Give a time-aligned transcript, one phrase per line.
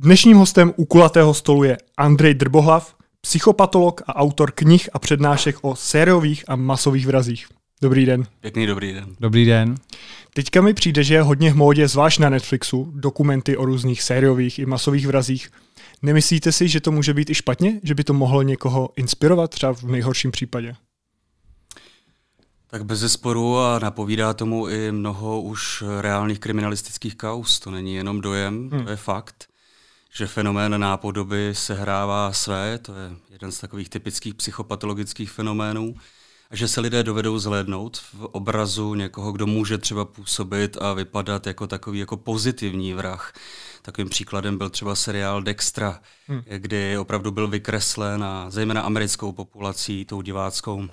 [0.00, 5.76] Dnešním hostem u kulatého stolu je Andrej Drbohlav, psychopatolog a autor knih a přednášek o
[5.76, 7.46] sériových a masových vrazích.
[7.82, 8.26] Dobrý den.
[8.40, 9.16] Pěkný dobrý den.
[9.20, 9.74] Dobrý den.
[10.34, 14.58] Teďka mi přijde, že je hodně v módě, zvlášť na Netflixu, dokumenty o různých sériových
[14.58, 15.50] i masových vrazích.
[16.02, 17.80] Nemyslíte si, že to může být i špatně?
[17.82, 20.74] Že by to mohlo někoho inspirovat, třeba v nejhorším případě?
[22.66, 27.60] Tak bez zesporu a napovídá tomu i mnoho už reálných kriminalistických kaus.
[27.60, 28.84] To není jenom dojem, hmm.
[28.84, 29.48] to je fakt,
[30.12, 35.94] že fenomén nápodoby sehrává své, to je jeden z takových typických psychopatologických fenoménů,
[36.50, 41.46] a že se lidé dovedou zhlédnout v obrazu někoho, kdo může třeba působit a vypadat
[41.46, 43.32] jako takový jako pozitivní vrah.
[43.82, 46.42] Takovým příkladem byl třeba seriál Dextra, hmm.
[46.58, 50.88] kdy opravdu byl vykreslen a zejména americkou populací, tou diváckou,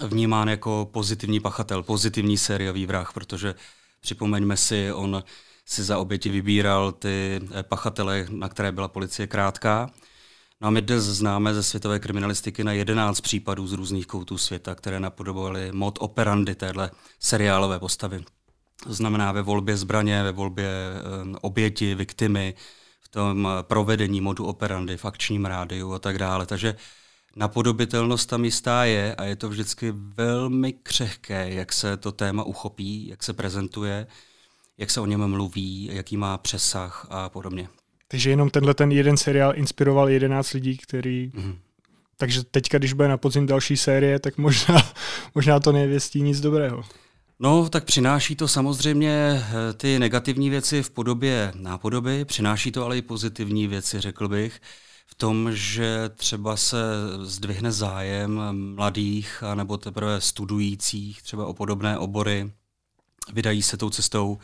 [0.00, 3.54] vnímán jako pozitivní pachatel, pozitivní sériový vrah, protože
[4.00, 5.22] připomeňme si, on
[5.64, 9.90] si za oběti vybíral ty eh, pachatele, na které byla policie krátká.
[10.60, 14.74] No a my dnes známe ze světové kriminalistiky na 11 případů z různých koutů světa,
[14.74, 16.90] které napodobovaly mod operandy téhle
[17.20, 18.24] seriálové postavy.
[18.84, 22.54] To znamená ve volbě zbraně, ve volbě eh, oběti, viktimy,
[23.00, 26.46] v tom provedení modu operandy, v akčním rádiu a tak dále.
[26.46, 26.76] Takže
[27.36, 33.06] napodobitelnost tam jistá je a je to vždycky velmi křehké, jak se to téma uchopí,
[33.08, 34.06] jak se prezentuje,
[34.78, 37.68] jak se o něm mluví, jaký má přesah a podobně.
[38.08, 41.30] Takže jenom tenhle ten jeden seriál inspiroval 11 lidí, který...
[41.34, 41.58] Mm.
[42.16, 44.82] Takže teďka, když bude na podzim další série, tak možná,
[45.34, 46.84] možná to nevěstí nic dobrého.
[47.38, 52.98] No, tak přináší to samozřejmě eh, ty negativní věci v podobě nápodoby, přináší to ale
[52.98, 54.60] i pozitivní věci, řekl bych,
[55.06, 56.76] v tom, že třeba se
[57.22, 58.40] zdvihne zájem
[58.74, 62.50] mladých anebo teprve studujících třeba o podobné obory,
[63.32, 64.38] vydají se tou cestou,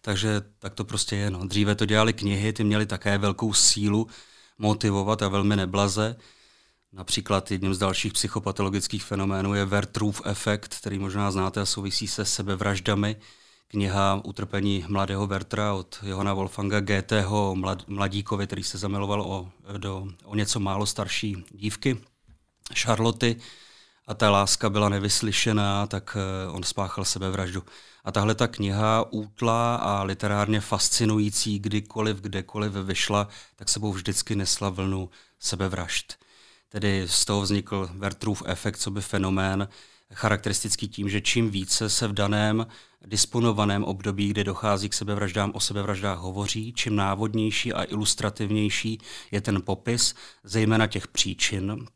[0.00, 1.30] takže tak to prostě je.
[1.30, 1.46] No.
[1.46, 4.06] Dříve to dělali knihy, ty měly také velkou sílu
[4.58, 6.16] motivovat a velmi neblaze.
[6.92, 12.24] Například jedním z dalších psychopatologických fenoménů je Vertrův efekt, který možná znáte a souvisí se
[12.24, 13.16] sebevraždami.
[13.68, 20.06] Kniha Utrpení mladého Vertra od Johana Wolfanga GTho mlad, mladíkovi, který se zamiloval o, do,
[20.24, 22.00] o něco málo starší dívky,
[22.74, 23.36] Charloty,
[24.06, 27.62] a ta láska byla nevyslyšená, tak eh, on spáchal sebevraždu.
[28.04, 34.68] A tahle ta kniha útla a literárně fascinující, kdykoliv, kdekoliv vyšla, tak sebou vždycky nesla
[34.68, 36.14] vlnu sebevražd.
[36.68, 39.68] Tedy z toho vznikl Vertrův efekt, co by fenomén,
[40.12, 42.66] charakteristický tím, že čím více se v daném
[43.06, 48.98] disponovaném období, kdy dochází k sebevraždám, o sebevraždách hovoří, čím návodnější a ilustrativnější
[49.30, 51.86] je ten popis, zejména těch příčin,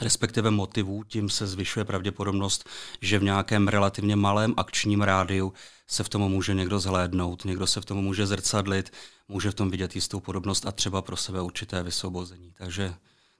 [0.00, 2.68] respektive motivů, tím se zvyšuje pravděpodobnost,
[3.00, 5.52] že v nějakém relativně malém akčním rádiu
[5.86, 8.92] se v tom může někdo zhlédnout, někdo se v tom může zrcadlit,
[9.28, 12.52] může v tom vidět jistou podobnost a třeba pro sebe určité vysvobození.
[12.58, 12.94] Takže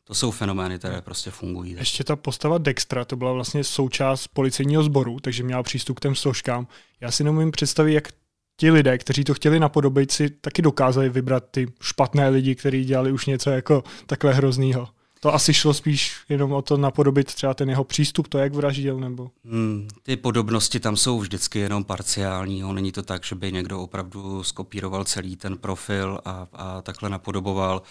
[0.04, 1.72] to jsou fenomény, které prostě fungují.
[1.72, 6.14] Ještě ta postava Dextra, to byla vlastně součást policejního sboru, takže měla přístup k těm
[6.14, 6.66] složkám.
[7.00, 8.08] Já si nemůžu představit, jak
[8.56, 13.12] ti lidé, kteří to chtěli napodobit, si taky dokázali vybrat ty špatné lidi, kteří dělali
[13.12, 14.88] už něco jako takové hroznýho.
[15.26, 19.00] To asi šlo spíš jenom o to napodobit třeba ten jeho přístup, to jak vraždil,
[19.00, 19.30] nebo?
[19.44, 22.64] Hmm, ty podobnosti tam jsou vždycky jenom parciální.
[22.64, 27.10] On není to tak, že by někdo opravdu skopíroval celý ten profil a, a takhle
[27.10, 27.82] napodoboval.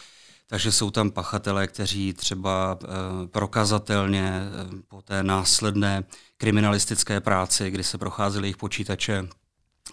[0.48, 4.52] Takže jsou tam pachatelé, kteří třeba e, prokazatelně e,
[4.88, 6.04] po té následné
[6.38, 9.28] kriminalistické práci, kdy se procházely jejich počítače,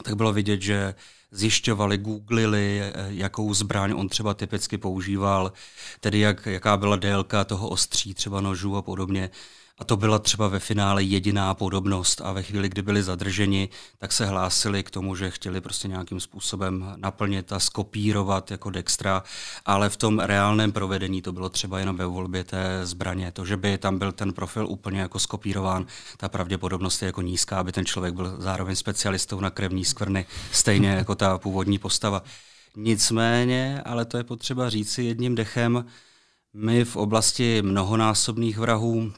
[0.02, 0.94] tak bylo vidět, že
[1.30, 5.52] zjišťovali, googlili, eh, jakou zbraň on třeba typicky používal,
[6.00, 9.30] tedy jak, jaká byla délka toho ostří, třeba nožů a podobně.
[9.78, 13.68] A to byla třeba ve finále jediná podobnost a ve chvíli, kdy byli zadrženi,
[13.98, 19.22] tak se hlásili k tomu, že chtěli prostě nějakým způsobem naplnit a skopírovat jako Dextra,
[19.64, 23.32] ale v tom reálném provedení to bylo třeba jenom ve volbě té zbraně.
[23.32, 27.58] To, že by tam byl ten profil úplně jako skopírován, ta pravděpodobnost je jako nízká,
[27.58, 32.22] aby ten člověk byl zároveň specialistou na krevní skvrny, stejně jako ta původní postava.
[32.76, 35.84] Nicméně, ale to je potřeba říci jedním dechem,
[36.54, 39.12] my v oblasti mnohonásobných vrahů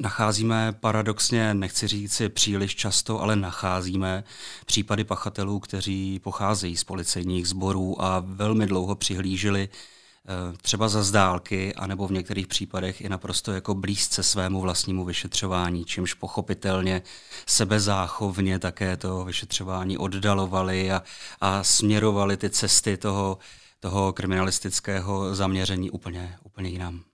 [0.00, 4.24] nacházíme paradoxně, nechci říct příliš často, ale nacházíme
[4.66, 11.74] případy pachatelů, kteří pocházejí z policejních sborů a velmi dlouho přihlíželi eh, třeba za zdálky,
[11.74, 17.02] anebo v některých případech i naprosto jako blízce svému vlastnímu vyšetřování, čímž pochopitelně
[17.46, 21.02] sebezáchovně také to vyšetřování oddalovali a,
[21.40, 23.38] a směrovali ty cesty toho,
[23.80, 27.09] toho kriminalistického zaměření úplně, úplně jinam.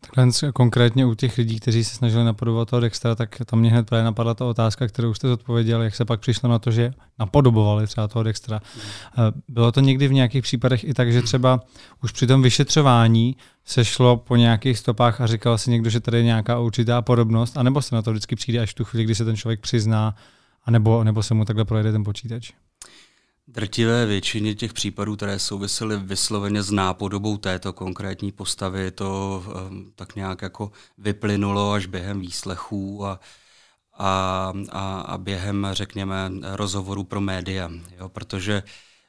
[0.00, 3.86] Takhle konkrétně u těch lidí, kteří se snažili napodobovat toho Dextra, tak tam mě hned
[3.86, 7.86] právě napadla ta otázka, kterou jste zodpověděl, jak se pak přišlo na to, že napodobovali
[7.86, 8.60] třeba toho Dextra.
[9.14, 9.32] Hmm.
[9.48, 11.60] Bylo to někdy v nějakých případech i tak, že třeba
[12.02, 16.16] už při tom vyšetřování se šlo po nějakých stopách a říkal si někdo, že tady
[16.16, 19.24] je nějaká určitá podobnost, anebo se na to vždycky přijde až tu chvíli, kdy se
[19.24, 20.14] ten člověk přizná,
[20.64, 22.52] anebo, nebo se mu takhle projede ten počítač?
[23.52, 30.16] Drtivé většině těch případů, které souvisely vysloveně s nápodobou této konkrétní postavy, to um, tak
[30.16, 33.20] nějak jako vyplynulo až během výslechů a,
[33.98, 37.70] a, a, a během, řekněme, rozhovorů pro média.
[37.98, 38.08] Jo?
[38.08, 38.62] Protože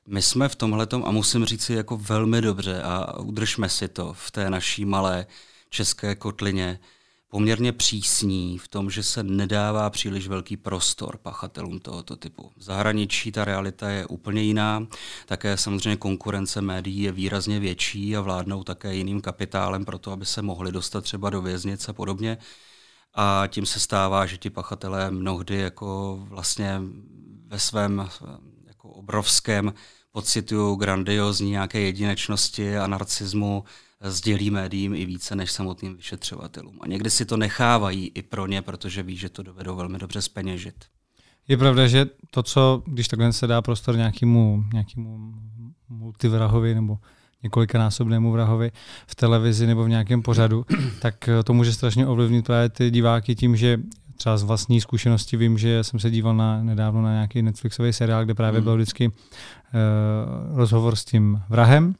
[0.07, 4.13] my jsme v tomhle a musím říct si jako velmi dobře a udržme si to
[4.13, 5.25] v té naší malé
[5.69, 6.79] české kotlině,
[7.31, 12.51] poměrně přísní v tom, že se nedává příliš velký prostor pachatelům tohoto typu.
[12.57, 14.87] V zahraničí ta realita je úplně jiná,
[15.25, 20.25] také samozřejmě konkurence médií je výrazně větší a vládnou také jiným kapitálem pro to, aby
[20.25, 22.37] se mohli dostat třeba do věznic a podobně.
[23.13, 26.81] A tím se stává, že ti pachatelé mnohdy jako vlastně
[27.47, 28.09] ve svém
[28.67, 29.73] jako obrovském
[30.11, 33.63] pocitují grandiozní nějaké jedinečnosti a narcismu,
[34.09, 36.79] sdělí médiím i více než samotným vyšetřovatelům.
[36.81, 40.21] A někdy si to nechávají i pro ně, protože ví, že to dovedou velmi dobře
[40.21, 40.75] speněžit.
[41.47, 45.33] Je pravda, že to, co, když takhle se dá prostor nějakému, nějakému
[45.89, 46.97] multivrahovi nebo
[47.43, 48.71] několikanásobnému vrahovi
[49.07, 50.65] v televizi nebo v nějakém pořadu,
[51.01, 53.79] tak to může strašně ovlivnit právě ty diváky tím, že
[54.15, 58.25] třeba z vlastní zkušenosti vím, že jsem se díval na, nedávno na nějaký Netflixový seriál,
[58.25, 58.63] kde právě hmm.
[58.63, 59.13] byl vždycky uh,
[60.57, 61.95] rozhovor s tím vrahem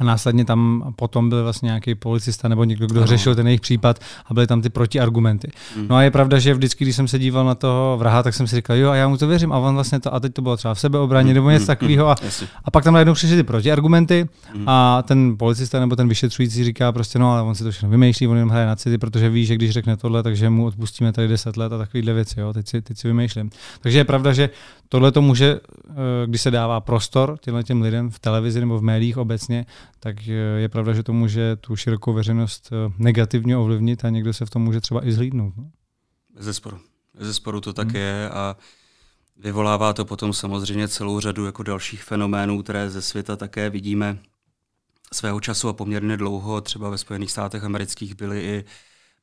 [0.00, 3.06] a následně tam potom byl vlastně nějaký policista nebo někdo, kdo no.
[3.06, 5.50] řešil ten jejich případ a byly tam ty protiargumenty.
[5.76, 5.86] Mm.
[5.88, 8.46] No a je pravda, že vždycky, když jsem se díval na toho vraha, tak jsem
[8.46, 9.52] si říkal, jo, a já mu to věřím.
[9.52, 11.34] A on vlastně to, a teď to bylo třeba v sebeobraně mm.
[11.34, 11.66] nebo něco mm.
[11.66, 12.08] takového.
[12.08, 12.16] A,
[12.64, 14.64] a pak tam najednou přišly ty protiargumenty mm.
[14.68, 18.28] a ten policista nebo ten vyšetřující říká prostě, no, ale on si to všechno vymýšlí,
[18.28, 21.28] on jenom hraje na city, protože ví, že když řekne tohle, takže mu odpustíme tady
[21.28, 23.50] 10 let a takovéhle věci, jo, teď si, teď si vymýšlím.
[23.80, 24.50] Takže je pravda, že
[24.88, 25.60] tohle to může,
[25.90, 25.92] eh,
[26.26, 29.66] když se dává prostor těmhle těm lidem v televizi nebo v médiích obecně,
[29.98, 30.26] tak
[30.56, 34.50] je pravda, že to může tu širokou veřejnost eh, negativně ovlivnit a někdo se v
[34.50, 35.56] tom může třeba i zhlídnout.
[35.56, 35.70] No?
[36.34, 36.78] Bez zesporu.
[37.14, 37.96] Bez zesporu to tak hmm.
[37.96, 38.56] je a
[39.36, 44.18] vyvolává to potom samozřejmě celou řadu jako dalších fenoménů, které ze světa také vidíme
[45.12, 48.64] svého času a poměrně dlouho, třeba ve Spojených státech amerických byly i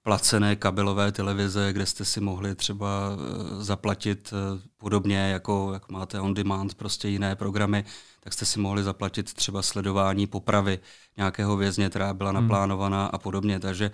[0.08, 6.20] placené kabelové televize, kde jste si mohli třeba eh, zaplatit eh, podobně, jako jak máte
[6.20, 7.86] on demand, prostě jiné programy,
[8.20, 10.80] tak jste si mohli zaplatit třeba sledování popravy
[11.18, 12.42] nějakého vězně, která byla hmm.
[12.42, 13.60] naplánovaná a podobně.
[13.60, 13.92] Takže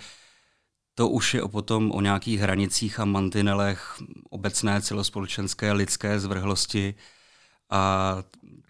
[0.96, 3.98] to už je o potom o nějakých hranicích a mantinelech
[4.30, 6.96] obecné celospolečenské lidské zvrhlosti
[7.70, 8.16] a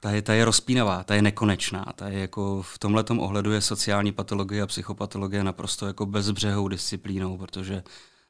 [0.03, 3.61] ta je, ta je rozpínavá, ta je nekonečná, ta je jako v tomhle ohledu je
[3.61, 7.83] sociální patologie a psychopatologie naprosto jako bezbřehou disciplínou, protože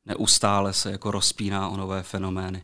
[0.05, 2.63] neustále se jako rozpíná o nové fenomény.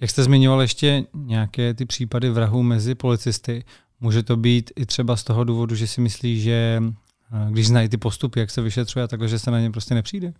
[0.00, 3.64] Jak jste zmiňoval ještě nějaké ty případy vrahů mezi policisty,
[4.00, 7.88] může to být i třeba z toho důvodu, že si myslí, že eh, když znají
[7.88, 10.32] ty postupy, jak se vyšetřuje takhle, že se na ně prostě nepřijde?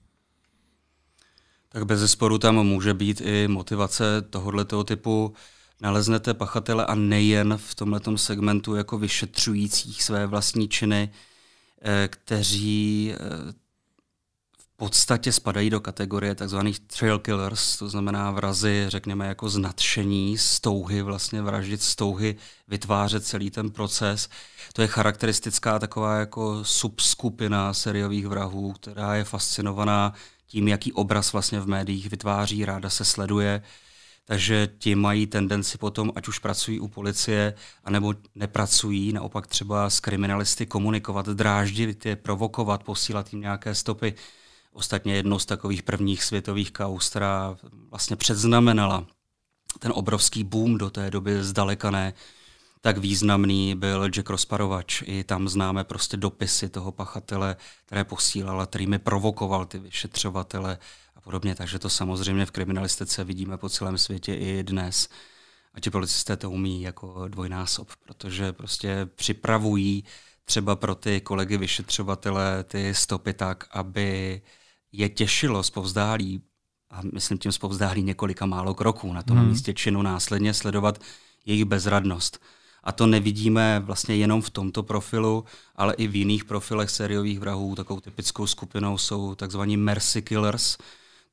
[1.69, 5.35] Tak bez zesporu tam může být i motivace tohoto typu
[5.81, 11.11] naleznete pachatele a nejen v tomto segmentu jako vyšetřujících své vlastní činy,
[11.83, 13.53] eh, kteří eh,
[14.59, 16.59] v podstatě spadají do kategorie tzv.
[16.99, 22.37] trail killers, to znamená vrazy, řekněme, jako z nadšení, z touhy, vlastně vraždit z touhy,
[22.69, 24.29] vytvářet celý ten proces.
[24.73, 30.13] To je charakteristická taková jako subskupina seriových vrahů, která je fascinovaná
[30.47, 33.63] tím, jaký obraz vlastně v médiích vytváří, ráda se sleduje,
[34.29, 37.55] takže ti mají tendenci potom, ať už pracují u policie,
[37.85, 44.15] anebo nepracují, naopak třeba s kriminalisty komunikovat, dráždit je, provokovat, posílat jim nějaké stopy.
[44.73, 47.57] Ostatně jednou z takových prvních světových kaus, která
[47.91, 49.07] vlastně předznamenala
[49.79, 52.13] ten obrovský boom do té doby zdaleka ne,
[52.81, 55.03] tak významný byl Jack Rozparovač.
[55.07, 57.57] I tam známe prostě dopisy toho pachatele,
[57.87, 60.79] které posílal a kterými provokoval ty vyšetřovatele
[61.21, 61.55] podobně.
[61.55, 65.09] Takže to samozřejmě v kriminalistice vidíme po celém světě i dnes.
[65.75, 70.05] A ti policisté to umí jako dvojnásob, protože prostě připravují
[70.45, 74.43] třeba pro ty kolegy vyšetřovatele ty stopy tak, aby
[74.93, 76.43] je těšilo zpovzdálí,
[76.91, 79.49] a myslím tím zpovzdálí několika málo kroků na tom hmm.
[79.49, 80.99] místě činu následně sledovat
[81.47, 82.43] jejich bezradnost.
[82.85, 85.45] A to nevidíme vlastně jenom v tomto profilu,
[85.77, 87.75] ale i v jiných profilech sériových vrahů.
[87.75, 90.77] Takovou typickou skupinou jsou takzvaní mercy killers,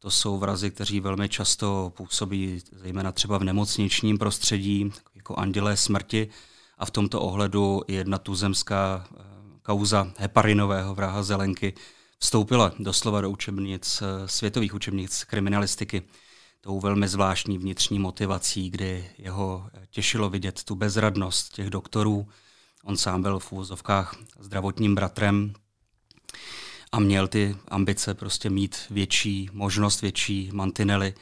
[0.06, 6.30] to jsou vrazy, kteří velmi často působí, zejména třeba v nemocničním prostředí, jako andělé smrti.
[6.78, 9.24] A v tomto ohledu jedna tuzemská eh,
[9.62, 11.74] kauza heparinového vraha Zelenky
[12.20, 16.02] vstoupila doslova do učebnic, světových učebnic kriminalistiky
[16.62, 22.28] tou velmi zvláštní vnitřní motivací, kdy jeho těšilo vidět tu bezradnost těch doktorů.
[22.84, 25.54] On sám byl v úvozovkách zdravotním bratrem
[26.96, 31.14] a měl ty ambice prostě mít větší možnost, větší mantinely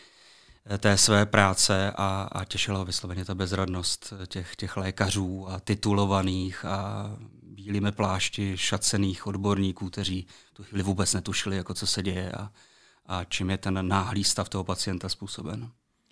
[0.66, 5.60] eh, té své práce a, a těšila ho vysloveně ta bezradnost těch, těch lékařů a
[5.60, 7.12] titulovaných a
[7.44, 12.52] bílými plášti šacených odborníků, kteří tu chvíli vůbec netušili, jako co se děje a,
[13.06, 15.70] a čím je ten náhlý stav toho pacienta způsoben.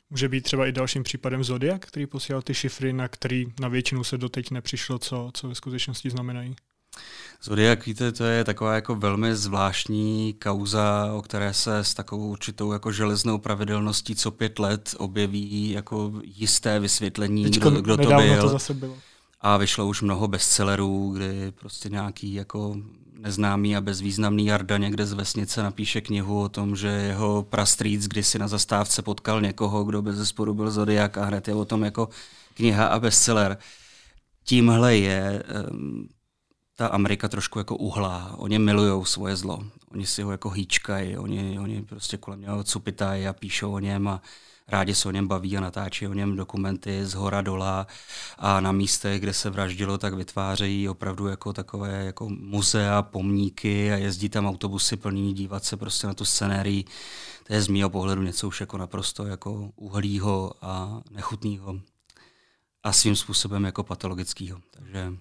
[0.10, 4.03] Může být třeba i dalším případem Zodiak, který posílal ty šifry, na který na většinu
[4.03, 6.56] se doteď nepřišlo, co, co ve skutečnosti znamenají?
[7.43, 12.71] Zodiak, víte, to je taková jako velmi zvláštní kauza, o které se s takovou určitou
[12.71, 18.41] jako železnou pravidelností co pět let objeví jako jisté vysvětlení, Teďko kdo, kdo to byl.
[18.41, 18.98] To zase bylo.
[19.41, 22.75] A vyšlo už mnoho bestsellerů, kdy prostě nějaký jako
[23.17, 28.39] neznámý a bezvýznamný Jarda někde z vesnice napíše knihu o tom, že jeho prastrýc kdysi
[28.39, 32.10] na zastávce potkal někoho, kdo bez zesporu byl Zodiak a hned je o tom jako
[32.53, 33.57] kniha a bestseller.
[34.43, 36.07] Tímhle je um,
[36.75, 38.36] ta Amerika trošku jako uhlá.
[38.38, 39.63] Oni milují svoje zlo.
[39.92, 44.08] Oni si ho jako hýčkají, oni, oni prostě kolem něho cupitají a píšou o něm
[44.08, 44.22] a
[44.68, 47.88] rádi se o něm baví a natáčí o něm dokumenty z hora dola
[48.38, 53.96] a na místech, kde se vraždilo, tak vytvářejí opravdu jako takové jako muzea, pomníky a
[53.96, 56.84] jezdí tam autobusy plný dívat se prostě na tu scenérii.
[57.48, 61.80] To je z mého pohledu něco už jako naprosto jako uhlýho a nechutného
[62.84, 64.60] a svým způsobem jako patologického.
[64.72, 65.13] Takže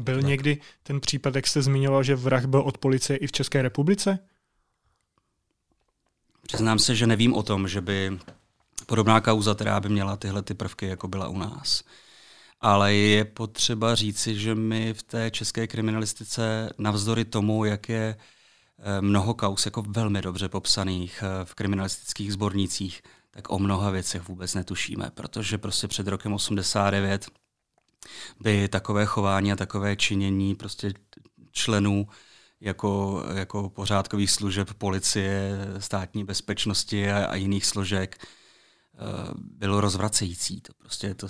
[0.00, 0.24] byl tak.
[0.24, 4.18] někdy ten případ, jak jste zmiňoval, že vrah byl od policie i v České republice?
[6.46, 8.18] Přiznám se, že nevím o tom, že by
[8.86, 11.82] podobná kauza, která by měla tyhle ty prvky, jako byla u nás.
[12.60, 18.16] Ale je potřeba říci, že my v té české kriminalistice, navzdory tomu, jak je
[18.78, 24.28] eh, mnoho kaus jako velmi dobře popsaných eh, v kriminalistických sbornících, tak o mnoha věcech
[24.28, 27.26] vůbec netušíme, protože prostě před rokem 89
[28.40, 30.92] by takové chování a takové činění prostě
[31.50, 32.06] členů
[32.60, 38.26] jako, jako pořádkových služeb policie, státní bezpečnosti a, a jiných složek eh,
[39.36, 40.60] bylo rozvracející.
[40.60, 41.26] To prostě to,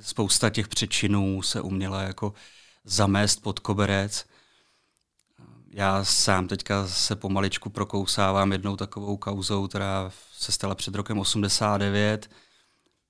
[0.00, 2.34] spousta těch přečinů se uměla jako
[2.84, 4.26] zamést pod koberec.
[5.70, 12.30] Já sám teďka se pomaličku prokousávám jednou takovou kauzou, která se stala před rokem 89.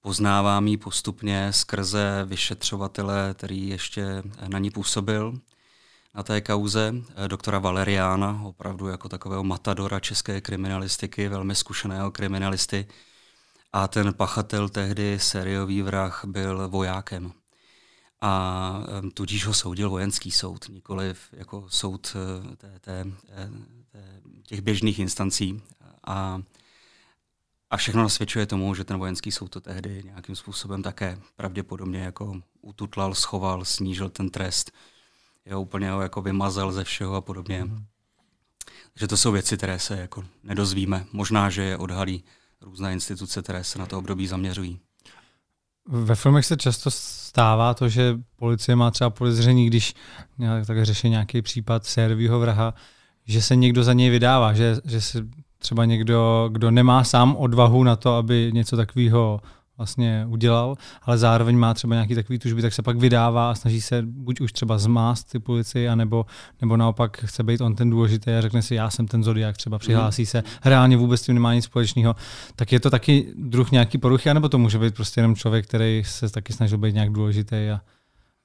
[0.04, 5.38] Poznávám ji postupně skrze vyšetřovatele, který ještě na ní působil
[6.14, 12.86] na té kauze eh, doktora Valeriána, opravdu jako takového matadora české kriminalistiky, velmi zkušeného kriminalisty.
[13.72, 17.32] A ten pachatel tehdy, sériový vrah, byl vojákem.
[18.20, 18.82] A
[19.14, 23.50] tudíž ho soudil vojenský soud, nikoli jako soud eh, té, té, eh,
[23.92, 25.62] té, těch běžných instancí.
[26.06, 26.42] A,
[27.74, 32.40] a všechno nasvědčuje tomu, že ten vojenský soud to tehdy nějakým způsobem také pravděpodobně jako
[32.62, 34.70] ututlal, schoval, snížil ten trest
[35.46, 37.64] jo, úplně ho jako vymazal ze všeho a podobně.
[37.64, 37.84] Mm.
[38.92, 41.04] Takže to jsou věci, které se jako nedozvíme.
[41.12, 42.24] Možná, že je odhalí
[42.60, 44.80] různé instituce, které se na to období zaměřují.
[45.88, 49.94] Ve filmech se často stává to, že policie má třeba podezření, když
[50.38, 52.74] nějak, tak řeší nějaký případ sérvýho vraha,
[53.26, 55.26] že se někdo za něj vydává, že, že se
[55.64, 59.40] třeba někdo, kdo nemá sám odvahu na to, aby něco takového
[59.76, 63.80] vlastně udělal, ale zároveň má třeba nějaký takový tužby, tak se pak vydává a snaží
[63.80, 66.26] se buď už třeba zmást ty policii, anebo,
[66.60, 69.78] nebo naopak chce být on ten důležitý a řekne si, já jsem ten zodiak, třeba
[69.78, 70.26] přihlásí mm.
[70.26, 72.16] se, reálně vůbec s tím nemá nic společného.
[72.56, 76.02] Tak je to taky druh nějaký poruchy, anebo to může být prostě jenom člověk, který
[76.06, 77.80] se taky snažil být nějak důležitý a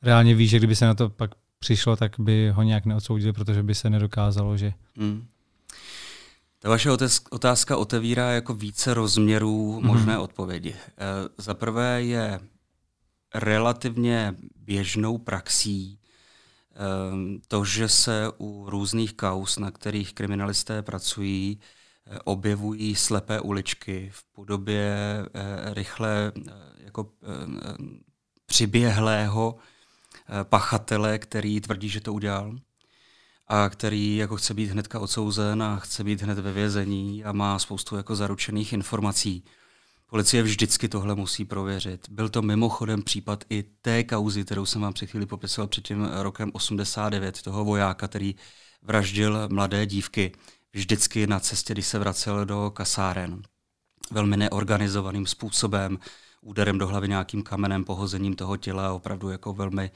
[0.02, 3.64] reálně ví, že kdyby se na to pak přišlo, tak by ho nějak neodsoudili, protože
[3.64, 5.24] by se nedokázalo, že mm.
[6.62, 6.92] Ta vaše
[7.30, 9.86] otázka otevírá jako více rozměrů mm-hmm.
[9.86, 10.70] možné odpovědi.
[10.70, 10.76] E,
[11.38, 12.40] za prvé je
[13.36, 16.00] relativně běžnou praxí e,
[17.48, 21.60] to, že se u různých kaus, na kterých kriminalisté pracují,
[22.06, 24.96] e, objevují slepé uličky v podobě
[25.74, 26.32] rychle
[26.78, 27.12] jako
[28.46, 29.56] přiběhlého
[30.44, 32.56] pachatele, který tvrdí, že to udělal
[33.50, 37.60] a který jako chce být hnedka odsouzen a chce být hned ve vězení a má
[37.60, 39.44] spoustu jako zaručených informací.
[40.10, 42.10] Policie vždycky tohle musí prověřit.
[42.10, 46.10] Byl to mimochodem případ i té kauzy, kterou jsem vám před chvíli popisoval před tím
[46.22, 48.36] rokem 89, toho vojáka, který
[48.82, 50.32] vraždil mladé dívky
[50.74, 53.42] vždycky na cestě, když se vracel do kasáren.
[54.12, 56.00] Velmi neorganizovaným způsobem,
[56.42, 59.92] úderem do hlavy nějakým kamenem, pohozením toho těla, opravdu jako velmi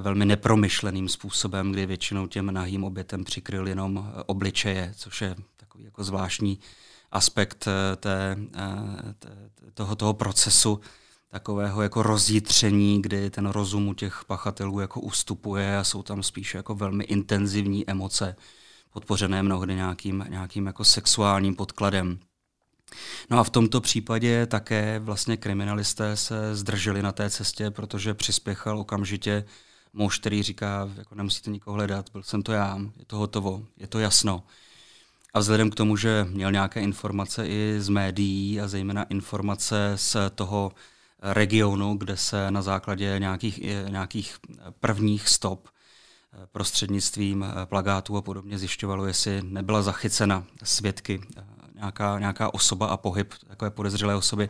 [0.00, 6.04] velmi nepromyšleným způsobem, kdy většinou těm nahým obětem přikryl jenom obličeje, což je takový jako
[6.04, 6.58] zvláštní
[7.12, 7.68] aspekt
[8.00, 8.36] té,
[9.18, 9.36] té,
[9.74, 10.80] toho, toho procesu
[11.28, 16.58] takového jako rozjitření, kdy ten rozum u těch pachatelů jako ustupuje a jsou tam spíše
[16.58, 18.36] jako velmi intenzivní emoce,
[18.90, 22.18] podpořené mnohdy nějakým, nějakým jako sexuálním podkladem.
[23.30, 28.78] No a v tomto případě také vlastně kriminalisté se zdrželi na té cestě, protože přispěchal
[28.78, 29.44] okamžitě
[29.92, 33.86] muž, který říká, jako nemusíte nikoho hledat, byl jsem to já, je to hotovo, je
[33.86, 34.42] to jasno.
[35.34, 40.16] A vzhledem k tomu, že měl nějaké informace i z médií a zejména informace z
[40.34, 40.72] toho
[41.22, 43.58] regionu, kde se na základě nějakých,
[43.88, 44.36] nějakých
[44.80, 51.44] prvních stop eh, prostřednictvím eh, plagátů a podobně zjišťovalo, jestli nebyla zachycena svědky eh,
[51.74, 54.48] nějaká, nějaká osoba a pohyb takové podezřelé osoby.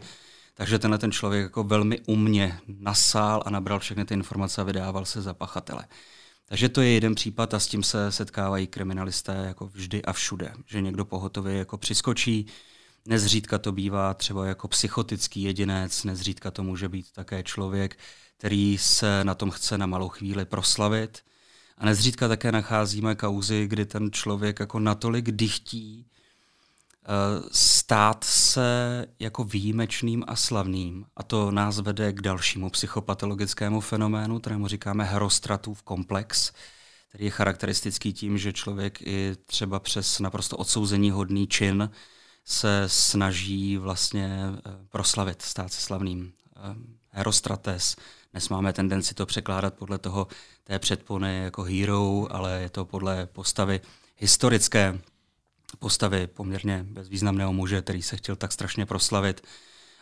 [0.54, 5.04] Takže tenhle ten člověk jako velmi umně nasál a nabral všechny ty informace a vydával
[5.04, 5.84] se za pachatele.
[6.48, 10.52] Takže to je jeden případ a s tím se setkávají kriminalisté jako vždy a všude,
[10.66, 12.46] že někdo pohotově jako přiskočí,
[13.06, 17.98] Nezřídka to bývá třeba jako psychotický jedinec, nezřídka to může být také člověk,
[18.38, 21.22] který se na tom chce na malou chvíli proslavit.
[21.78, 26.06] A nezřídka také nacházíme kauzy, kdy ten člověk jako natolik dychtí
[27.52, 31.06] stát se jako výjimečným a slavným.
[31.16, 36.52] A to nás vede k dalšímu psychopatologickému fenoménu, kterému říkáme herostratův komplex,
[37.08, 41.90] který je charakteristický tím, že člověk i třeba přes naprosto odsouzení hodný čin
[42.44, 46.32] se snaží vlastně eh, proslavit, stát se slavným.
[46.56, 46.60] Eh,
[47.14, 47.96] Herostrates,
[48.32, 50.26] dnes máme tendenci to překládat podle toho
[50.64, 53.80] té předpony jako hero, ale je to podle postavy
[54.16, 54.98] historické
[55.78, 59.42] postavy poměrně bezvýznamného muže, který se chtěl tak strašně proslavit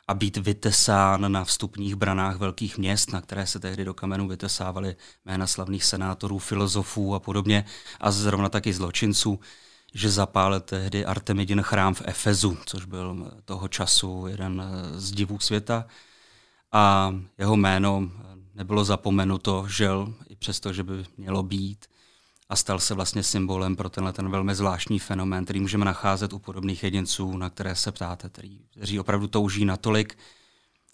[0.08, 4.96] a být vytesán na vstupních branách velkých měst, na které se tehdy do kamenů vytesávaly
[5.24, 7.64] jména slavných senátorů, filozofů a podobně,
[8.00, 9.40] a zrovna taky zločinců
[9.94, 14.62] že zapálil tehdy Artemidin chrám v Efezu, což byl toho času jeden
[14.94, 15.86] z divů světa.
[16.72, 18.10] A jeho jméno
[18.54, 21.86] nebylo zapomenuto, žel, i přesto, že by mělo být.
[22.50, 26.38] A stal se vlastně symbolem pro tenhle ten velmi zvláštní fenomén, který můžeme nacházet u
[26.38, 30.18] podobných jedinců, na které se ptáte, který, kteří opravdu touží natolik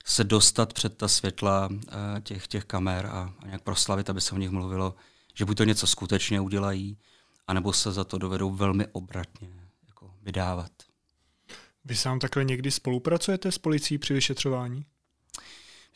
[0.04, 4.34] se dostat před ta světla eh, těch, těch kamer a, a nějak proslavit, aby se
[4.34, 4.94] o nich mluvilo,
[5.34, 6.98] že buď to něco skutečně udělají,
[7.46, 9.48] anebo se za to dovedou velmi obratně
[9.86, 10.72] jako vydávat.
[11.84, 14.86] Vy sám takhle někdy spolupracujete s policií při vyšetřování?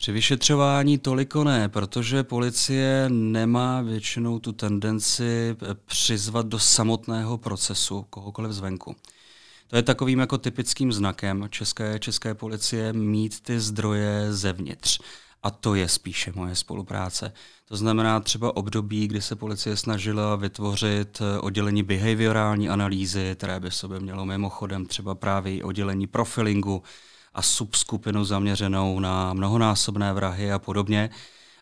[0.01, 8.53] Při vyšetřování toliko ne, protože policie nemá většinou tu tendenci přizvat do samotného procesu kohokoliv
[8.53, 8.97] zvenku.
[9.67, 15.01] To je takovým jako typickým znakem české, české policie mít ty zdroje zevnitř.
[15.43, 17.33] A to je spíše moje spolupráce.
[17.69, 23.71] To znamená třeba období, kdy se policie snažila vytvořit eh, oddělení behaviorální analýzy, které by
[23.71, 26.83] sobě mělo mimochodem třeba právě oddělení profilingu
[27.35, 31.11] a subskupinu zaměřenou na mnohonásobné vrahy a podobně,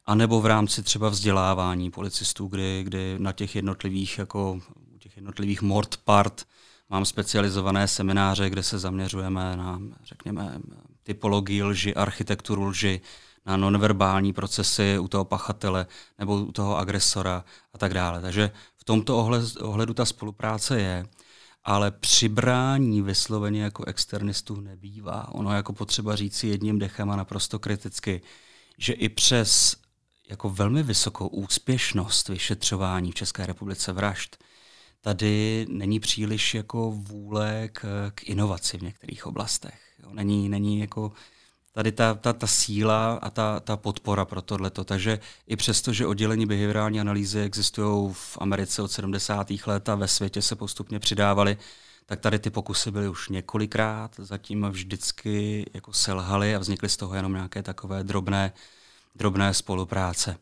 [0.06, 4.60] a nebo v rámci třeba vzdělávání policistů, kdy, kdy na těch jednotlivých, jako
[4.98, 6.44] těch jednotlivých mord part
[6.90, 10.58] mám specializované semináře, kde se zaměřujeme na, řekněme,
[11.02, 13.00] typologii lži, architekturu lži,
[13.46, 15.86] na nonverbální procesy u toho pachatele
[16.18, 18.20] nebo u toho agresora a tak dále.
[18.20, 19.28] Takže v tomto
[19.60, 21.06] ohledu ta spolupráce je,
[21.64, 25.28] ale přibrání vysloveně jako externistů nebývá.
[25.34, 28.20] Ono jako potřeba říct si jedním dechem a naprosto kriticky,
[28.78, 29.76] že i přes
[30.28, 34.44] jako velmi vysokou úspěšnost vyšetřování v České republice vražd,
[35.00, 39.80] tady není příliš jako vůle k, k inovaci v některých oblastech.
[40.02, 40.08] Jo.
[40.12, 41.12] Není, není jako
[41.78, 44.84] tady ta, ta, ta síla a ta, ta podpora pro tohleto.
[44.84, 49.46] Takže i přesto, že oddělení behaviorální analýzy existují v Americe od 70.
[49.66, 51.56] let a ve světě se postupně přidávaly,
[52.06, 57.14] tak tady ty pokusy byly už několikrát, zatím vždycky jako selhaly a vznikly z toho
[57.14, 58.52] jenom nějaké takové drobné,
[59.16, 60.36] drobné spolupráce.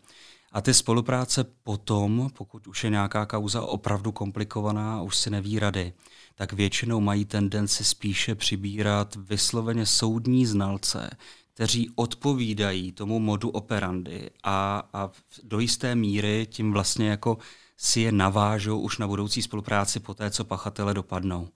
[0.52, 5.92] A ty spolupráce potom, pokud už je nějaká kauza opravdu komplikovaná už si neví rady,
[6.38, 11.10] tak většinou mají tendenci spíše přibírat vysloveně soudní znalce,
[11.54, 15.10] kteří odpovídají tomu modu operandy a, a
[15.42, 17.38] do jisté míry tím vlastně jako
[17.76, 21.48] si je navážou už na budoucí spolupráci po té, co pachatele dopadnou.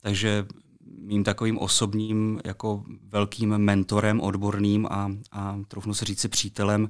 [0.00, 0.46] Takže
[0.98, 6.88] mým takovým osobním jako velkým mentorem, odborným a, a troufnu se říci přítelem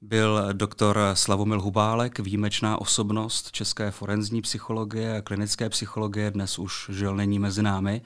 [0.00, 7.16] byl doktor Slavomil Hubálek, výjimečná osobnost české forenzní psychologie a klinické psychologie, dnes už žil
[7.16, 8.02] není mezi námi.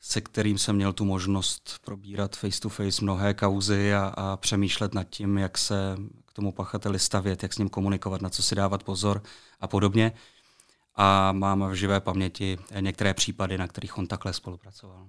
[0.00, 4.94] se kterým jsem měl tu možnost probírat face to face mnohé kauzy a, a přemýšlet
[4.94, 8.54] nad tím, jak se k tomu pachateli stavět, jak s ním komunikovat, na co si
[8.54, 9.22] dávat pozor
[9.60, 10.12] a podobně.
[10.96, 15.06] A mám v živé paměti některé případy, na kterých on takhle spolupracoval.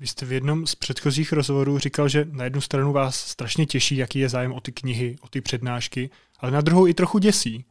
[0.00, 3.96] Vy jste v jednom z předchozích rozhovorů říkal, že na jednu stranu vás strašně těší,
[3.96, 6.10] jaký je zájem o ty knihy, o ty přednášky,
[6.40, 7.64] ale na druhou i trochu děsí.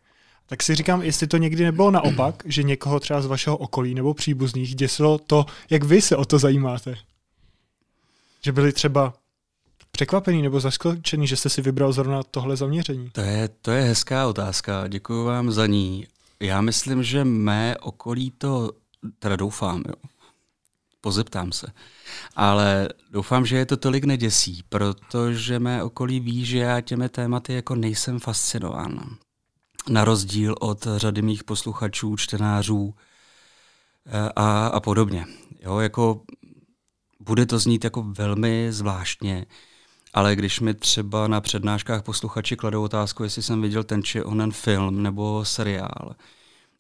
[0.46, 4.14] Tak si říkám, jestli to někdy nebylo naopak, že někoho třeba z vašeho okolí nebo
[4.14, 6.96] příbuzných děsilo to, jak vy se o to zajímáte.
[8.42, 9.14] Že byli třeba
[9.92, 13.10] překvapený nebo zaskočený, že jste si vybral zrovna tohle zaměření?
[13.10, 16.08] To je, to je hezká otázka, děkuji vám za ní.
[16.40, 18.72] Já myslím, že mé okolí to,
[19.20, 19.94] teda doufám, jo,
[21.06, 21.68] pozeptám se.
[22.36, 27.54] Ale doufám, že je to tolik neděsí, protože mé okolí ví, že já těmi tématy
[27.54, 29.18] jako nejsem fascinován.
[29.90, 32.94] Na rozdíl od řady mých posluchačů, čtenářů
[34.06, 35.26] eh, a, a podobně.
[35.62, 36.22] Jo, jako
[37.20, 39.46] bude to znít jako velmi zvláštně,
[40.14, 44.52] ale když mi třeba na přednáškách posluchači kladou otázku, jestli jsem viděl ten či onen
[44.52, 46.16] film nebo seriál,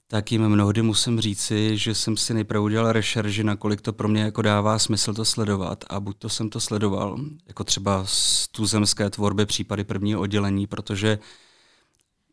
[0.07, 4.21] tak jim mnohdy musím říci, že jsem si nejprve udělal rešerži, nakolik to pro mě
[4.21, 5.85] jako dává smysl to sledovat.
[5.89, 11.19] A buď to jsem to sledoval, jako třeba z tuzemské tvorby případy prvního oddělení, protože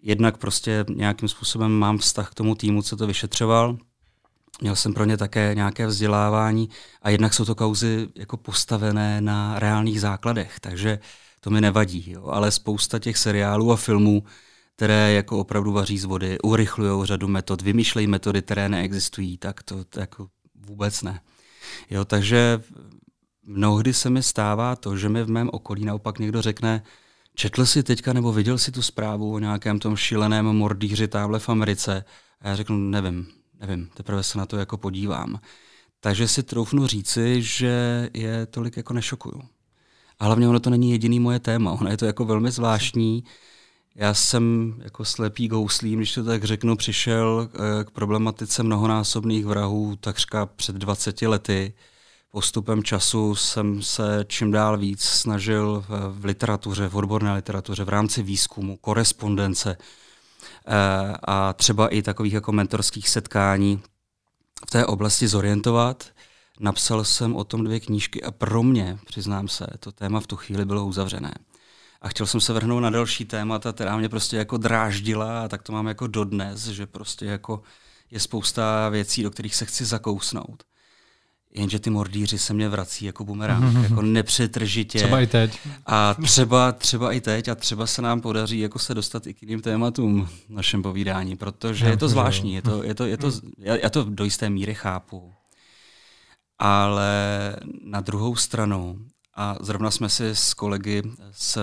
[0.02, 3.78] jednak prostě nějakým způsobem mám vztah k tomu týmu, co to vyšetřoval,
[4.60, 6.68] měl jsem pro ně také nějaké vzdělávání
[7.02, 10.98] a jednak jsou to kauzy jako postavené na reálných základech, takže
[11.40, 12.10] to mi nevadí.
[12.10, 12.26] Jo.
[12.26, 14.22] Ale spousta těch seriálů a filmů
[14.82, 19.84] které jako opravdu vaří z vody, urychlují řadu metod, vymýšlejí metody, které neexistují, tak to,
[19.84, 20.28] to jako
[20.66, 21.20] vůbec ne.
[21.90, 22.62] Jo, takže
[23.46, 26.82] mnohdy se mi stává to, že mi v mém okolí naopak někdo řekne,
[27.34, 31.48] četl jsi teďka nebo viděl si tu zprávu o nějakém tom šíleném mordýři tamhle v
[31.48, 32.04] Americe?
[32.40, 33.26] A já řeknu, nevím,
[33.60, 35.40] nevím, teprve se na to jako podívám.
[36.00, 39.42] Takže si troufnu říci, že je tolik jako nešokuju.
[40.18, 43.24] A hlavně ono to není jediný moje téma, ono je to jako velmi zvláštní,
[43.94, 49.96] já jsem jako slepý gouslím, když to tak řeknu, přišel eh, k problematice mnohonásobných vrahů
[49.96, 51.74] takřka před 20 lety.
[52.30, 58.22] Postupem času jsem se čím dál víc snažil v literatuře, v odborné literatuře, v rámci
[58.22, 59.76] výzkumu, korespondence
[60.66, 63.82] eh, a třeba i takových jako mentorských setkání
[64.68, 66.04] v té oblasti zorientovat.
[66.60, 70.36] Napsal jsem o tom dvě knížky a pro mě, přiznám se, to téma v tu
[70.36, 71.34] chvíli bylo uzavřené
[72.02, 75.62] a chtěl jsem se vrhnout na další témata, která mě prostě jako dráždila a tak
[75.62, 77.62] to mám jako dodnes, že prostě jako
[78.10, 80.62] je spousta věcí, do kterých se chci zakousnout.
[81.54, 83.82] Jenže ty mordíři se mě vrací jako bumerang, mm-hmm.
[83.82, 84.98] jako nepřetržitě.
[84.98, 85.58] Třeba i teď.
[85.86, 89.42] A třeba, třeba i teď a třeba se nám podaří jako se dostat i k
[89.42, 93.16] jiným tématům v našem povídání, protože já je to zvláštní, je to, je to, je
[93.16, 95.32] to, já, já to do jisté míry chápu.
[96.58, 98.98] Ale na druhou stranu
[99.34, 101.58] a zrovna jsme si s kolegy z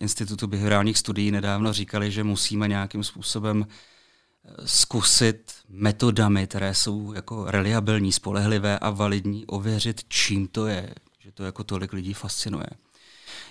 [0.00, 7.50] Institutu behaviorálních studií nedávno říkali, že musíme nějakým způsobem eh, zkusit metodami, které jsou jako
[7.50, 12.66] reliabilní, spolehlivé a validní, ověřit, čím to je, že to jako tolik lidí fascinuje.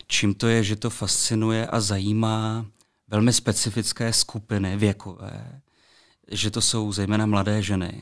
[0.08, 2.66] Čím to je, že to fascinuje a zajímá
[3.08, 5.62] velmi specifické skupiny věkové,
[6.32, 8.02] že to jsou zejména mladé ženy,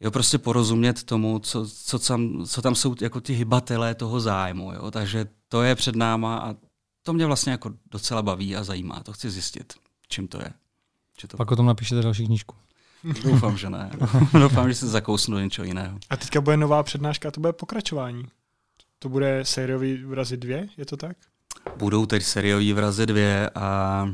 [0.00, 4.72] jo, prostě porozumět tomu, co, co, tam, co tam jsou jako ty hybatelé toho zájmu.
[4.72, 4.90] Jo.
[4.90, 6.54] Takže to je před náma a
[7.02, 9.00] to mě vlastně jako docela baví a zajímá.
[9.00, 9.72] To chci zjistit,
[10.08, 10.52] čím to je.
[11.16, 11.36] Či to...
[11.36, 12.56] Pak o tom napíšete další knížku.
[13.24, 13.90] Doufám, že ne.
[14.32, 15.98] Doufám, že se zakousnu do něčeho jiného.
[16.10, 18.24] A teďka bude nová přednáška, to bude pokračování.
[18.98, 21.16] To bude sériový vrazy dvě, je to tak?
[21.76, 24.08] Budou teď sériový vrazy dvě a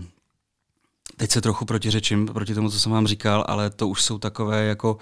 [1.17, 4.65] teď se trochu protiřečím proti tomu, co jsem vám říkal, ale to už jsou takové
[4.65, 4.99] jako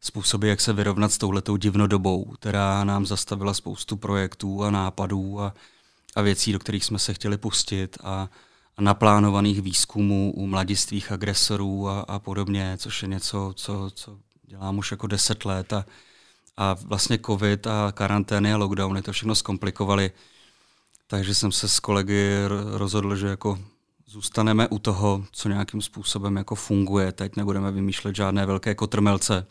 [0.00, 5.54] způsoby, jak se vyrovnat s touhletou divnodobou, která nám zastavila spoustu projektů a nápadů a,
[6.16, 8.28] a věcí, do kterých jsme se chtěli pustit a,
[8.76, 14.78] a naplánovaných výzkumů u mladistvých agresorů a, a podobně, což je něco, co, co dělám
[14.78, 15.84] už jako deset let a,
[16.56, 20.10] a vlastně covid a karantény a lockdowny to všechno zkomplikovali.
[21.06, 22.34] Takže jsem se s kolegy
[22.72, 23.58] rozhodl, že jako
[24.06, 27.12] zůstaneme u toho, co nějakým způsobem jako funguje.
[27.12, 29.46] Teď nebudeme vymýšlet žádné velké kotrmelce,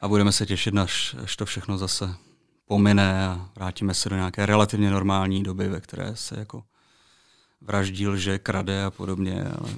[0.00, 2.14] a budeme se těšit, až, až to všechno zase
[2.64, 6.62] pomine a vrátíme se do nějaké relativně normální doby, ve které se jako
[7.60, 9.44] vraždí, že krade a podobně.
[9.44, 9.70] Ale...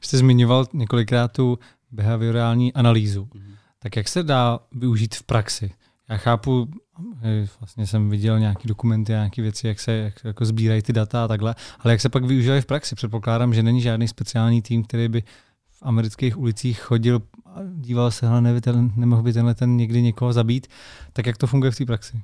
[0.00, 1.58] Jste zmiňoval několikrát tu
[1.90, 3.24] behaviorální analýzu.
[3.24, 3.54] Mm-hmm.
[3.78, 5.70] Tak jak se dá využít v praxi?
[6.08, 6.68] Já chápu,
[7.60, 11.28] vlastně jsem viděl nějaké dokumenty, nějaké věci, jak se jak, jako sbírají ty data a
[11.28, 12.94] takhle, ale jak se pak využívají v praxi?
[12.94, 15.22] Předpokládám, že není žádný speciální tým, který by
[15.70, 17.22] v amerických ulicích chodil
[17.74, 20.66] díval se, ale ten, nemohl by tenhle ten někdy někoho zabít.
[21.12, 22.22] Tak jak to funguje v té praxi?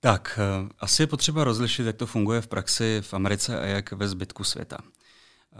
[0.00, 3.92] Tak, eh, asi je potřeba rozlišit, jak to funguje v praxi v Americe a jak
[3.92, 4.78] ve zbytku světa.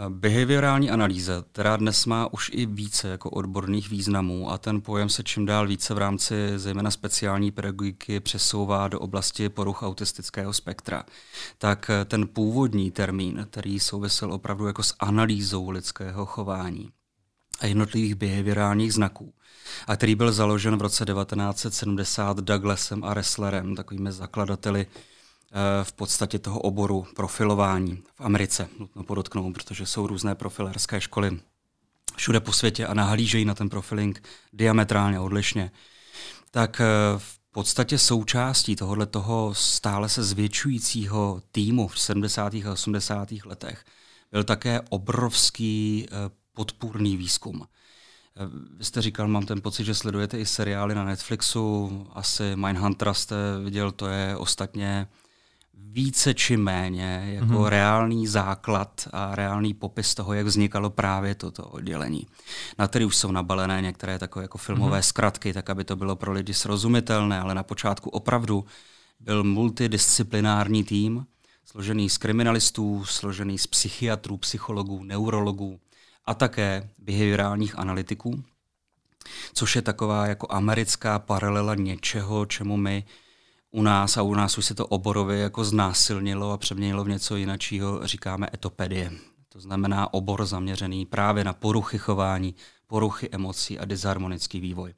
[0.09, 5.22] Behaviorální analýza, která dnes má už i více jako odborných významů a ten pojem se
[5.22, 11.04] čím dál více v rámci zejména speciální pedagogiky přesouvá do oblasti poruch autistického spektra,
[11.59, 17.03] tak ten původní termín, který souvisel opravdu jako s analýzou lidského chování a
[17.62, 19.34] jednotlivých behaviorálních znaků,
[19.86, 24.86] a který byl založen v roce 1970 Douglasem a Resslerem, takovými zakladateli
[25.82, 31.40] v podstatě toho oboru profilování v Americe, nutno podotknout, protože jsou různé profilerské školy
[32.16, 35.70] všude po světě a nahlížejí na ten profiling diametrálně odlišně,
[36.50, 36.84] tak eh,
[37.18, 42.54] v podstatě součástí tohohle toho stále se zvětšujícího týmu v 70.
[42.54, 43.28] a 80.
[43.44, 43.84] letech
[44.32, 47.62] byl také obrovský eh, podpůrný výzkum.
[47.62, 48.40] Eh,
[48.76, 53.36] vy jste říkal, mám ten pocit, že sledujete i seriály na Netflixu, asi Mindhuntera jste
[53.64, 55.08] viděl, to je ostatně
[55.74, 57.66] více či méně jako mm-hmm.
[57.66, 62.26] reálný základ a reálný popis toho, jak vznikalo právě toto oddělení.
[62.78, 65.08] Na který už jsou nabalené některé takové jako filmové mm-hmm.
[65.08, 68.64] zkratky, tak aby to bylo pro lidi srozumitelné, ale na počátku opravdu
[69.20, 71.26] byl multidisciplinární tým,
[71.64, 75.80] složený z kriminalistů, složený z psychiatrů, psychologů, neurologů
[76.26, 78.44] a také behaviorálních analytiků,
[79.54, 83.04] což je taková jako americká paralela něčeho, čemu my
[83.70, 87.37] u nás a u nás už se to oborově jako znásilnilo a přeměnilo v něco
[87.37, 89.12] jiného, říkáme etopedie.
[89.48, 92.54] To znamená obor zaměřený právě na poruchy chování,
[92.87, 94.94] poruchy emocí a disharmonický vývoj.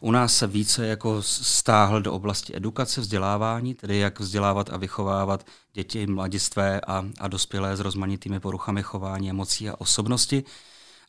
[0.00, 5.46] U nás se více jako stáhl do oblasti edukace, vzdělávání, tedy jak vzdělávat a vychovávat
[5.72, 10.44] děti, mladistvé a, a dospělé s rozmanitými poruchami chování, emocí a osobnosti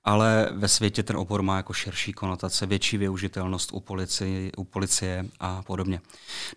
[0.07, 5.25] ale ve světě ten obor má jako širší konotace, větší využitelnost u policie, u policie
[5.39, 6.01] a podobně.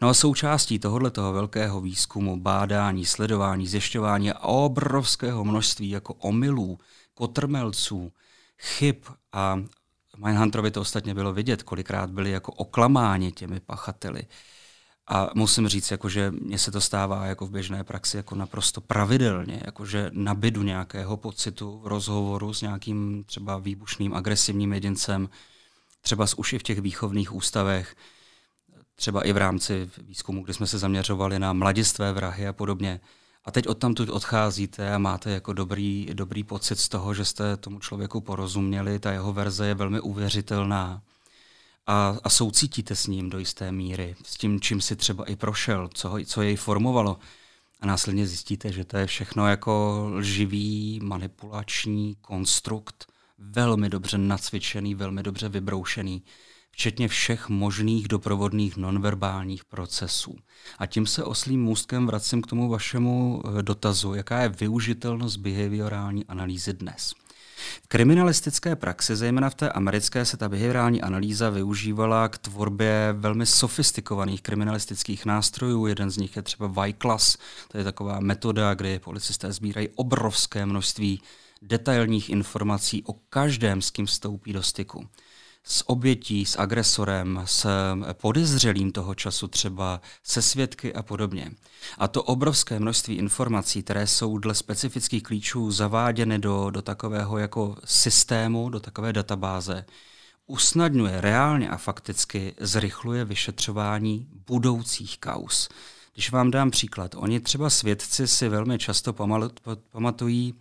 [0.01, 6.79] No a součástí tohoto velkého výzkumu, bádání, sledování, zjišťování obrovského množství jako omylů,
[7.15, 8.13] kotrmelců,
[8.59, 8.97] chyb
[9.33, 9.63] a
[10.25, 14.23] Mindhunterovi to ostatně bylo vidět, kolikrát byli jako oklamáni těmi pachateli.
[15.07, 18.81] A musím říct, jako, že mně se to stává jako v běžné praxi jako naprosto
[18.81, 25.29] pravidelně, jako, že nabidu nějakého pocitu v rozhovoru s nějakým třeba výbušným, agresivním jedincem,
[26.01, 27.97] třeba z uši v těch výchovných ústavech,
[28.95, 33.01] třeba i v rámci výzkumu, kdy jsme se zaměřovali na mladistvé vrahy a podobně.
[33.45, 37.79] A teď odtamtud odcházíte a máte jako dobrý, dobrý pocit z toho, že jste tomu
[37.79, 41.03] člověku porozuměli, ta jeho verze je velmi uvěřitelná.
[41.87, 45.89] A, a soucítíte s ním do jisté míry, s tím, čím si třeba i prošel,
[45.95, 47.19] co, co jej formovalo.
[47.81, 53.07] A následně zjistíte, že to je všechno jako lživý, manipulační konstrukt,
[53.39, 56.23] velmi dobře nacvičený, velmi dobře vybroušený,
[56.71, 60.37] včetně všech možných doprovodných nonverbálních procesů.
[60.79, 66.27] A tím se oslým můstkem vracím k tomu vašemu eh, dotazu, jaká je využitelnost behaviorální
[66.27, 67.15] analýzy dnes.
[67.83, 73.47] V kriminalistické praxi, zejména v té americké, se ta behaviorální analýza využívala k tvorbě velmi
[73.47, 75.87] sofistikovaných kriminalistických nástrojů.
[75.87, 77.37] Jeden z nich je třeba Y-Class,
[77.69, 81.23] to je taková metoda, kdy policisté sbírají obrovské množství
[81.63, 85.09] detailních informací o každém, s kým vstoupí do styku
[85.65, 87.67] s obětí, s agresorem, s
[88.13, 91.51] podezřelým toho času třeba, se svědky a podobně.
[91.99, 97.77] A to obrovské množství informací, které jsou dle specifických klíčů zaváděny do, do takového jako
[97.85, 99.85] systému, do takové databáze,
[100.47, 105.69] usnadňuje reálně a fakticky zrychluje vyšetřování budoucích kaus.
[106.15, 109.15] Když vám dám příklad, oni třeba svědci si velmi často
[109.91, 110.55] pamatují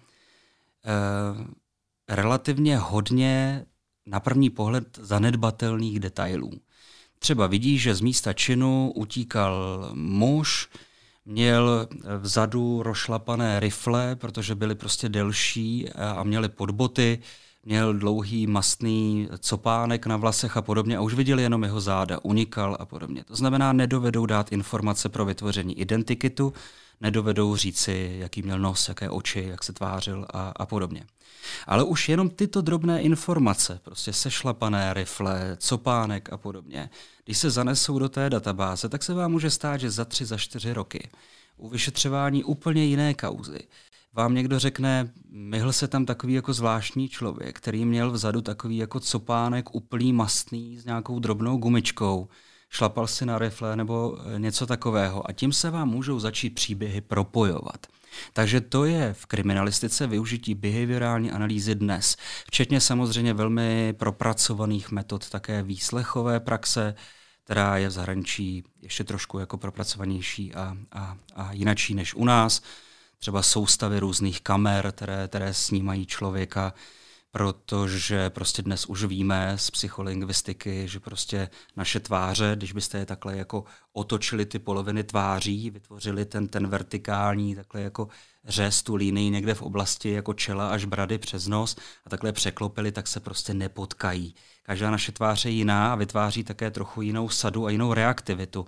[0.86, 3.66] eh, relativně hodně
[4.10, 6.52] na první pohled zanedbatelných detailů.
[7.20, 10.70] Třeba vidí, že z místa činu utíkal muž,
[11.26, 17.20] měl vzadu rošlapané rifle, protože byly prostě delší a měli podboty,
[17.66, 22.78] měl dlouhý mastný copánek na vlasech a podobně a už viděli jenom jeho záda, unikal
[22.80, 23.24] a podobně.
[23.24, 26.54] To znamená, nedovedou dát informace pro vytvoření identikitu,
[27.02, 31.06] nedovedou říci, jaký měl nos, jaké oči, jak se tvářil a, a podobně.
[31.68, 36.90] Ale už jenom tyto drobné informace, prostě sešlapané rifle, copánek a podobně,
[37.26, 40.38] když se zanesou do té databáze, tak se vám může stát, že za tři, za
[40.38, 41.10] čtyři roky
[41.58, 43.60] u vyšetřování úplně jiné kauzy
[44.14, 49.00] vám někdo řekne, myhl se tam takový jako zvláštní člověk, který měl vzadu takový jako
[49.00, 52.28] copánek úplný mastný s nějakou drobnou gumičkou,
[52.70, 55.30] šlapal si na rifle nebo eh, něco takového.
[55.30, 57.88] A tím se vám můžou začít příběhy propojovat.
[58.34, 65.64] Takže to je v kriminalistice využití behaviorální analýzy dnes, včetně samozřejmě velmi propracovaných metod také
[65.64, 66.96] výslechové praxe,
[67.44, 72.62] která je v zahraničí ještě trošku jako propracovanější a, a, a jinačí než u nás.
[73.20, 76.74] Třeba soustavy různých kamer, které, které snímají člověka,
[77.32, 83.38] protože prostě dnes už víme z psycholingvistiky, že prostě naše tváře, když byste je takhle
[83.38, 83.64] jako
[83.94, 88.08] otočili ty poloviny tváří, vytvořili ten, ten vertikální takhle jako
[88.46, 92.92] řez, tu linii někde v oblasti jako čela až brady přes nos a takhle překlopili,
[92.92, 94.36] tak se prostě nepotkají.
[94.64, 98.68] Každá naše tvář je jiná a vytváří také trochu jinou sadu a jinou reaktivitu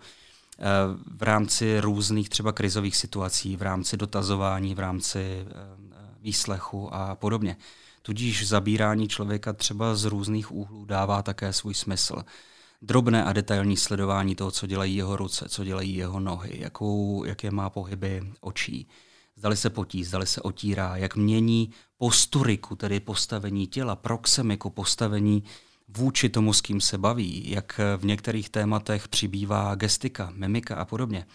[0.59, 0.63] eh,
[1.17, 5.81] v rámci různých třeba krizových situací, v rámci dotazování, v rámci eh,
[6.21, 7.57] výslechu a podobně.
[8.01, 12.23] Tudíž zabírání člověka třeba z různých úhlů dává také svůj smysl.
[12.81, 17.51] Drobné a detailní sledování toho, co dělají jeho ruce, co dělají jeho nohy, jakou, jaké
[17.51, 18.87] má pohyby očí,
[19.35, 25.43] zdali se potí, zdali se otírá, jak mění posturiku, tedy postavení těla, proxemiku, postavení
[25.97, 31.25] vůči tomu, s kým se baví, jak v některých tématech přibývá gestika, mimika a podobně.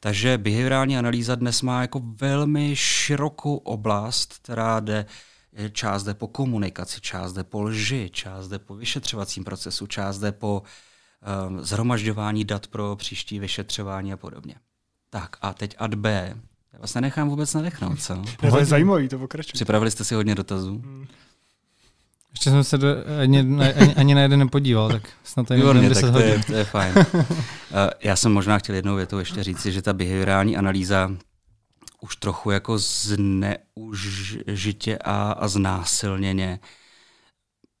[0.00, 5.06] Takže behaviorální analýza dnes má jako velmi širokou oblast, která jde
[5.72, 10.32] část jde po komunikaci, část jde po lži, část jde po vyšetřovacím procesu, část jde
[10.32, 10.62] po
[11.48, 14.54] um, zhromažďování dat pro příští vyšetřování a podobně.
[15.10, 16.36] Tak a teď ad B.
[16.72, 18.14] Já vás nenechám vůbec nadechnout, co?
[18.14, 19.52] Ne, to je zajímavý, to pokračuje.
[19.52, 20.82] Připravili jste si hodně dotazů?
[20.84, 21.06] Hmm.
[22.32, 22.88] Ještě jsem se do,
[23.22, 23.38] ani,
[23.76, 26.94] ani, ani na jeden nepodíval, tak snad to Výborně, tak to je, to je fajn.
[27.14, 27.24] uh,
[28.00, 31.10] já jsem možná chtěl jednou větou ještě říci, že ta behaviorální analýza
[32.06, 36.60] už trochu jako zneužitě a, a znásilněně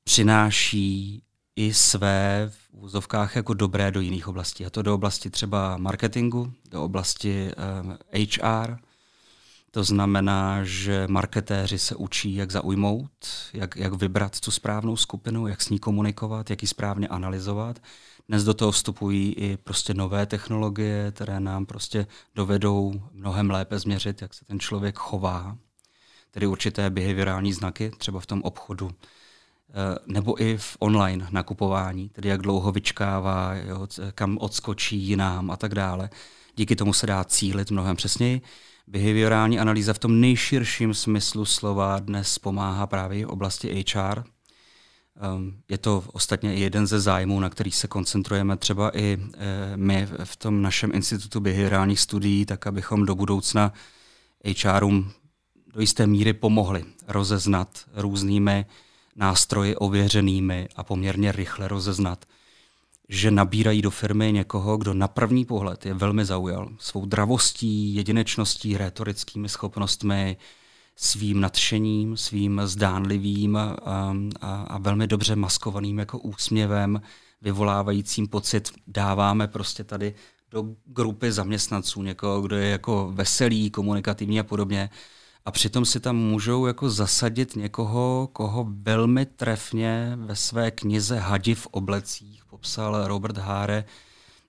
[0.04, 1.22] přináší
[1.56, 4.66] i své v úzovkách jako dobré do jiných oblastí.
[4.66, 7.50] A to do oblasti třeba marketingu, do oblasti
[7.82, 8.24] um, ehm,
[8.64, 8.76] HR.
[9.70, 13.10] To znamená, že marketéři se učí, jak zaujmout,
[13.52, 17.78] jak, jak vybrat tu správnou skupinu, jak s ní komunikovat, jak ji správně analyzovat.
[18.28, 24.22] Dnes do toho vstupují i prostě nové technologie, které nám prostě dovedou mnohem lépe změřit,
[24.22, 25.56] jak se ten člověk chová,
[26.30, 32.28] tedy určité behaviorální znaky, třeba v tom obchodu, eh, nebo i v online nakupování, tedy
[32.28, 36.10] jak dlouho vyčkává, jo, kam odskočí jinám a tak dále.
[36.56, 38.40] Díky tomu se dá cílit mnohem přesněji.
[38.86, 44.24] Behaviorální analýza v tom nejširším smyslu slova dnes pomáhá právě v oblasti HR,
[45.68, 50.36] je to ostatně jeden ze zájmů, na který se koncentrujeme třeba i eh, my v
[50.36, 53.72] tom našem institutu behaviorálních studií, tak abychom do budoucna
[54.64, 55.12] HRům
[55.74, 58.66] do jisté míry pomohli rozeznat různými
[59.16, 62.24] nástroji ověřenými a poměrně rychle rozeznat,
[63.08, 68.76] že nabírají do firmy někoho, kdo na první pohled je velmi zaujal svou dravostí, jedinečností,
[68.76, 70.36] retorickými schopnostmi,
[70.96, 73.76] svým nadšením, svým zdánlivým a,
[74.40, 77.00] a, a velmi dobře maskovaným jako úsměvem,
[77.42, 80.14] vyvolávajícím pocit, dáváme prostě tady
[80.50, 84.90] do grupy zaměstnanců někoho, kdo je jako veselý, komunikativní a podobně.
[85.44, 91.54] A přitom si tam můžou jako zasadit někoho, koho velmi trefně ve své knize Hadi
[91.54, 93.84] v oblecích popsal Robert Háre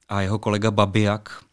[0.10, 1.44] a jeho kolega Babiak.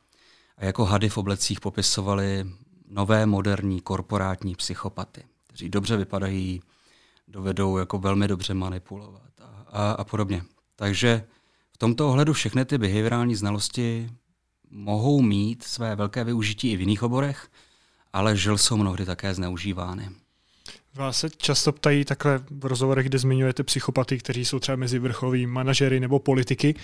[0.58, 2.46] A jako hady v oblecích popisovali
[2.94, 6.62] nové moderní korporátní psychopaty, kteří dobře vypadají,
[7.28, 10.42] dovedou jako velmi dobře manipulovat a, a, a podobně.
[10.76, 11.24] Takže
[11.72, 14.10] v tomto ohledu všechny ty behaviorální znalosti
[14.70, 17.48] mohou mít své velké využití i v jiných oborech,
[18.12, 20.08] ale žil jsou mnohdy také zneužívány.
[20.94, 25.46] Vás se často ptají takhle v rozhovorech, kde zmiňujete psychopaty, kteří jsou třeba mezi vrcholovými
[25.46, 26.74] manažery nebo politiky,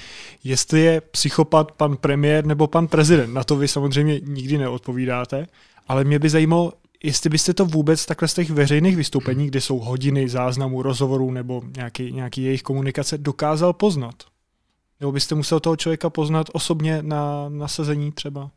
[0.44, 3.34] jestli je psychopat pan premiér nebo pan prezident.
[3.34, 5.46] Na to vy samozřejmě nikdy neodpovídáte,
[5.90, 6.72] ale mě by zajímalo,
[7.02, 11.62] jestli byste to vůbec takhle z těch veřejných vystoupení, kde jsou hodiny záznamů, rozhovorů nebo
[11.76, 14.14] nějaký, nějaký jejich komunikace, dokázal poznat.
[15.00, 18.50] Nebo byste musel toho člověka poznat osobně na nasazení třeba?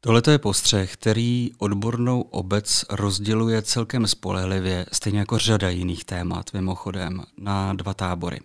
[0.00, 7.22] Tohle je postřeh, který odbornou obec rozděluje celkem spolehlivě, stejně jako řada jiných témat, mimochodem,
[7.38, 8.40] na dva tábory.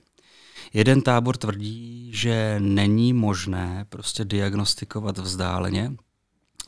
[0.73, 5.91] Jeden tábor tvrdí, že není možné prostě diagnostikovat vzdáleně,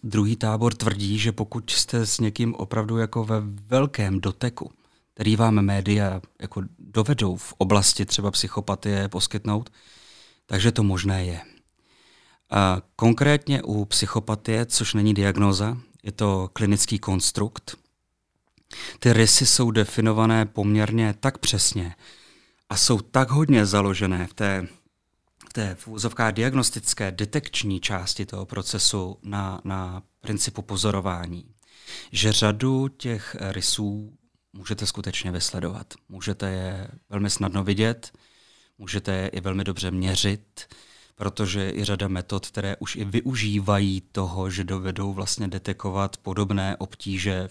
[0.03, 4.71] Druhý tábor tvrdí, že pokud jste s někým opravdu jako ve velkém doteku,
[5.13, 9.69] který vám média jako dovedou v oblasti třeba psychopatie poskytnout,
[10.45, 11.41] takže to možné je.
[12.51, 17.77] A konkrétně u psychopatie, což není diagnoza, je to klinický konstrukt.
[18.99, 21.95] Ty rysy jsou definované poměrně tak přesně
[22.69, 24.67] a jsou tak hodně založené v té
[25.49, 31.45] v té v diagnostické detekční části toho procesu na, na principu pozorování,
[32.11, 34.13] že řadu těch rysů
[34.53, 35.93] můžete skutečně vysledovat.
[36.09, 38.11] Můžete je velmi snadno vidět,
[38.77, 40.67] můžete je i velmi dobře měřit,
[41.15, 46.77] protože je i řada metod, které už i využívají toho, že dovedou vlastně detekovat podobné
[46.77, 47.49] obtíže,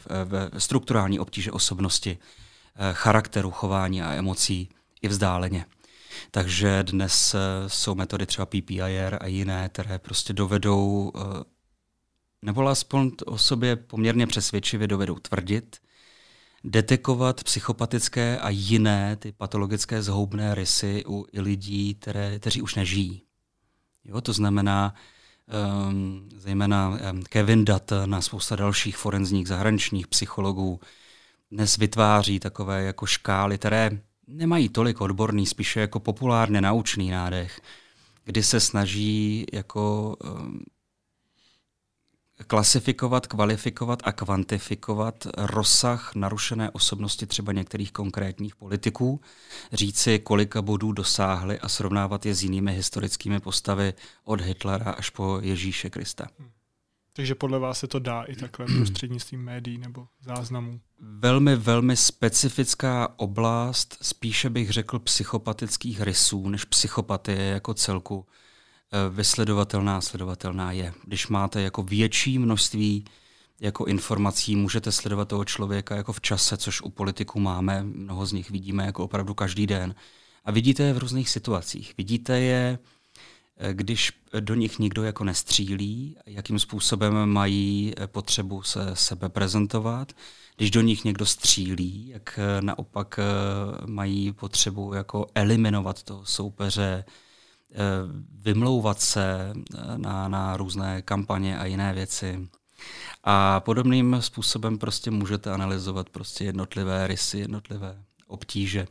[0.59, 2.19] strukturální obtíže osobnosti,
[2.77, 4.69] eh, charakteru, chování a emocí
[5.03, 5.65] i vzdáleně.
[6.31, 7.39] Takže dnes eh,
[7.69, 11.45] jsou metody třeba PPIR a jiné, které prostě dovedou, eh,
[12.43, 15.77] nebo aspoň o sobě poměrně přesvědčivě dovedou tvrdit,
[16.65, 23.23] detekovat psychopatické a jiné ty patologické zhoubné rysy u lidí, které, kteří už nežijí.
[24.05, 24.95] Jo, to znamená,
[25.89, 30.81] um, zejména um, Kevin Dutton a spousta dalších forenzních zahraničních psychologů
[31.51, 33.91] dnes vytváří takové jako škály, které
[34.29, 37.61] nemají tolik odborný, spíše jako populárně naučný nádech,
[38.25, 40.61] kdy se snaží jako um,
[42.47, 49.21] klasifikovat, kvalifikovat a kvantifikovat rozsah narušené osobnosti třeba některých konkrétních politiků,
[49.73, 55.39] říci, kolika bodů dosáhli a srovnávat je s jinými historickými postavy od Hitlera až po
[55.43, 56.27] Ježíše Krista.
[56.39, 56.58] Hmm.
[57.19, 60.81] Takže podle vás se to dá i takhle prostřednictvím médií nebo záznamů?
[61.01, 68.27] Velmi, velmi specifická oblast, spíše bych řekl psychopatických rysů, než psychopatie jako celku
[68.93, 70.93] Eh, vysledovatelná, sledovatelná je.
[71.05, 73.05] Když máte jako větší množství
[73.61, 78.33] jako informací, můžete sledovat toho člověka jako v čase, což u politiků máme, mnoho z
[78.33, 79.95] nich vidíme jako opravdu každý den.
[80.45, 81.95] A vidíte je v různých situacích.
[81.99, 82.79] Vidíte je,
[83.73, 90.13] když do nich nikdo jako nestřílí, jakým způsobem mají eh, potřebu se sebe prezentovat.
[90.57, 93.21] Když do nich někdo střílí, jak naopak
[93.87, 97.05] mají potřebu jako eliminovat toho soupeře,
[97.73, 97.79] Eh,
[98.43, 102.49] vymlouvat se eh, na, na různé kampaně a jiné věci.
[103.25, 108.87] A podobným způsobem prostě můžete analyzovat prostě jednotlivé rysy, jednotlivé obtíže.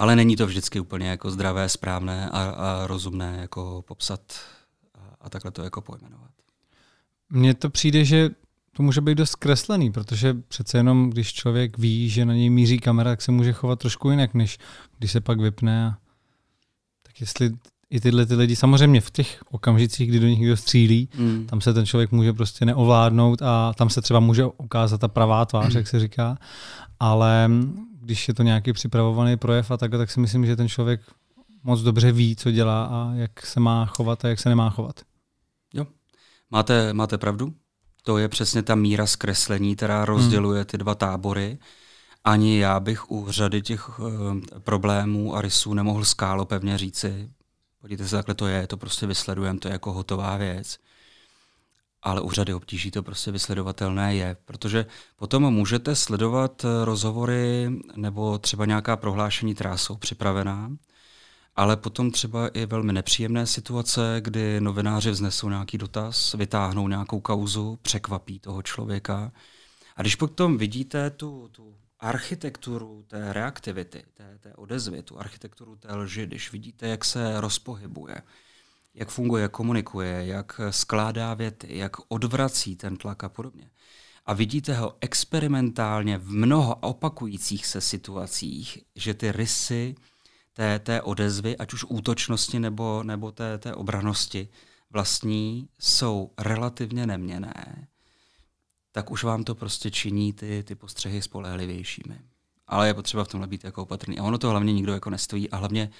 [0.00, 4.20] Ale není to vždycky úplně jako zdravé, správné a, a rozumné jako popsat
[4.94, 6.30] a, a takhle to jako pojmenovat.
[7.30, 8.30] Mně to přijde, že
[8.76, 12.78] to může být dost zkreslený, protože přece jenom, když člověk ví, že na něj míří
[12.78, 14.58] kamera, tak se může chovat trošku jinak, než
[14.98, 15.86] když se pak vypne.
[15.86, 15.96] A...
[17.02, 17.50] Tak jestli
[17.90, 21.46] i tyhle ty lidi, samozřejmě v těch okamžicích, kdy do nich někdo střílí, mm.
[21.46, 25.44] tam se ten člověk může prostě neovládnout a tam se třeba může ukázat ta pravá
[25.44, 25.76] tvář, mm.
[25.76, 26.38] jak se říká,
[27.00, 27.50] ale
[28.00, 31.00] když je to nějaký připravovaný projev a tak, tak si myslím, že ten člověk
[31.62, 35.00] moc dobře ví, co dělá a jak se má chovat a jak se nemá chovat.
[35.74, 35.86] Jo,
[36.50, 37.54] máte, máte pravdu.
[38.02, 41.58] To je přesně ta míra zkreslení, která rozděluje ty dva tábory.
[42.24, 44.06] Ani já bych u řady těch uh,
[44.58, 47.30] problémů a rysů nemohl skálo pevně říci,
[47.80, 50.78] podívejte se, takhle to je, to prostě vysledujeme, to je jako hotová věc.
[52.02, 54.86] Ale u řady obtíží to prostě vysledovatelné je, protože
[55.16, 60.70] potom můžete sledovat eh, rozhovory nebo třeba nějaká prohlášení, která jsou připravená,
[61.56, 67.78] ale potom třeba i velmi nepříjemné situace, kdy novináři vznesou nějaký dotaz, vytáhnou nějakou kauzu,
[67.82, 69.32] překvapí toho člověka.
[69.96, 75.94] A když potom vidíte tu, tu architekturu té reaktivity, té, té odezvy, tu architekturu té
[75.94, 78.22] lži, když vidíte, jak se rozpohybuje,
[78.94, 83.70] jak funguje, komunikuje, jak skládá věty, jak odvrací ten tlak a podobně.
[84.26, 89.94] A vidíte ho experimentálně v mnoho opakujících se situacích, že ty rysy
[90.52, 94.48] té, té odezvy, ať už útočnosti nebo, nebo té, té obranosti
[94.90, 97.88] vlastní, jsou relativně neměné
[98.92, 102.20] tak už vám to prostě činí ty, ty postřehy spolehlivějšími.
[102.66, 104.18] Ale je potřeba v tomhle být jako opatrný.
[104.18, 105.90] A ono to hlavně nikdo jako nestojí a hlavně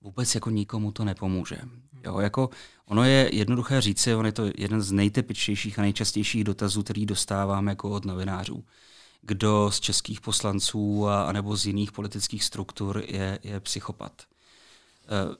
[0.00, 1.58] vůbec jako nikomu to nepomůže.
[2.04, 2.50] Jo, jako
[2.86, 7.66] ono je jednoduché říci, on je to jeden z nejtypičtějších a nejčastějších dotazů, který dostávám
[7.66, 8.64] jako od novinářů.
[9.22, 14.22] Kdo z českých poslanců a, nebo z jiných politických struktur je, je psychopat?
[14.22, 15.36] E,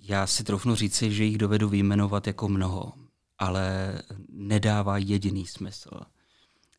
[0.00, 2.92] já si troufnu říci, že jich dovedu vyjmenovat jako mnoho
[3.38, 3.98] ale
[4.28, 5.90] nedává jediný smysl,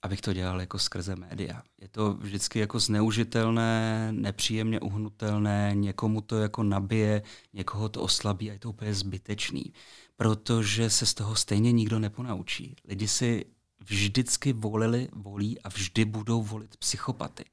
[0.02, 1.62] abych to dělal jako skrze média.
[1.82, 7.22] Je to vždycky jako zneužitelné, nepříjemně uhnutelné, někomu to jako nabije,
[7.54, 9.74] někoho to oslabí a je to úplně zbytečný,
[10.16, 12.76] protože se z toho stejně nikdo neponaučí.
[12.88, 13.46] Lidi si
[13.80, 17.46] vždycky volili, volí a vždy budou volit psychopaty,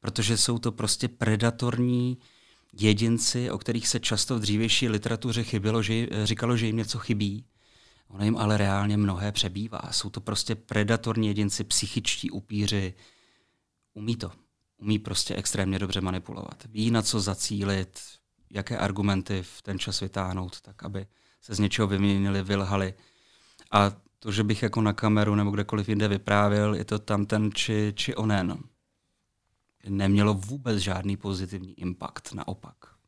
[0.00, 2.18] protože jsou to prostě predatorní
[2.80, 7.44] jedinci, o kterých se často v dřívější literatuře chybilo, že, říkalo, že jim něco chybí
[8.10, 9.80] Ono jim ale reálně mnohé přebývá.
[9.90, 12.94] Jsou to prostě predatorní jedinci, psychičtí upíři.
[13.94, 14.32] Umí to.
[14.76, 16.64] Umí prostě extrémně dobře manipulovat.
[16.68, 18.00] Ví, na co zacílit,
[18.50, 21.06] jaké argumenty v ten čas vytáhnout, tak aby
[21.40, 22.94] se z něčeho vyměnili, vylhali.
[23.70, 27.50] A to, že bych jako na kameru nebo kdekoliv jinde vyprávěl, je to tam ten
[27.52, 28.58] či, či onen,
[29.88, 32.99] nemělo vůbec žádný pozitivní impact, naopak.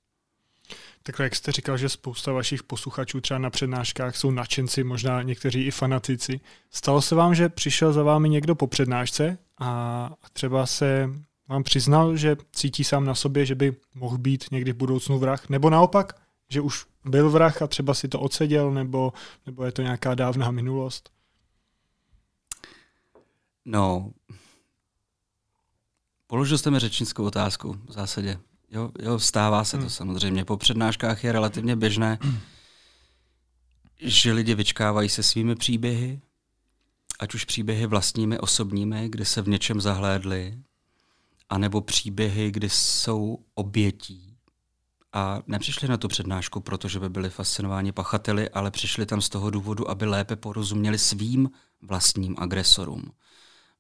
[1.03, 5.67] Takhle, jak jste říkal, že spousta vašich posluchačů třeba na přednáškách jsou nadšenci, možná někteří
[5.67, 6.41] i fanatici.
[6.71, 11.11] Stalo se vám, že přišel za vámi někdo po přednášce a třeba se
[11.49, 15.49] vám přiznal, že cítí sám na sobě, že by mohl být někdy v budoucnu vrah?
[15.49, 19.13] Nebo naopak, že už byl vrah a třeba si to odseděl, nebo,
[19.47, 21.11] nebo je to nějaká dávná minulost?
[23.65, 24.11] No,
[26.27, 28.39] položil jste mi řečnickou otázku v zásadě.
[28.73, 29.91] Jo, jo stává se to hmm.
[29.91, 30.45] samozřejmě.
[30.45, 32.19] Po přednáškách je relativně běžné,
[34.01, 36.21] že lidi vyčkávají se svými příběhy,
[37.21, 40.59] ať už příběhy vlastními, osobními, kdy se v něčem zahlédli,
[41.49, 44.37] anebo příběhy, kdy jsou obětí
[45.13, 49.51] a nepřišli na tu přednášku, protože by byli fascinováni pachateli, ale přišli tam z toho
[49.51, 51.51] důvodu, aby lépe porozuměli svým
[51.83, 53.13] vlastním agresorům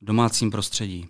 [0.00, 1.08] v domácím prostředí.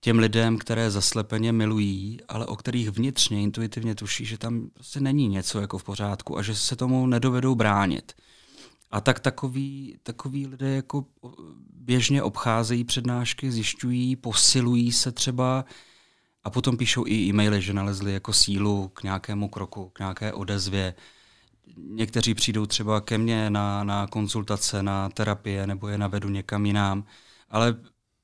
[0.00, 5.28] Těm lidem, které zaslepeně milují, ale o kterých vnitřně intuitivně tuší, že tam prostě není
[5.28, 8.12] něco jako v pořádku a že se tomu nedovedou bránit.
[8.90, 11.04] A tak takový, takový lidé jako
[11.72, 15.64] běžně obcházejí přednášky, zjišťují, posilují se třeba
[16.44, 20.94] a potom píšou i e-maily, že nalezli jako sílu k nějakému kroku, k nějaké odezvě.
[21.76, 27.04] Někteří přijdou třeba ke mně na, na konzultace, na terapie nebo je navedu někam jinam,
[27.50, 27.76] ale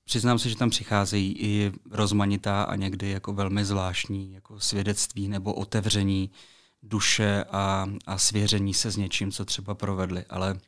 [0.07, 5.55] přiznám se, že tam přicházejí i rozmanitá a někdy jako velmi zvláštní jako svědectví nebo
[5.55, 6.31] otevření
[6.83, 10.25] duše a, a svěření se s něčím, co třeba provedli.
[10.31, 10.59] Ale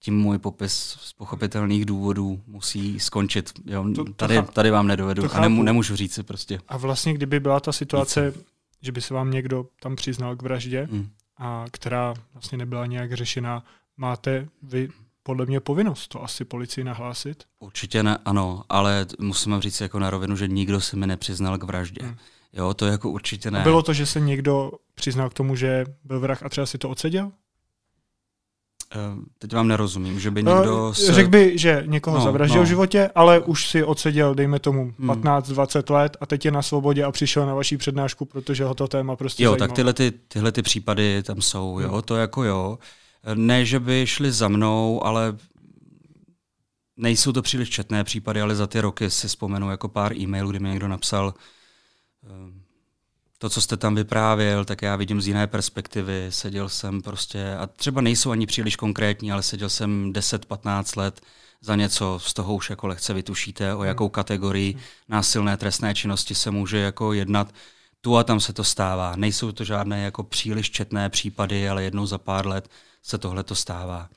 [0.00, 3.52] tím můj popis z pochopitelných důvodů musí skončit.
[3.66, 6.60] Jo, to, to tady, tady vám nedovedu a nemů, nemůžu říct si prostě.
[6.68, 8.44] A vlastně, kdyby byla ta situace, Více.
[8.82, 11.08] že by se vám někdo tam přiznal k vraždě, hmm.
[11.38, 13.64] a která vlastně nebyla nějak řešena,
[13.96, 14.88] máte vy
[15.22, 17.44] podle mě povinnost to asi policii nahlásit?
[17.58, 21.62] Určitě ne, ano, ale musím říct jako na rovinu, že nikdo se mi nepřiznal k
[21.62, 22.04] vraždě.
[22.04, 22.16] Hmm.
[22.52, 23.60] Jo, to jako určitě ne.
[23.60, 26.78] A bylo to, že se někdo přiznal k tomu, že byl vrah a třeba si
[26.78, 27.32] to odseděl?
[28.94, 28.98] Eh,
[29.38, 31.12] teď vám nerozumím, že by někdo uh, se...
[31.12, 32.64] Řekl by, že někoho no, zavraždil no.
[32.64, 35.96] v životě, ale už si odseděl, dejme tomu, 15-20 hmm.
[35.96, 39.16] let a teď je na svobodě a přišel na vaší přednášku, protože ho to téma
[39.16, 39.68] prostě Jo, zajímalo.
[39.68, 42.02] tak tyhle, ty, tyhle ty případy tam jsou, jo, hmm.
[42.02, 42.78] to jako jo.
[43.34, 45.36] Ne, že by šli za mnou, ale
[46.96, 50.58] nejsou to příliš četné případy, ale za ty roky si vzpomenu jako pár e-mailů, kdy
[50.58, 51.34] mi někdo napsal,
[52.24, 52.62] eh,
[53.38, 56.26] to, co jste tam vyprávěl, tak já vidím z jiné perspektivy.
[56.30, 61.20] Seděl jsem prostě, a třeba nejsou ani příliš konkrétní, ale seděl jsem 10-15 let
[61.60, 64.76] za něco, z toho už jako lehce vytušíte, o jakou kategorii
[65.08, 67.54] násilné trestné činnosti se může jako jednat.
[68.04, 69.16] Tu a tam se to stává.
[69.16, 72.68] Nejsou to žádné jako příliš četné případy, ale jednou za pár let
[73.02, 74.08] se tohle to stává.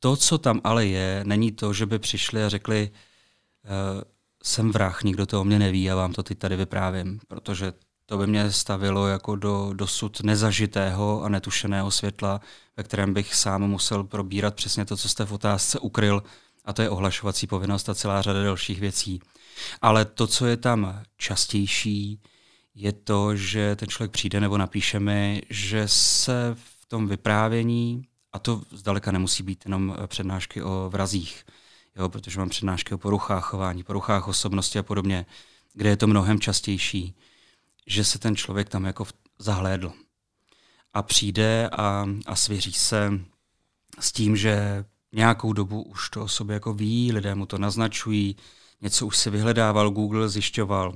[0.00, 4.02] To, co tam ale je, není to, že by přišli a řekli, uh,
[4.42, 7.72] jsem vrah, nikdo to o mě neví a vám to teď tady vyprávím, protože
[8.06, 12.40] to by mě stavilo jako do dosud nezažitého a netušeného světla,
[12.76, 16.22] ve kterém bych sám musel probírat přesně to, co jste v otázce ukryl,
[16.64, 19.20] a to je ohlašovací povinnost a celá řada dalších věcí.
[19.82, 22.20] Ale to, co je tam častější,
[22.74, 28.38] je to, že ten člověk přijde nebo napíše mi, že se v tom vyprávění, a
[28.38, 31.44] to zdaleka nemusí být jenom přednášky o vrazích,
[31.96, 35.26] jo, protože mám přednášky o poruchách chování, poruchách osobnosti a podobně,
[35.74, 37.14] kde je to mnohem častější,
[37.86, 39.06] že se ten člověk tam jako
[39.38, 39.92] zahlédl.
[40.94, 43.20] A přijde a, a svěří se
[44.00, 48.36] s tím, že nějakou dobu už to o sobě jako ví, lidé mu to naznačují,
[48.80, 50.94] něco už si vyhledával, Google zjišťoval.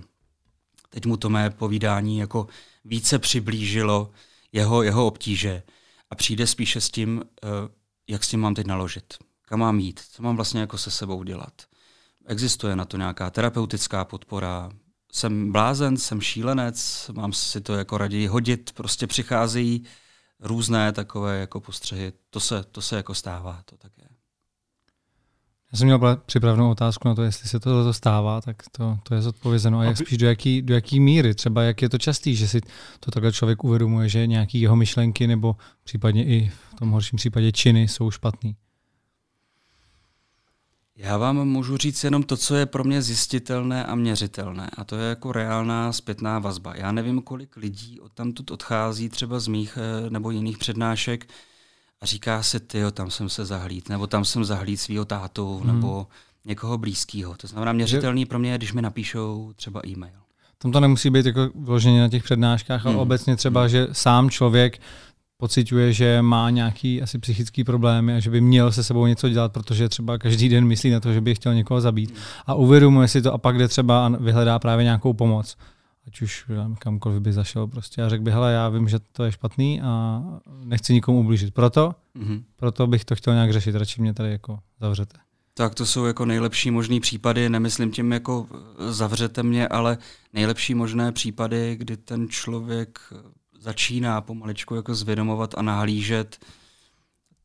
[0.95, 2.47] Teď mu to mé povídání jako
[2.85, 4.11] více přiblížilo
[4.53, 5.63] jeho, jeho obtíže
[6.11, 7.49] a přijde spíše s tím, eh,
[8.09, 11.23] jak s tím mám teď naložit, kam mám jít, co mám vlastně jako se sebou
[11.23, 11.63] dělat.
[12.27, 14.71] Existuje na to nějaká terapeutická podpora,
[15.13, 19.85] jsem blázen, jsem šílenec, mám si to jako raději hodit, prostě přicházejí
[20.41, 22.13] různé takové jako postřehy.
[22.31, 24.04] To se, to se jako stává, to tak je.
[25.75, 29.23] Já jsem měl připravenou otázku na to, jestli se to stává, tak to, to je
[29.23, 29.79] zodpovězeno.
[29.79, 32.61] A jak spíš do jaký, do jaký míry, třeba jak je to častý, že si
[33.01, 37.53] to takhle člověk uvědomuje, že nějaký jeho myšlenky nebo případně i v tom horším případě
[37.53, 38.57] činy jsou špatný.
[40.97, 44.71] Já vám můžu říct jenom to, co je pro mě zjistitelné a měřitelné.
[44.77, 46.75] A to je jako reálná zpětná vazba.
[46.77, 51.27] Já nevím, kolik lidí od tamtud odchází třeba z mých eh, nebo jiných přednášek
[52.05, 55.67] a říká se, ty, tam jsem se zahlíd, nebo tam jsem zahlíd svého tátu, hmm.
[55.67, 56.07] nebo
[56.45, 57.35] někoho blízkého.
[57.37, 60.15] To znamená, měřitelný pro mě je, když mi napíšou třeba e-mail.
[60.59, 63.03] tam to nemusí být jako vloženě na těch přednáškách, ale hmm.
[63.03, 63.69] obecně třeba, hmm.
[63.69, 64.81] že sám člověk
[65.37, 69.53] pociťuje, že má nějaký asi psychický problémy a že by měl se sebou něco dělat,
[69.53, 72.19] protože třeba každý den myslí na to, že by chtěl někoho zabít hmm.
[72.47, 75.57] a uvědomuje si to a pak jde třeba a vyhledá právě nějakou pomoc.
[76.07, 79.33] Ať už kamkoliv by zašel prostě a řekl by, hele, já vím, že to je
[79.33, 80.23] špatný a
[80.65, 81.55] nechci nikomu ublížit.
[81.55, 82.43] Proto, mm-hmm.
[82.57, 85.19] proto bych to chtěl nějak řešit, radši mě tady jako zavřete.
[85.55, 88.47] Tak to jsou jako nejlepší možný případy, nemyslím tím jako
[88.89, 89.99] zavřete mě, ale
[90.33, 92.99] nejlepší možné případy, kdy ten člověk
[93.59, 96.47] začíná pomaličku jako zvědomovat a nahlížet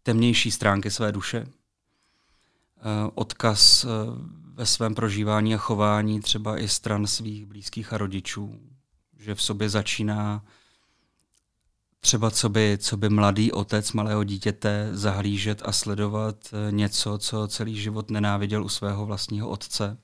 [0.03, 1.45] temnější stránky své duše.
[2.79, 3.87] Eh, odkaz eh,
[4.59, 8.59] ve svém prožívání a chování třeba i stran svých blízkých a rodičů,
[9.19, 10.45] že v sobě začíná
[11.99, 17.47] třeba co by, co by mladý otec malého dítěte zahlížet a sledovat eh, něco, co
[17.47, 19.97] celý život nenáviděl u svého vlastního otce,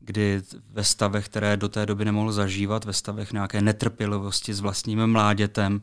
[0.00, 5.06] kdy ve stavech, které do té doby nemohl zažívat, ve stavech nějaké netrpělivosti s vlastním
[5.06, 5.82] mládětem,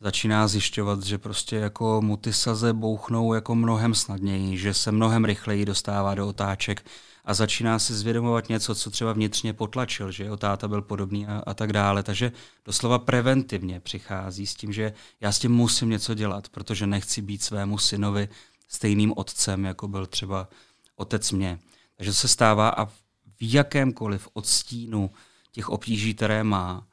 [0.00, 5.24] začíná zjišťovat, že prostě jako mu ty saze bouchnou jako mnohem snadněji, že se mnohem
[5.24, 6.86] rychleji dostává do otáček
[7.24, 11.42] a začíná si zvědomovat něco, co třeba vnitřně potlačil, že jeho táta byl podobný a,
[11.46, 12.02] a tak dále.
[12.02, 12.32] Takže
[12.64, 17.42] doslova preventivně přichází s tím, že já s tím musím něco dělat, protože nechci být
[17.42, 18.28] svému synovi
[18.68, 20.48] stejným otcem, jako byl třeba
[20.96, 21.58] otec mě.
[21.96, 22.92] Takže se stává a v
[23.40, 25.10] jakémkoliv odstínu
[25.52, 26.86] těch obtíží, které má,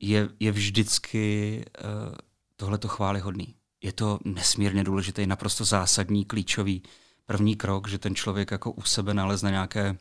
[0.00, 2.14] je, je vždycky uh,
[2.56, 3.54] tohleto chválihodný.
[3.82, 6.82] Je to nesmírně důležitý, naprosto zásadní, klíčový
[7.26, 9.98] první krok, že ten člověk jako u sebe nalezne nějaké,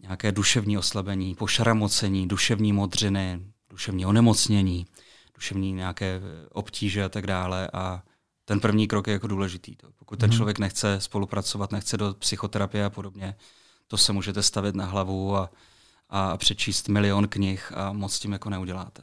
[0.00, 3.40] nějaké duševní oslabení, pošramocení, duševní modřiny,
[3.70, 4.86] duševní onemocnění,
[5.34, 6.20] duševní nějaké
[6.52, 7.70] obtíže a tak dále.
[7.72, 8.02] A
[8.44, 9.76] ten první krok je jako důležitý.
[9.76, 9.88] To.
[9.96, 10.36] Pokud ten mhm.
[10.36, 13.36] člověk nechce spolupracovat, nechce do psychoterapie a podobně,
[13.86, 15.50] to se můžete stavit na hlavu a,
[16.10, 19.02] a přečíst milion knih a moc tím jako neuděláte.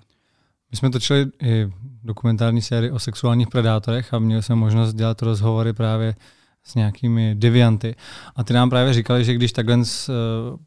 [0.71, 1.69] My jsme točili i
[2.03, 6.15] dokumentární sérii o sexuálních predátorech a měli jsme možnost dělat rozhovory právě
[6.63, 7.95] s nějakými devianty.
[8.35, 9.83] A ty nám právě říkali, že když takhle uh,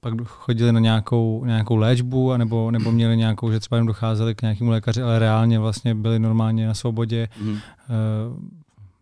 [0.01, 4.43] pak chodili na nějakou, nějakou léčbu, anebo, nebo měli nějakou, že třeba jim docházeli k
[4.43, 7.51] nějakému lékaři, ale reálně vlastně byli normálně na svobodě mm.
[7.51, 7.59] uh,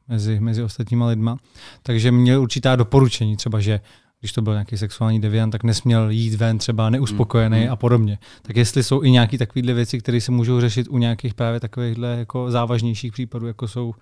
[0.08, 1.36] mezi, mezi ostatníma lidma.
[1.82, 3.80] Takže měli určitá doporučení, třeba, že
[4.22, 7.72] když to byl nějaký sexuální deviant, tak nesměl jít ven třeba neuspokojený mm.
[7.72, 8.18] a podobně.
[8.42, 12.16] Tak jestli jsou i nějaké takovéhle věci, které se můžou řešit u nějakých právě takovýchhle
[12.18, 13.94] jako závažnějších případů, jako jsou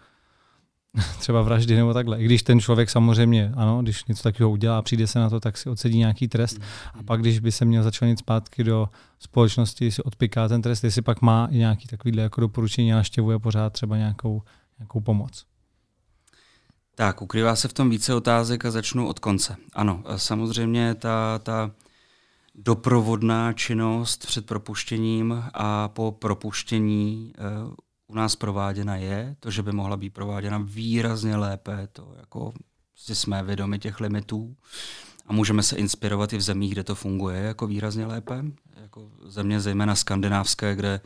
[1.19, 2.21] třeba vraždy nebo takhle.
[2.21, 5.57] I když ten člověk samozřejmě, ano, když něco takového udělá, přijde se na to, tak
[5.57, 6.59] si odsedí nějaký trest.
[6.59, 6.65] Mm.
[7.01, 11.03] A pak, když by se měl začlenit zpátky do společnosti, si odpiká ten trest, jestli
[11.03, 14.43] pak má i nějaký takovýhle jako doporučení a naštěvuje pořád třeba nějakou,
[14.79, 15.50] nějakou pomoc.
[17.01, 19.57] Tak, ukrývá se v tom více otázek a začnu od konce.
[19.73, 21.71] Ano, samozřejmě ta, ta
[22.55, 27.41] doprovodná činnost před propuštěním a po propuštění eh,
[28.07, 29.37] u nás prováděna je.
[29.41, 32.53] To, že by mohla být prováděna výrazně lépe, to jako
[32.97, 34.57] si jsme vědomi těch limitů
[35.27, 38.45] a můžeme se inspirovat i v zemích, kde to funguje jako výrazně lépe.
[38.83, 41.01] Jako země zejména skandinávské, kde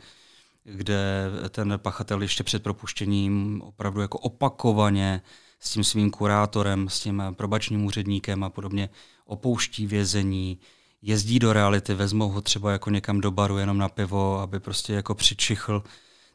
[0.65, 5.21] kde ten pachatel ještě před propuštěním opravdu jako opakovaně
[5.65, 8.89] s tím svým kurátorem, s tím probačním úředníkem a podobně
[9.25, 10.59] opouští vězení,
[11.01, 14.93] jezdí do reality, vezmou ho třeba jako někam do baru jenom na pivo, aby prostě
[14.93, 15.83] jako přičichl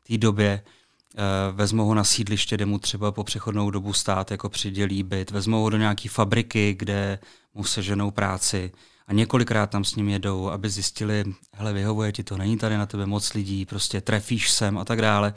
[0.08, 0.62] té době,
[1.14, 5.30] eh, vezmou ho na sídliště, kde mu třeba po přechodnou dobu stát jako přidělí byt,
[5.30, 7.18] vezmou ho do nějaké fabriky, kde
[7.54, 8.72] mu seženou práci
[9.06, 12.86] a několikrát tam s ním jedou, aby zjistili, hele, vyhovuje ti to, není tady na
[12.86, 15.34] tebe moc lidí, prostě trefíš sem a tak dále.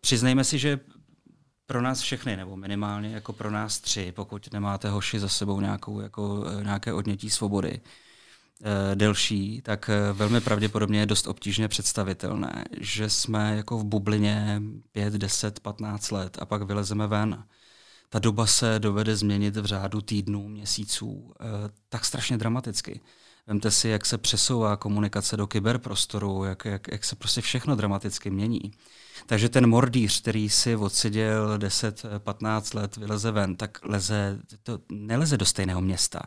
[0.00, 0.80] Přiznejme si, že
[1.70, 6.00] pro nás všechny, nebo minimálně jako pro nás tři, pokud nemáte hoši za sebou nějakou,
[6.00, 7.80] jako, eh, nějaké odnětí svobody
[8.64, 14.62] e, delší, tak e, velmi pravděpodobně je dost obtížně představitelné, že jsme jako v bublině
[14.92, 17.44] 5, 10, 15 let a pak vylezeme ven.
[18.08, 21.44] Ta doba se dovede změnit v řádu týdnů, měsíců, e,
[21.88, 23.00] tak strašně dramaticky.
[23.46, 28.30] Vemte si, jak se přesouvá komunikace do kyberprostoru, jak, jak, jak se prostě všechno dramaticky
[28.30, 28.72] mění.
[29.26, 35.46] Takže ten mordýř, který si odseděl 10-15 let, vyleze ven, tak leze, to neleze do
[35.46, 36.20] stejného města,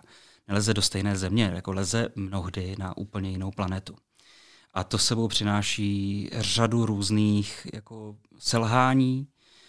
[0.47, 3.95] neleze do stejné země, jako leze mnohdy na úplně jinou planetu.
[4.73, 9.27] A to sebou přináší řadu různých jako selhání,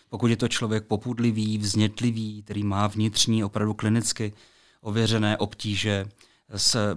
[0.08, 4.32] pokud je to člověk popudlivý, vznětlivý, který má vnitřní, opravdu klinicky
[4.80, 6.06] ověřené obtíže,
[6.56, 6.96] s,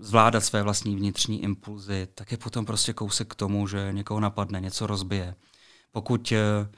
[0.00, 4.60] zvládat své vlastní vnitřní impulzy, tak je potom prostě kousek k tomu, že někoho napadne,
[4.60, 5.34] něco rozbije
[5.96, 6.68] pokud eh,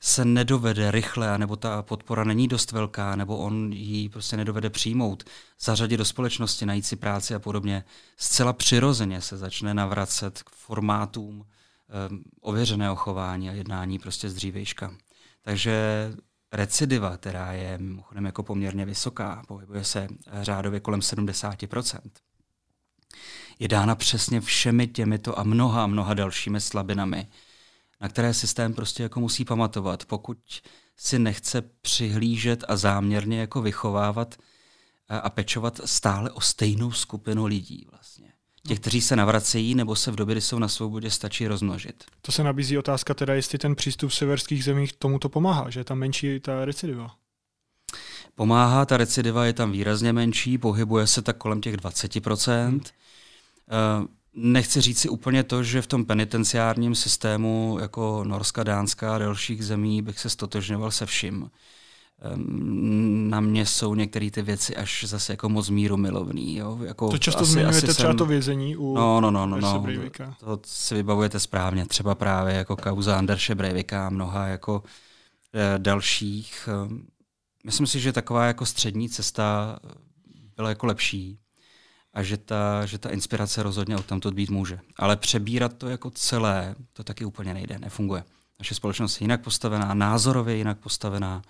[0.00, 5.24] se nedovede rychle, nebo ta podpora není dost velká, nebo on ji prostě nedovede přijmout,
[5.60, 7.84] zařadit do společnosti, najít si práci a podobně,
[8.16, 14.94] zcela přirozeně se začne navracet k formátům um, ověřeného chování a jednání prostě z dřívejška.
[15.42, 16.12] Takže
[16.52, 20.08] recidiva, která je mimochodem jako poměrně vysoká, pohybuje se
[20.42, 22.00] řádově kolem 70%,
[23.58, 27.26] je dána přesně všemi těmito a mnoha a mnoha dalšími slabinami,
[28.00, 30.38] na které systém prostě jako musí pamatovat, pokud
[30.96, 34.34] si nechce přihlížet a záměrně jako vychovávat
[35.08, 38.32] a pečovat stále o stejnou skupinu lidí vlastně.
[38.66, 42.04] Těch, kteří se navracejí nebo se v době, kdy jsou na svobodě, stačí rozmnožit.
[42.22, 45.84] To se nabízí otázka teda, jestli ten přístup v severských zemích tomuto pomáhá, že je
[45.84, 47.14] tam menší ta recidiva.
[48.34, 52.68] Pomáhá, ta recidiva je tam výrazně menší, pohybuje se tak kolem těch 20%.
[52.68, 52.80] Hmm.
[54.00, 59.18] Uh, nechci říct si úplně to, že v tom penitenciárním systému jako Norska, Dánska a
[59.18, 61.50] dalších zemí bych se stotožňoval se vším.
[63.28, 66.56] Na mě jsou některé ty věci až zase jako moc míru milovný.
[66.56, 66.78] Jo?
[66.82, 68.16] Jako to často asi, zmiňujete asi třeba jsem...
[68.16, 69.84] to vězení u no, no, no, no, no,
[70.40, 71.86] To si vybavujete správně.
[71.86, 74.82] Třeba právě jako kauza Anderše Breivika a mnoha jako
[75.54, 76.68] e, dalších.
[77.64, 79.78] Myslím si, že taková jako střední cesta
[80.56, 81.38] byla jako lepší
[82.16, 84.80] a že ta, že ta inspirace rozhodně od tamto být může.
[84.96, 88.24] Ale přebírat to jako celé, to taky úplně nejde, nefunguje.
[88.58, 91.42] Naše společnost je jinak postavená, názorově jinak postavená,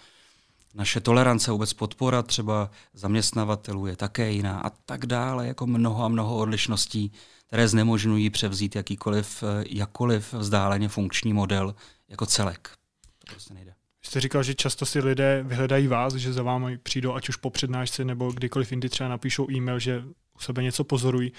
[0.74, 6.08] naše tolerance, vůbec podpora třeba zaměstnavatelů je také jiná a tak dále, jako mnoho a
[6.08, 7.12] mnoho odlišností,
[7.46, 11.74] které znemožňují převzít jakýkoliv, jakkoliv vzdáleně funkční model
[12.08, 12.70] jako celek.
[13.18, 13.75] To prostě nejde.
[14.06, 17.50] Jste říkal, že často si lidé vyhledají vás, že za vámi přijdou, ať už po
[17.50, 20.04] přednášce nebo kdykoliv jindy třeba napíšou e-mail, že
[20.36, 21.32] u sebe něco pozorují.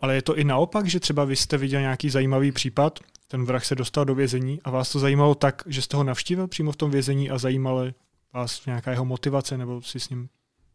[0.00, 2.98] Ale je to i naopak, že třeba vy jste viděl nějaký zajímavý případ,
[3.28, 6.48] ten vrah se dostal do vězení a vás to zajímalo tak, že jste ho navštívil
[6.48, 7.84] přímo v tom vězení a zajímalo
[8.32, 10.28] vás nějaká jeho motivace nebo si s ním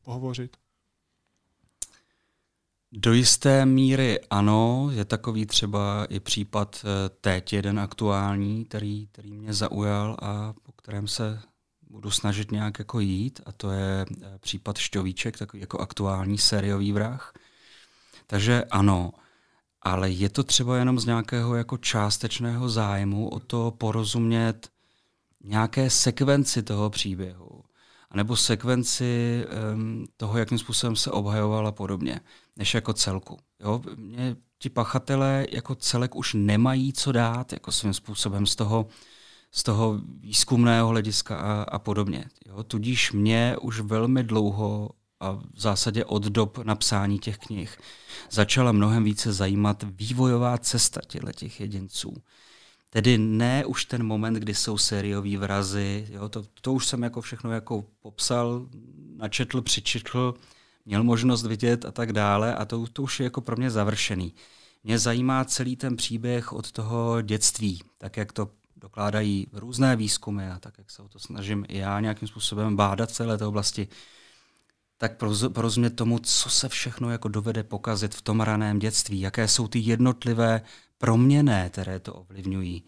[0.03, 0.57] pohovořit?
[2.91, 9.33] Do jisté míry ano, je takový třeba i případ eh, teď jeden aktuální, který, který
[9.33, 10.53] mě zaujal a
[10.89, 11.41] kterém se
[11.89, 16.91] budu snažit nějak jako jít a to je eh, případ Šťovíček, takový jako aktuální sériový
[16.91, 17.33] vrah.
[18.27, 19.11] Takže ano,
[19.81, 24.69] ale je to třeba jenom z nějakého jako částečného zájmu o to porozumět
[25.43, 27.63] nějaké sekvenci toho příběhu,
[28.09, 32.19] anebo sekvenci um, toho, jakým způsobem se obhajoval a podobně,
[32.55, 33.37] než jako celku.
[33.59, 33.81] Jo?
[33.95, 38.87] Mě ti pachatelé jako celek už nemají co dát jako svým způsobem z toho,
[39.51, 42.25] z toho výzkumného hlediska a, a podobně.
[42.45, 42.63] Jo?
[42.63, 44.89] Tudíž mě už velmi dlouho
[45.19, 47.77] a v zásadě od dob napsání těch knih
[48.31, 51.01] začala mnohem více zajímat vývojová cesta
[51.35, 52.13] těch jedinců.
[52.89, 57.21] Tedy ne už ten moment, kdy jsou sériový vrazy, jo, to, to už jsem jako
[57.21, 58.67] všechno jako popsal,
[59.15, 60.33] načetl, přičetl,
[60.85, 64.33] měl možnost vidět a tak dále a to, to už je jako pro mě završený.
[64.83, 70.59] Mě zajímá celý ten příběh od toho dětství, tak jak to dokládají různé výzkumy a
[70.59, 73.87] tak jak se o to snažím i já nějakým způsobem bádat celé té oblasti,
[74.97, 75.11] tak
[75.53, 79.79] porozumět tomu, co se všechno jako dovede pokazit v tom raném dětství, jaké jsou ty
[79.79, 80.61] jednotlivé
[80.97, 82.83] proměné, které to ovlivňují.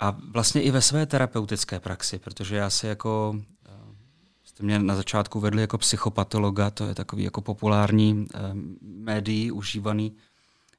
[0.00, 3.70] A vlastně i ve své terapeutické praxi, protože já si jako, eh,
[4.44, 8.38] jste mě na začátku vedli jako psychopatologa, to je takový jako populární eh,
[8.82, 10.16] médií užívaný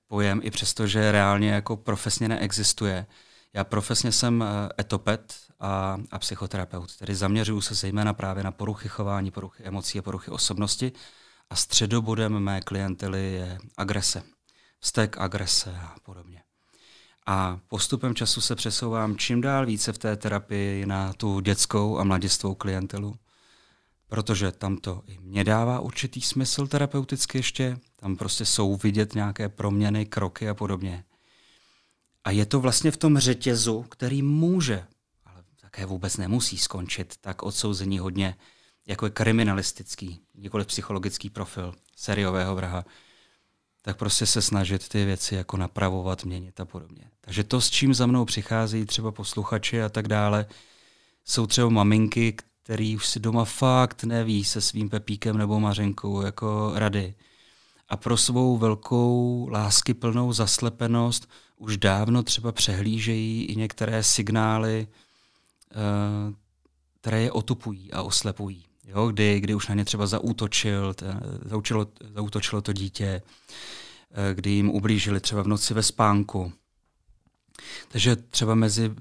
[0.08, 3.06] pojem, i přesto, že reálně jako profesně neexistuje.
[3.54, 8.90] Já profesně jsem eh, etopet a, a psychoterapeut, tedy zaměřuju se zejména právě na poruchy
[8.90, 10.92] chování, poruchy emocí a poruchy osobnosti
[11.50, 14.24] a středobodem mé klientely je agrese
[14.80, 16.44] vztek, agrese a podobně.
[17.26, 22.04] A postupem času se přesouvám čím dál více v té terapii na tu dětskou a
[22.04, 23.16] mladistvou klientelu,
[24.08, 29.50] protože tam to i mě dává určitý smysl terapeuticky ještě, tam prostě jsou vidět nějaké
[29.50, 31.04] proměny, kroky a podobně.
[32.30, 34.86] A je to vlastně v tom řetězu, který může,
[35.26, 38.36] ale také vůbec nemusí skončit, tak odsouzení hodně
[38.88, 42.86] jako je kriminalistický, nikoli psychologický profil seriového vraha,
[43.82, 47.04] tak prostě se snažit ty věci jako napravovat, měnit a podobně.
[47.22, 50.46] Takže to, s čím za mnou přichází třeba posluchači a tak dále,
[51.26, 56.72] jsou třeba maminky, který už si doma fakt neví se svým Pepíkem nebo Mařenkou jako
[56.76, 57.16] rady.
[57.90, 64.88] A pro svou velkou lásky plnou zaslepenost už dávno třeba přehlížejí i některé signály,
[65.72, 65.76] eh,
[67.02, 68.66] které je otupují a oslepují.
[68.84, 70.96] Jo, kdy, kdy už na ně třeba zaútočil,
[71.46, 73.22] zaučilo, zautočilo to dítě,
[74.12, 76.54] eh, kdy jim ublížili třeba v noci ve spánku.
[77.88, 78.92] Takže třeba mezi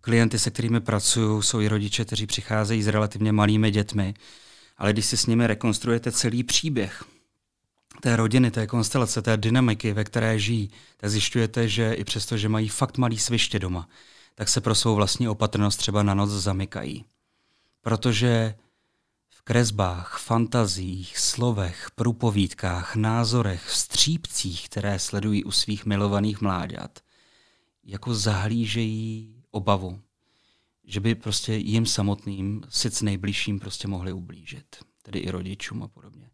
[0.00, 4.14] klienty, se kterými pracuju, jsou i rodiče, kteří přicházejí s relativně malými dětmi,
[4.78, 7.04] ale když si s nimi rekonstruujete celý příběh
[8.00, 12.48] té rodiny, té konstelace, té dynamiky, ve které žijí, tak zjišťujete, že i přesto, že
[12.48, 13.88] mají fakt malý sviště doma,
[14.34, 17.04] tak se pro svou vlastní opatrnost třeba na noc zamykají.
[17.80, 18.54] Protože
[19.28, 26.98] v kresbách, fantazích, slovech, průpovídkách, názorech, střípcích, které sledují u svých milovaných mláďat,
[27.84, 30.00] jako zahlížejí obavu,
[30.84, 36.30] že by prostě jim samotným, sice nejbližším, prostě mohli ublížit, tedy i rodičům a podobně.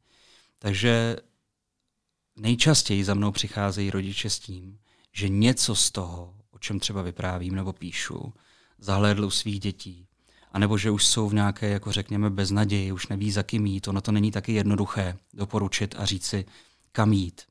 [0.58, 1.16] Takže
[2.37, 4.78] nejčastěji za mnou přicházejí rodiče s tím,
[5.12, 8.32] že něco z toho, o čem třeba vyprávím nebo píšu,
[8.78, 10.07] zahlédl u svých dětí,
[10.53, 13.89] anebo že už jsou v nějaké, jako řekněme, beznaději, už neví, za kým jít.
[13.89, 16.45] Ono to není taky jednoduché doporučit a říct si,
[16.93, 17.43] kam jít.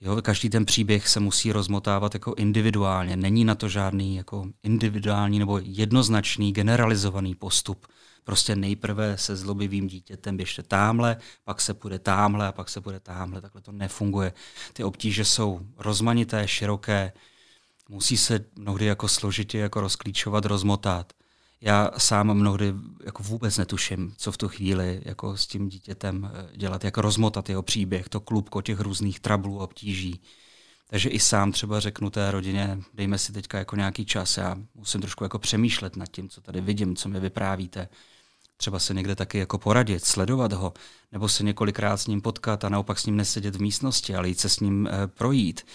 [0.00, 3.16] Jo, každý ten příběh se musí rozmotávat jako individuálně.
[3.16, 7.86] Není na to žádný jako individuální nebo jednoznačný generalizovaný postup.
[8.30, 13.00] Prostě nejprve se zlobivým dítětem běžte támhle, pak se půjde támhle a pak se půjde
[13.00, 13.40] támhle.
[13.40, 14.32] Takhle to nefunguje.
[14.72, 17.12] Ty obtíže jsou rozmanité, široké,
[17.88, 21.12] musí se mnohdy jako složitě jako rozklíčovat, rozmotat
[21.60, 22.74] já sám mnohdy
[23.04, 27.48] jako vůbec netuším, co v tu chvíli jako s tím dítětem eh, dělat, jak rozmotat
[27.48, 30.20] jeho příběh, to klubko těch různých trablů, obtíží.
[30.86, 35.00] Takže i sám třeba řeknu té rodině, dejme si teďka jako nějaký čas, já musím
[35.00, 37.88] trošku jako přemýšlet nad tím, co tady vidím, co mi vyprávíte.
[38.60, 40.72] Třeba se někde taky jako poradit, sledovat ho,
[41.12, 44.40] nebo se několikrát s ním potkat a naopak s ním nesedět v místnosti, ale jít
[44.40, 45.66] se s ním e, projít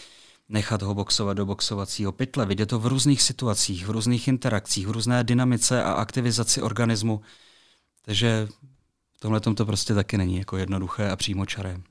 [0.50, 4.92] nechat ho boxovat do boxovacího pytle, vidět to v různých situacích, v různých interakcích, v
[4.92, 7.22] různé dynamice a aktivizaci organismu.
[8.02, 8.48] Takže
[9.18, 11.82] v tomhle to prostě taky není jako jednoduché a přímočaré.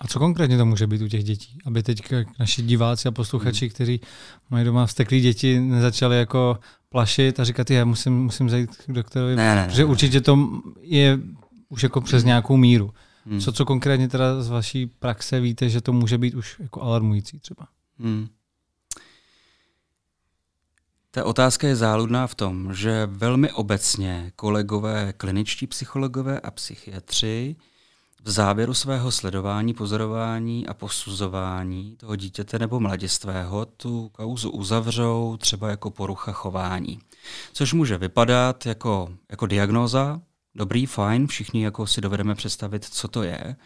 [0.00, 1.58] A co konkrétně to může být u těch dětí?
[1.64, 3.74] Aby teď naši diváci a posluchači, hmm.
[3.74, 4.00] kteří
[4.50, 9.36] mají doma vzteklí děti, nezačali jako plašit a říkat, já musím, musím zajít k doktorovi,
[9.36, 10.48] ne, ne, protože ne, určitě to
[10.80, 11.18] je
[11.68, 12.26] už jako přes hmm.
[12.26, 12.94] nějakou míru.
[13.26, 13.40] Hmm.
[13.40, 17.38] Co, co konkrétně teda z vaší praxe víte, že to může být už jako alarmující
[17.38, 17.68] třeba?
[17.98, 18.28] Hmm.
[21.10, 27.56] Ta otázka je záludná v tom, že velmi obecně kolegové kliničtí psychologové a psychiatři
[28.24, 35.70] v závěru svého sledování, pozorování a posuzování toho dítěte nebo mladistvého tu kauzu uzavřou třeba
[35.70, 36.98] jako porucha chování.
[37.52, 40.20] Což může vypadat jako, jako diagnóza,
[40.54, 43.56] dobrý, fajn, všichni jako si dovedeme představit, co to je,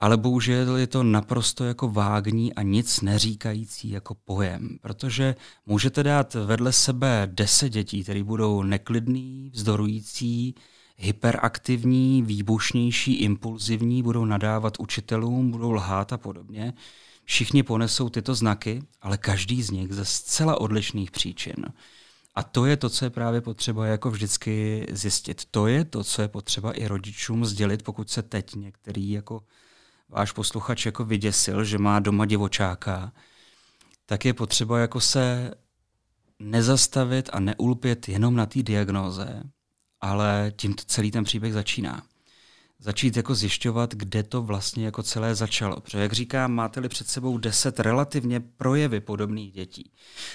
[0.00, 5.34] ale bohužel je to naprosto jako vágní a nic neříkající jako pojem, protože
[5.66, 10.54] můžete dát vedle sebe deset dětí, které budou neklidný, vzdorující,
[10.96, 16.74] hyperaktivní, výbušnější, impulzivní, budou nadávat učitelům, budou lhát a podobně.
[17.24, 21.54] Všichni ponesou tyto znaky, ale každý z nich ze zcela odlišných příčin.
[22.34, 25.44] A to je to, co je právě potřeba jako vždycky zjistit.
[25.50, 29.42] To je to, co je potřeba i rodičům sdělit, pokud se teď některý jako
[30.08, 33.12] váš posluchač jako vyděsil, že má doma divočáka,
[34.06, 35.54] tak je potřeba jako se
[36.38, 39.42] nezastavit a neulpět jenom na té diagnóze,
[40.00, 42.02] ale tím celý ten příběh začíná.
[42.78, 45.80] Začít jako zjišťovat, kde to vlastně jako celé začalo.
[45.80, 49.90] Protože jak říkám, máte-li před sebou deset relativně projevy podobných dětí,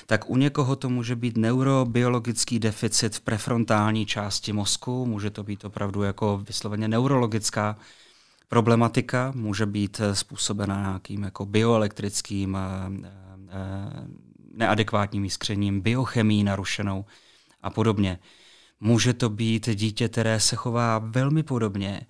[0.06, 5.66] tak u někoho to může být neurobiologický deficit v prefrontální části mozku, může to být
[5.66, 7.78] opravdu jako vysloveně neurologická
[8.52, 13.10] problematika může být eh, způsobena nějakým jako bioelektrickým eh,
[13.50, 14.08] eh,
[14.54, 17.06] neadekvátním jiskřením, biochemii narušenou
[17.62, 18.20] a podobně.
[18.82, 22.02] Může to být dítě, které se chová velmi podobně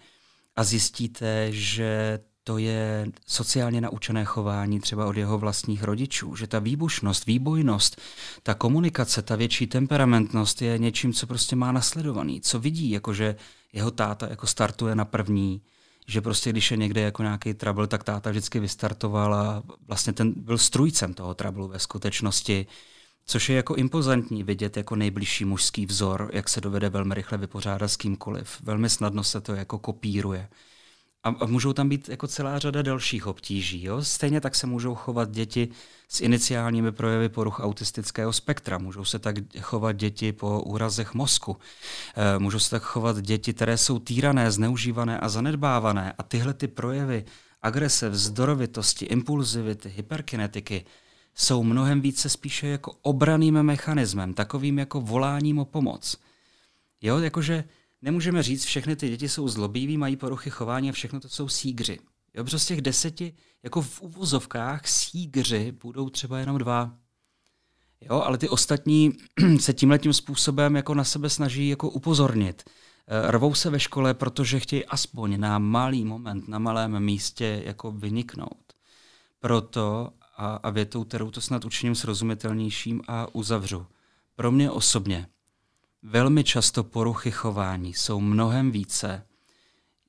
[0.55, 6.59] a zjistíte, že to je sociálně naučené chování třeba od jeho vlastních rodičů, že ta
[6.59, 8.01] výbušnost, výbojnost,
[8.43, 13.35] ta komunikace, ta větší temperamentnost je něčím, co prostě má nasledovaný, co vidí, jakože
[13.73, 15.61] jeho táta jako startuje na první,
[16.07, 20.33] že prostě když je někde jako nějaký trouble, tak táta vždycky vystartoval a vlastně ten
[20.37, 22.67] byl strujcem toho trouble ve skutečnosti,
[23.25, 27.87] což je jako impozantní vidět jako nejbližší mužský vzor, jak se dovede velmi rychle vypořádat
[27.87, 28.61] s kýmkoliv.
[28.63, 30.47] Velmi snadno se to jako kopíruje.
[31.23, 33.83] A, a můžou tam být jako celá řada dalších obtíží.
[33.83, 34.03] Jo?
[34.03, 35.69] Stejně tak se můžou chovat děti
[36.07, 38.77] s iniciálními projevy poruch autistického spektra.
[38.77, 41.57] Můžou se tak chovat děti po úrazech mozku.
[42.15, 46.13] E, můžou se tak chovat děti, které jsou týrané, zneužívané a zanedbávané.
[46.17, 47.25] A tyhle ty projevy
[47.61, 50.85] agrese, vzdorovitosti, impulzivity, hyperkinetiky
[51.35, 56.17] jsou mnohem více spíše jako obraným mechanismem, takovým jako voláním o pomoc.
[57.01, 57.63] Jo, jakože
[58.01, 61.99] nemůžeme říct, všechny ty děti jsou zlobivý, mají poruchy chování a všechno to jsou sígři.
[62.33, 66.97] Jo, protože z těch deseti, jako v uvozovkách, sígři budou třeba jenom dva.
[68.01, 69.13] Jo, ale ty ostatní
[69.59, 72.63] se tímhletím způsobem jako na sebe snaží jako upozornit.
[73.07, 77.91] Eh, rvou se ve škole, protože chtějí aspoň na malý moment, na malém místě jako
[77.91, 78.73] vyniknout.
[79.39, 80.09] Proto
[80.41, 83.85] a, a větou, kterou to snad učiním srozumitelnějším a uzavřu.
[84.35, 85.27] Pro mě osobně
[86.03, 89.25] velmi často poruchy chování jsou mnohem více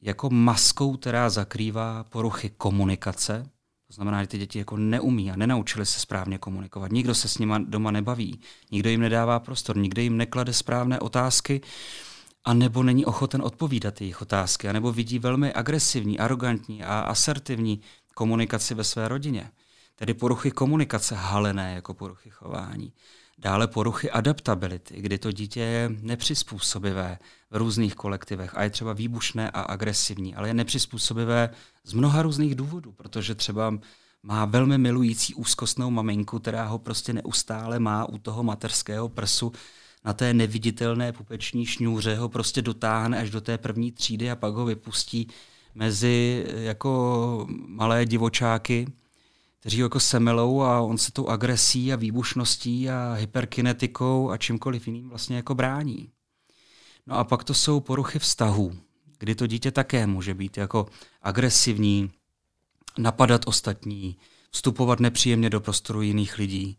[0.02, 3.46] jako maskou, která zakrývá poruchy komunikace,
[3.86, 6.92] to znamená, že ty děti jako neumí a nenaučili se správně komunikovat.
[6.92, 11.60] Nikdo se s nima doma nebaví, nikdo jim nedává prostor, nikdo jim neklade správné otázky,
[12.44, 17.80] a nebo není ochoten odpovídat jejich otázky, a nebo vidí velmi agresivní, arrogantní a asertivní
[18.14, 19.50] komunikaci ve své rodině.
[20.02, 22.92] Tedy poruchy komunikace halené jako poruchy chování.
[23.38, 27.18] Dále poruchy adaptability, kdy to dítě je nepřizpůsobivé
[27.50, 31.50] v různých kolektivech a je třeba výbušné a agresivní, ale je nepřizpůsobivé
[31.84, 33.78] z mnoha různých důvodů, protože třeba
[34.22, 39.52] má velmi milující úzkostnou maminku, která ho prostě neustále má u toho materského prsu
[40.04, 44.54] na té neviditelné pupeční šňůře, ho prostě dotáhne až do té první třídy a pak
[44.54, 45.28] ho vypustí
[45.74, 48.86] mezi jako malé divočáky,
[49.62, 54.86] kteří ho jako semelou a on se tou agresí a výbušností a hyperkinetikou a čímkoliv
[54.86, 56.10] jiným vlastně jako brání.
[57.06, 58.76] No a pak to jsou poruchy vztahů,
[59.18, 60.86] kdy to dítě také může být jako
[61.22, 62.10] agresivní,
[62.98, 64.16] napadat ostatní,
[64.50, 66.78] vstupovat nepříjemně do prostoru jiných lidí,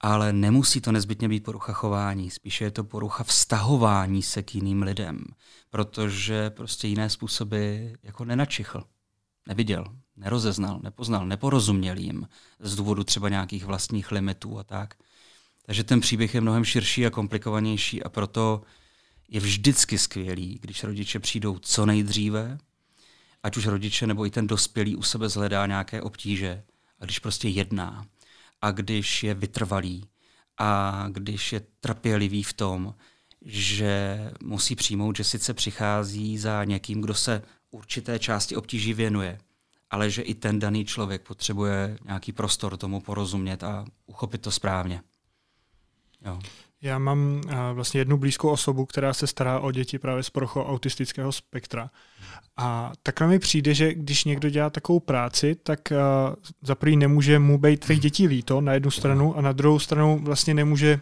[0.00, 4.82] ale nemusí to nezbytně být porucha chování, spíše je to porucha vztahování se k jiným
[4.82, 5.24] lidem,
[5.70, 8.84] protože prostě jiné způsoby jako nenačichl,
[9.46, 9.84] neviděl,
[10.18, 12.28] nerozeznal, nepoznal, neporozuměl jim
[12.60, 14.94] z důvodu třeba nějakých vlastních limitů a tak.
[15.66, 18.62] Takže ten příběh je mnohem širší a komplikovanější a proto
[19.28, 22.58] je vždycky skvělý, když rodiče přijdou co nejdříve,
[23.42, 26.62] ať už rodiče nebo i ten dospělý u sebe zhledá nějaké obtíže
[27.00, 28.06] a když prostě jedná
[28.62, 30.04] a když je vytrvalý
[30.58, 32.94] a když je trpělivý v tom,
[33.44, 39.38] že musí přijmout, že sice přichází za někým, kdo se určité části obtíží věnuje,
[39.90, 45.02] ale že i ten daný člověk potřebuje nějaký prostor tomu porozumět a uchopit to správně.
[46.24, 46.38] Jo.
[46.82, 50.64] Já mám uh, vlastně jednu blízkou osobu, která se stará o děti právě z procho
[50.66, 51.90] autistického spektra.
[52.56, 57.38] A takhle mi přijde, že když někdo dělá takovou práci, tak uh, za prvý nemůže
[57.38, 61.00] mu být těch dětí líto na jednu stranu a na druhou stranu vlastně nemůže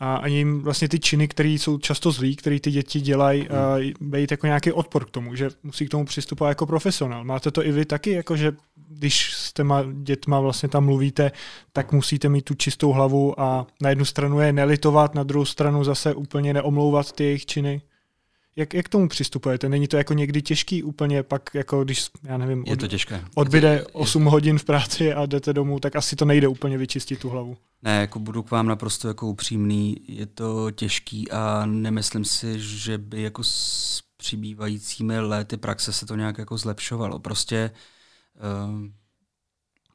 [0.00, 4.10] a ani jim vlastně ty činy, které jsou často zlí, které ty děti dělají, hmm.
[4.10, 7.24] být jako nějaký odpor k tomu, že musí k tomu přistupovat jako profesionál.
[7.24, 8.52] Máte to i vy taky, jako že
[8.88, 11.32] když s těma dětma vlastně tam mluvíte,
[11.72, 15.84] tak musíte mít tu čistou hlavu a na jednu stranu je nelitovat, na druhou stranu
[15.84, 17.82] zase úplně neomlouvat ty jejich činy?
[18.56, 19.68] Jak, jak k tomu přistupujete?
[19.68, 23.24] Není to jako někdy těžký úplně pak, jako když, já nevím, od, je to těžké.
[23.34, 27.28] odbyde 8 hodin v práci a jdete domů, tak asi to nejde úplně vyčistit tu
[27.28, 27.56] hlavu.
[27.82, 32.98] Ne, jako budu k vám naprosto jako upřímný, je to těžký a nemyslím si, že
[32.98, 37.18] by jako s přibývajícími léty praxe se to nějak jako zlepšovalo.
[37.18, 37.70] Prostě
[38.70, 38.80] uh,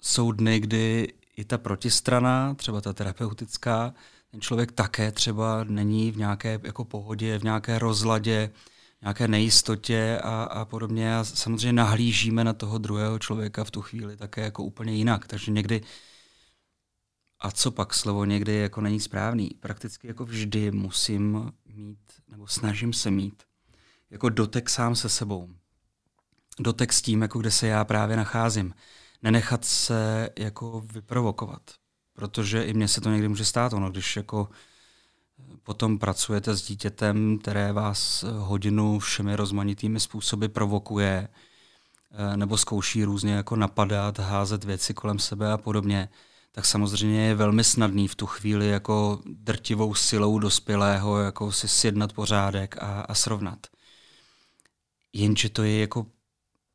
[0.02, 1.08] jsou dny, kdy
[1.38, 3.94] i ta protistrana, třeba ta terapeutická,
[4.32, 8.52] ten člověk také třeba není v nějaké jako pohodě, v nějaké rozladě,
[9.02, 11.16] nějaké nejistotě a, a podobně.
[11.16, 15.28] A samozřejmě nahlížíme na toho druhého člověka v tu chvíli také jako úplně jinak.
[15.28, 15.82] Takže někdy,
[17.40, 22.94] a co pak slovo někdy jako není správný, prakticky jako vždy musím mít, nebo snažím
[22.94, 23.44] se mít,
[24.10, 25.50] jako dotek sám se sebou.
[26.60, 28.74] Dotek s tím, jako kde se já právě nacházím.
[29.22, 31.62] Nenechat se jako vyprovokovat
[32.20, 36.68] protože i mně se to někdy může stát, ono, když jako eh, potom pracujete s
[36.68, 41.28] dítětem, které vás hodinu všemi rozmanitými způsoby provokuje,
[42.12, 46.10] eh, nebo zkouší různě jako napadat, házet věci kolem sebe a podobně,
[46.52, 52.14] tak samozřejmě je velmi snadný v tu chvíli jako drtivou silou dospělého jako si sjednat
[52.14, 53.68] pořádek a, a srovnat.
[55.14, 56.06] Jenže to je jako,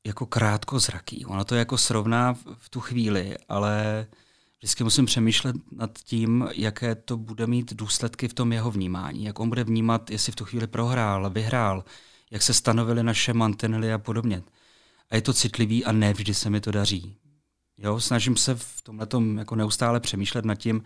[0.06, 1.26] jako krátkozraký.
[1.26, 4.06] Ono to jako srovná v, v tu chvíli, ale
[4.64, 9.40] vždycky musím přemýšlet nad tím, jaké to bude mít důsledky v tom jeho vnímání, jak
[9.40, 11.84] on bude vnímat, jestli v tu chvíli prohrál, vyhrál,
[12.30, 14.42] jak se stanovily naše mantinely a podobně.
[15.10, 17.16] A je to citlivý a ne vždy se mi to daří.
[17.78, 19.06] Jo, snažím se v tomhle
[19.38, 20.82] jako neustále přemýšlet nad tím,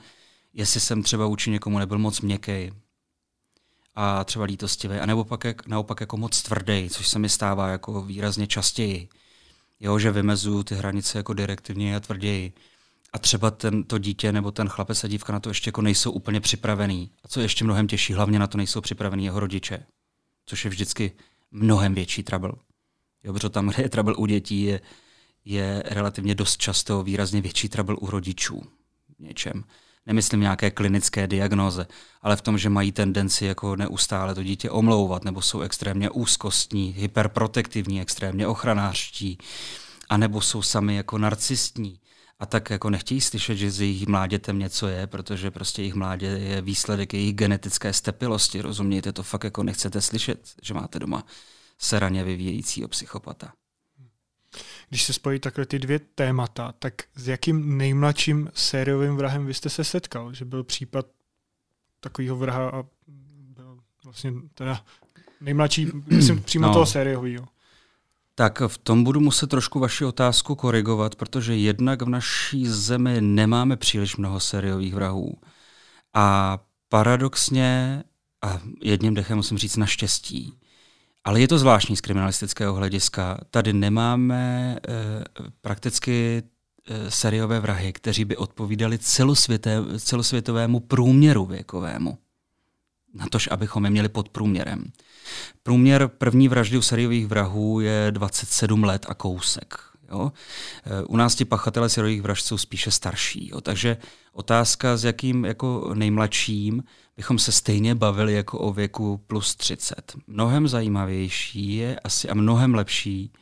[0.53, 2.70] jestli jsem třeba vůči někomu nebyl moc měkký
[3.95, 8.03] a třeba lítostivý, anebo pak jak, naopak jako moc tvrdý, což se mi stává jako
[8.03, 9.09] výrazně častěji.
[9.81, 12.53] Jo, že vymezuju ty hranice jako direktivně a tvrději
[13.12, 16.11] a třeba ten, to dítě nebo ten chlapec a dívka na to ještě jako nejsou
[16.11, 17.11] úplně připravený.
[17.24, 19.86] A co je ještě mnohem těžší, hlavně na to nejsou připravený jeho rodiče,
[20.46, 21.12] což je vždycky
[21.50, 22.52] mnohem větší trouble.
[23.24, 24.80] Jo, protože tam, kde je trouble u dětí, je,
[25.44, 28.62] je relativně dost často výrazně větší trouble u rodičů
[29.18, 29.64] v něčem.
[30.06, 31.86] Nemyslím nějaké klinické diagnoze,
[32.22, 36.94] ale v tom, že mají tendenci jako neustále to dítě omlouvat, nebo jsou extrémně úzkostní,
[36.98, 39.38] hyperprotektivní, extrémně ochranářští,
[40.09, 42.00] anebo jsou sami jako narcistní
[42.39, 46.26] a tak jako nechtějí slyšet, že s jejich mládětem něco je, protože prostě jejich mládě
[46.26, 48.61] je výsledek jejich genetické stepilosti.
[48.61, 51.26] Rozumějte, to fakt jako nechcete slyšet, že máte doma
[51.78, 53.53] seraně vyvíjejícího psychopata.
[54.89, 59.70] Když se spojí takhle ty dvě témata, tak s jakým nejmladším sériovým vrahem vy jste
[59.70, 60.34] se setkal?
[60.34, 61.07] Že byl případ
[62.01, 62.84] takového vraha a
[63.57, 64.84] byl vlastně teda
[65.41, 66.72] nejmladší, myslím přímo no.
[66.72, 67.49] toho sériového.
[68.39, 73.76] Tak v tom budu muset trošku vaši otázku korigovat, protože jednak v naší zemi nemáme
[73.76, 75.34] příliš mnoho sériových vrahů.
[76.14, 76.59] A
[76.89, 78.03] paradoxně,
[78.45, 80.55] a jedním dechem musím říct naštěstí,
[81.24, 83.39] ale je to zvláštní z kriminalistického hlediska.
[83.51, 84.78] Tady nemáme e,
[85.61, 86.43] prakticky
[86.86, 88.99] e, seriové vrahy, kteří by odpovídali
[89.99, 92.18] celosvětovému průměru věkovému.
[93.14, 94.92] Na tož, abychom je měli pod průměrem.
[95.62, 99.74] Průměr první vraždy u seriových vrahů je 27 let a kousek.
[100.11, 100.32] Jo?
[100.84, 103.48] E, u nás ti pachatelé seriových vražd jsou spíše starší.
[103.52, 103.61] Jo?
[103.61, 103.96] Takže
[104.32, 106.82] otázka, s jakým jako nejmladším
[107.16, 110.12] bychom se stejně bavili jako o věku plus 30.
[110.26, 113.32] Mnohem zajímavější je asi a mnohem lepší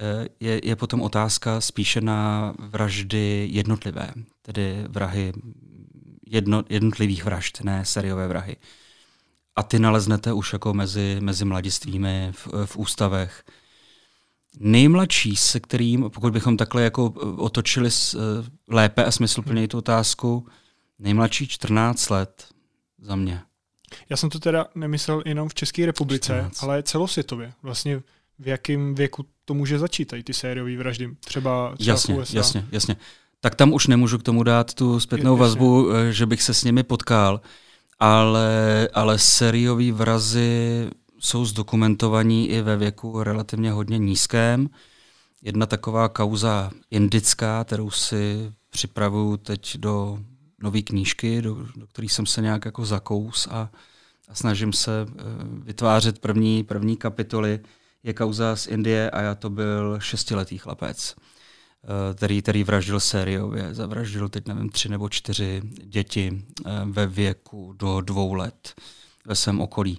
[0.00, 4.12] e, je, je potom otázka spíše na vraždy jednotlivé,
[4.42, 5.32] tedy vrahy
[6.30, 8.56] jedno, jednotlivých vražd, ne seriové vrahy.
[9.56, 13.44] A ty naleznete už jako mezi, mezi mladistvími v, v ústavech.
[14.60, 17.04] Nejmladší, se kterým, pokud bychom takhle jako
[17.36, 20.46] otočili s, eh, lépe a smysluplně tu otázku,
[20.98, 22.46] nejmladší 14 let
[22.98, 23.42] za mě.
[24.10, 26.62] Já jsem to teda nemyslel jenom v České republice, 14.
[26.62, 27.52] ale celosvětově.
[27.62, 28.02] Vlastně
[28.38, 32.36] v jakém věku to může začít, tady ty sériové vraždy, třeba, třeba jasně, v USA.
[32.36, 32.96] Jasně, jasně.
[33.40, 36.64] Tak tam už nemůžu k tomu dát tu zpětnou vazbu, eh, že bych se s
[36.64, 37.40] nimi potkal
[37.98, 44.70] ale, ale sériový vrazy jsou zdokumentovaní i ve věku relativně hodně nízkém.
[45.42, 50.18] Jedna taková kauza indická, kterou si připravuju teď do
[50.62, 53.70] nové knížky, do, do které jsem se nějak jako zakous a,
[54.28, 55.14] a snažím se uh,
[55.64, 57.60] vytvářet první, první kapitoly,
[58.02, 61.14] je kauza z Indie a já to byl šestiletý chlapec.
[61.88, 63.74] Eh, který, který vraždil sériově.
[63.74, 68.74] Zavraždil teď, nevím, tři nebo čtyři děti eh, ve věku do dvou let
[69.24, 69.98] ve svém okolí.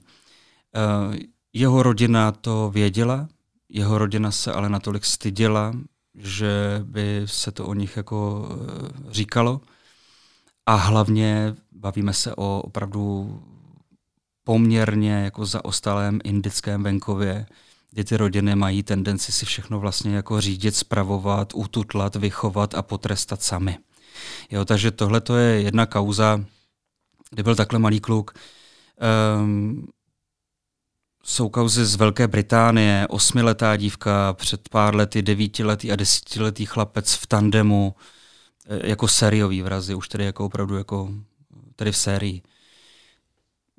[0.76, 1.20] Eh,
[1.54, 3.28] jeho rodina to věděla,
[3.70, 5.74] jeho rodina se ale natolik styděla,
[6.16, 8.50] že by se to o nich jako
[9.10, 9.62] říkalo.
[10.66, 13.44] A hlavně bavíme se o opravdu
[14.44, 17.46] poměrně jako zaostalém indickém venkově,
[17.92, 23.44] kdy ty rodiny mají tendenci si všechno vlastně jako řídit, spravovat, ututlat, vychovat a potrestat
[23.44, 23.78] sami.
[24.52, 26.46] Jo, takže tohle to je jedna kauza,
[27.30, 28.34] kdy byl takhle malý kluk.
[29.42, 29.88] Um,
[31.24, 37.28] jsou kauzy z Velké Británie, osmiletá dívka, před pár lety devítiletý a desetiletý chlapec v
[37.28, 37.96] tandemu,
[38.70, 41.10] e, jako sériový vrazy, už tedy jako opravdu jako
[41.76, 42.42] tedy v sérii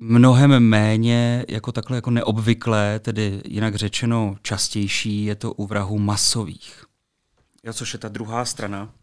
[0.01, 6.85] mnohem méně jako takhle jako neobvyklé, tedy jinak řečeno častější, je to u vrahů masových.
[7.63, 8.93] Jo, což je ta druhá strana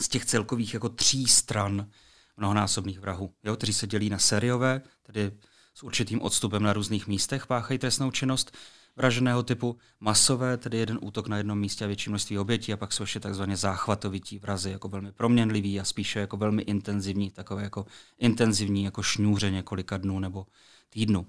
[0.00, 1.90] z těch celkových jako tří stran
[2.36, 5.32] mnohonásobných vrahů, jo, kteří se dělí na sériové, tedy
[5.74, 8.56] s určitým odstupem na různých místech páchají trestnou činnost,
[8.96, 12.92] vraženého typu, masové, tedy jeden útok na jednom místě a větší množství obětí, a pak
[12.92, 17.86] jsou ještě takzvaně záchvatovití vrazy, jako velmi proměnlivý a spíše jako velmi intenzivní, takové jako
[18.18, 20.46] intenzivní jako šňůře několika dnů nebo
[20.90, 21.26] týdnů.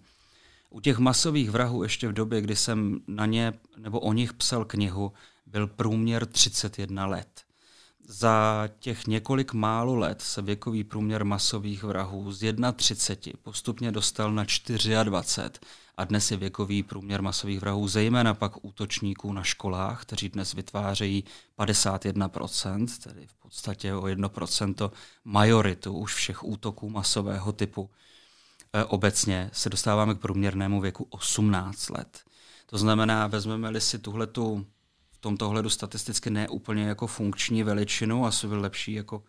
[0.70, 4.66] U těch masových vrahů ještě v době, kdy jsem na ně nebo o nich psal
[4.66, 5.14] knihu,
[5.46, 7.42] byl průměr 31 let.
[8.10, 14.46] Za těch několik málo let se věkový průměr masových vrahů z 31 postupně dostal na
[15.04, 15.30] 24
[15.98, 21.24] a dnes je věkový průměr masových vrahů, zejména pak útočníků na školách, kteří dnes vytvářejí
[21.60, 24.92] 51%, tedy v podstatě o 1%
[25.26, 27.90] majoritu už všech útoků masového typu.
[28.74, 32.22] E, obecně se dostáváme k průměrnému věku 18 let.
[32.66, 34.66] To znamená, vezmeme-li si tuhletu
[35.12, 39.24] v tomto ohledu statisticky neúplně jako funkční veličinu, asi byl lepší jako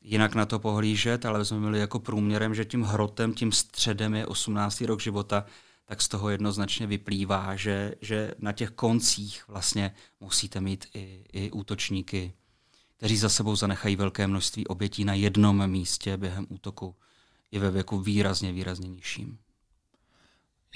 [0.00, 4.80] jinak na to pohlížet, ale vezmeme-li jako průměrem, že tím hrotem, tím středem je 18.
[4.80, 5.44] rok života,
[5.88, 11.50] tak z toho jednoznačně vyplývá, že, že na těch koncích vlastně musíte mít i, i
[11.50, 12.32] útočníky,
[12.96, 16.94] kteří za sebou zanechají velké množství obětí na jednom místě během útoku
[17.52, 19.38] i ve věku výrazně, výrazně nižším.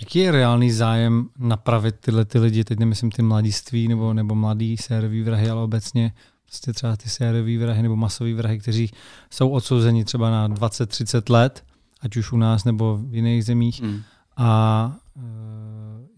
[0.01, 4.76] Jaký je reálný zájem napravit tyhle ty lidi, teď nemyslím ty mladiství nebo, nebo mladý
[4.76, 6.12] sériový vrahy, ale obecně
[6.44, 8.90] prostě třeba ty sériové vrahy nebo masové vrahy, kteří
[9.30, 11.64] jsou odsouzeni třeba na 20-30 let,
[12.01, 13.82] ať už u nás nebo v jiných zemích.
[13.82, 14.02] Hmm.
[14.36, 15.22] A e,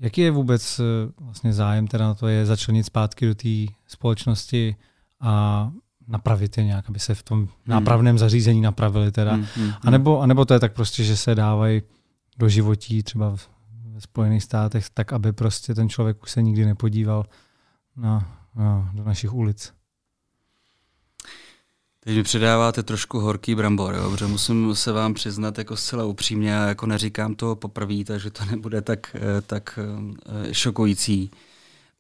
[0.01, 0.83] jaký je vůbec e,
[1.21, 4.77] vlastně zájem teda na to je začlenit zpátky do té společnosti
[5.21, 5.71] a
[6.09, 7.49] napravit je nějak, aby se v tom hmm.
[7.67, 9.33] nápravném zařízení napravili teda.
[9.33, 9.75] Hmm, hmm, hmm.
[9.83, 11.83] A, nebo, a nebo to je tak prostě, že se dávají
[12.39, 13.49] do životí třeba v,
[13.93, 17.27] ve Spojených státech, tak aby prostě ten člověk už se nikdy nepodíval
[17.97, 19.73] na, na, do našich ulic.
[22.05, 26.51] Teď mi předáváte trošku horký brambor, jo, protože musím se vám přiznat jako zcela upřímně,
[26.51, 29.79] jako neříkám to poprvé, takže to nebude tak, eh, tak
[30.49, 31.31] eh, šokující.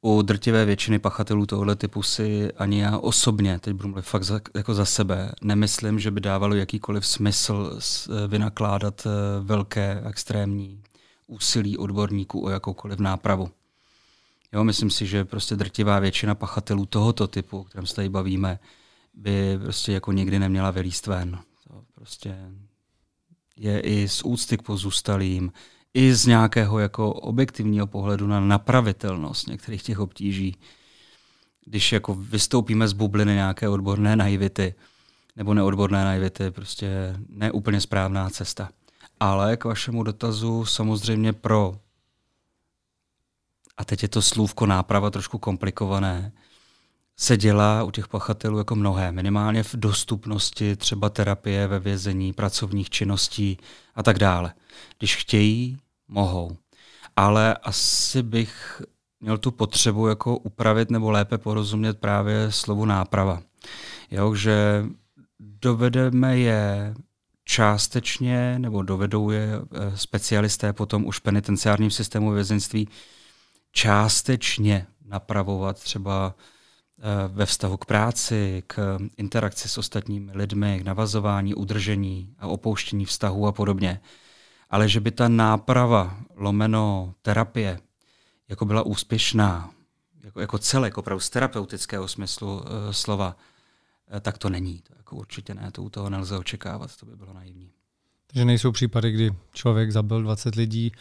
[0.01, 4.41] U drtivé většiny pachatelů tohoto typu si ani já osobně, teď budu mluvit fakt za,
[4.55, 9.07] jako za sebe, nemyslím, že by dávalo jakýkoliv smysl eh, vynakládat
[9.41, 10.83] velké extrémní
[11.27, 13.51] úsilí odborníků o jakoukoliv nápravu.
[14.53, 18.59] Jo, myslím si, že prostě drtivá většina pachatelů tohoto typu, o kterém se tady bavíme,
[19.15, 21.39] by prostě jako nikdy neměla vylíst ven.
[21.69, 22.37] To prostě
[23.57, 25.53] je i z úcty k pozůstalým,
[25.95, 30.57] i z nějakého jako objektivního pohledu na napravitelnost některých těch obtíží.
[31.65, 34.75] Když jako vystoupíme z bubliny nějaké odborné naivity,
[35.37, 38.69] nebo neodborné naivity, prostě neúplně správná cesta.
[39.21, 41.79] Ale k vašemu dotazu samozřejmě pro,
[43.77, 46.33] a teď je to slůvko náprava trošku komplikované,
[47.17, 52.91] se dělá u těch pachatelů jako mnohé, minimálně v dostupnosti třeba terapie ve vězení, pracovních
[52.91, 53.59] činností
[53.95, 54.55] a tak dále.
[54.99, 55.77] Když chtějí,
[56.09, 56.57] mohou.
[57.17, 58.83] Ale asi bych
[59.21, 63.43] měl tu potřebu jako upravit nebo lépe porozumět právě slovu náprava.
[64.11, 64.85] Jo, že
[65.41, 66.95] dovedeme je
[67.45, 72.89] částečně, nebo dovedou je eh, specialisté potom už penitenciárním systému vězeňství
[73.73, 76.35] částečně napravovat třeba
[77.29, 83.47] ve vztahu k práci, k interakci s ostatními lidmi, k navazování, udržení a opouštění vztahu
[83.47, 84.01] a podobně.
[84.71, 87.81] Ale že by ta náprava, lomeno terapie,
[88.49, 89.71] jako byla úspěšná,
[90.25, 93.37] jako, jako celek, opravdu z terapeutického smyslu uh, slova,
[94.13, 94.79] uh, tak to není.
[94.79, 97.71] To jako určitě ne, to u toho nelze očekávat, to by bylo naivní.
[98.27, 100.93] Takže nejsou případy, kdy člověk zabil 20 lidí,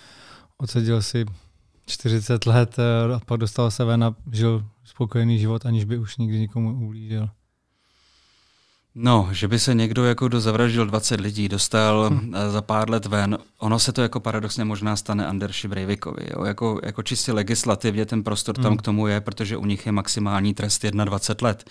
[0.58, 1.26] odseděl si
[1.86, 2.78] 40 let
[3.16, 7.30] a pak dostal se ven a žil spokojený život, aniž by už nikdy nikomu ublížil.
[8.96, 12.34] No, že by se někdo, jako kdo zavraždil 20 lidí, dostal hm.
[12.52, 16.28] za pár let ven, ono se to jako paradoxně možná stane Anderši Breivikovi.
[16.36, 16.44] Jo?
[16.44, 18.64] Jako, jako čistě legislativně ten prostor hm.
[18.64, 21.70] tam k tomu je, protože u nich je maximální trest 21 let.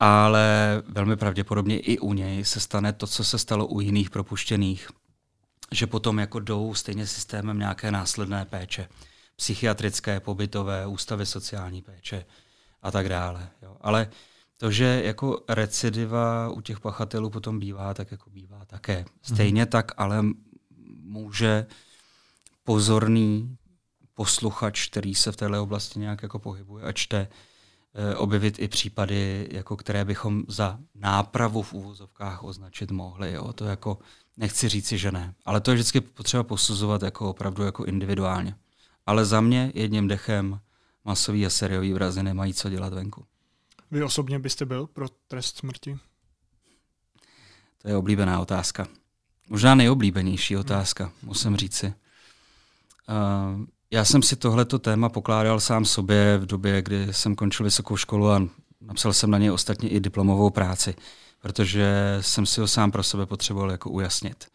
[0.00, 4.88] Ale velmi pravděpodobně i u něj se stane to, co se stalo u jiných propuštěných,
[5.72, 8.88] že potom jako jdou stejně systémem nějaké následné péče
[9.40, 12.24] psychiatrické, pobytové, ústavy sociální péče
[12.82, 13.48] a tak dále.
[13.62, 13.76] Jo.
[13.80, 14.10] Ale
[14.56, 19.04] to, že jako recidiva u těch pachatelů potom bývá, tak jako bývá také.
[19.22, 19.66] Stejně mm.
[19.68, 20.22] tak ale
[21.02, 21.66] může
[22.64, 23.56] pozorný
[24.14, 27.28] posluchač, který se v této oblasti nějak jako pohybuje a čte,
[27.94, 33.32] eh, objevit i případy, jako které bychom za nápravu v úvozovkách označit mohli.
[33.32, 33.52] Jo.
[33.52, 33.98] To jako
[34.36, 35.34] nechci říci, že ne.
[35.44, 38.54] Ale to je vždycky potřeba posuzovat jako opravdu jako individuálně.
[39.10, 40.60] Ale za mě jedním dechem
[41.04, 43.24] masový a sériový vrazy nemají co dělat venku.
[43.90, 45.98] Vy osobně byste byl pro trest smrti?
[47.82, 48.88] To je oblíbená otázka.
[49.48, 51.86] Možná nejoblíbenější otázka, musím říci.
[51.86, 57.96] Uh, já jsem si tohleto téma pokládal sám sobě v době, kdy jsem končil vysokou
[57.96, 58.42] školu a
[58.80, 60.94] napsal jsem na něj ostatně i diplomovou práci,
[61.40, 64.48] protože jsem si ho sám pro sebe potřeboval jako ujasnit.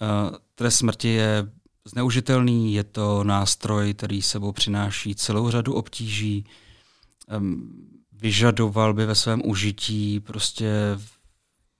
[0.00, 1.50] Uh, trest smrti je
[1.88, 6.44] zneužitelný, je to nástroj, který sebou přináší celou řadu obtíží,
[8.12, 10.70] vyžadoval by ve svém užití prostě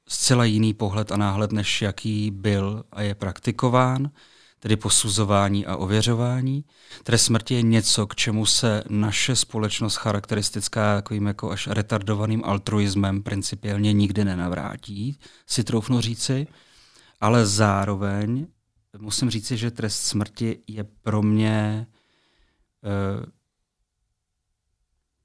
[0.09, 4.11] zcela jiný pohled a náhled, než jaký byl a je praktikován,
[4.59, 6.65] tedy posuzování a ověřování.
[7.03, 13.23] Trest smrti je něco, k čemu se naše společnost charakteristická takovým jako až retardovaným altruismem
[13.23, 16.47] principiálně nikdy nenavrátí, si troufnu říci,
[17.21, 18.47] ale zároveň
[18.99, 21.87] musím říci, že trest smrti je pro mě
[22.83, 23.25] uh,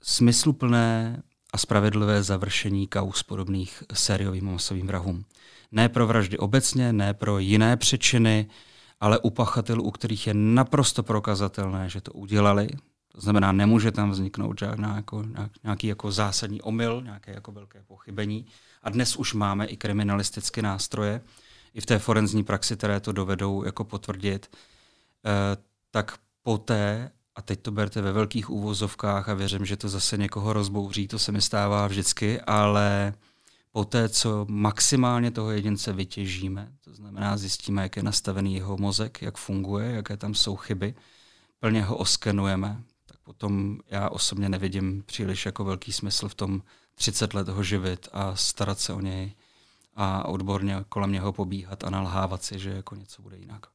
[0.02, 1.24] smysluplné
[1.54, 5.26] a spravedlivé završení kaus podobných sériovým masovým vrahům.
[5.72, 8.50] Ne pro vraždy obecně, ne pro jiné přečiny,
[9.00, 12.68] ale u pachatelů, u kterých je naprosto prokazatelné, že to udělali.
[13.12, 15.26] To znamená, nemůže tam vzniknout žádná jako,
[15.64, 18.46] nějaký jako zásadní omyl, nějaké jako velké pochybení.
[18.84, 21.22] A dnes už máme i kriminalistické nástroje,
[21.80, 25.58] i v té forenzní praxi, které to dovedou jako potvrdit, eh,
[25.92, 30.54] tak poté a teď to berte ve velkých úvozovkách a věřím, že to zase někoho
[30.54, 33.14] rozbouří, to se mi stává vždycky, ale
[33.72, 39.22] po té, co maximálně toho jedince vytěžíme, to znamená zjistíme, jak je nastavený jeho mozek,
[39.22, 40.96] jak funguje, jaké tam jsou chyby,
[41.60, 46.62] plně ho oskenujeme, tak potom já osobně nevidím příliš jako velký smysl v tom
[46.96, 49.34] 30 let ho živit a starat se o něj
[50.02, 53.66] a odborně kolem něho pobíhat a nalhávat si, že jako něco bude jinak.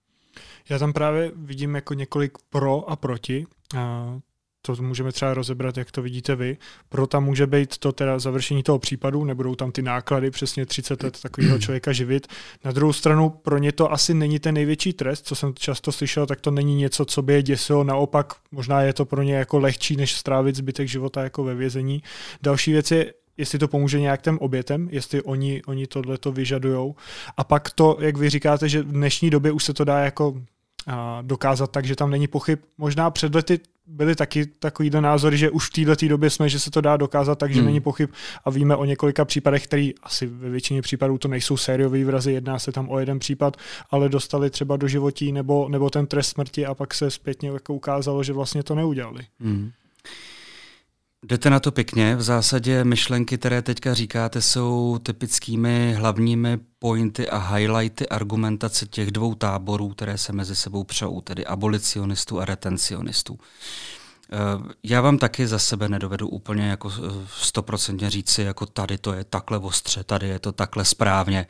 [0.68, 3.46] Já tam právě vidím jako několik pro a proti.
[3.76, 4.14] A
[4.62, 6.56] to můžeme třeba rozebrat, jak to vidíte vy.
[6.88, 11.02] Pro tam může být to teda završení toho případu, nebudou tam ty náklady přesně 30
[11.02, 12.26] let takového člověka živit.
[12.64, 16.26] Na druhou stranu pro ně to asi není ten největší trest, co jsem často slyšel,
[16.26, 19.58] tak to není něco, co by je děsilo, naopak možná je to pro ně jako
[19.58, 22.02] lehčí, než strávit zbytek života jako ve vězení.
[22.42, 26.94] Další věc je, jestli to pomůže nějak těm obětem, jestli oni, oni tohle to vyžadujou.
[27.36, 30.34] A pak to, jak vy říkáte, že v dnešní době už se to dá jako
[30.86, 32.58] a dokázat tak, že tam není pochyb.
[32.78, 36.70] Možná před lety byly taky takovýhle názory, že už v této době jsme, že se
[36.70, 37.66] to dá dokázat tak, že hmm.
[37.66, 38.10] není pochyb
[38.44, 42.58] a víme o několika případech, které asi ve většině případů to nejsou sériové vrazy, jedná
[42.58, 43.56] se tam o jeden případ,
[43.90, 47.74] ale dostali třeba do životí nebo, nebo ten trest smrti a pak se zpětně jako
[47.74, 49.26] ukázalo, že vlastně to neudělali.
[49.40, 49.70] Hmm.
[51.26, 52.16] Jdete na to pěkně.
[52.16, 59.34] V zásadě myšlenky, které teďka říkáte, jsou typickými hlavními pointy a highlighty argumentace těch dvou
[59.34, 63.38] táborů, které se mezi sebou přou, tedy abolicionistů a retencionistů.
[64.32, 64.36] Eh,
[64.82, 66.92] já vám taky za sebe nedovedu úplně jako
[67.26, 71.46] stoprocentně říci, jako tady to je takhle ostře, tady je to takhle správně,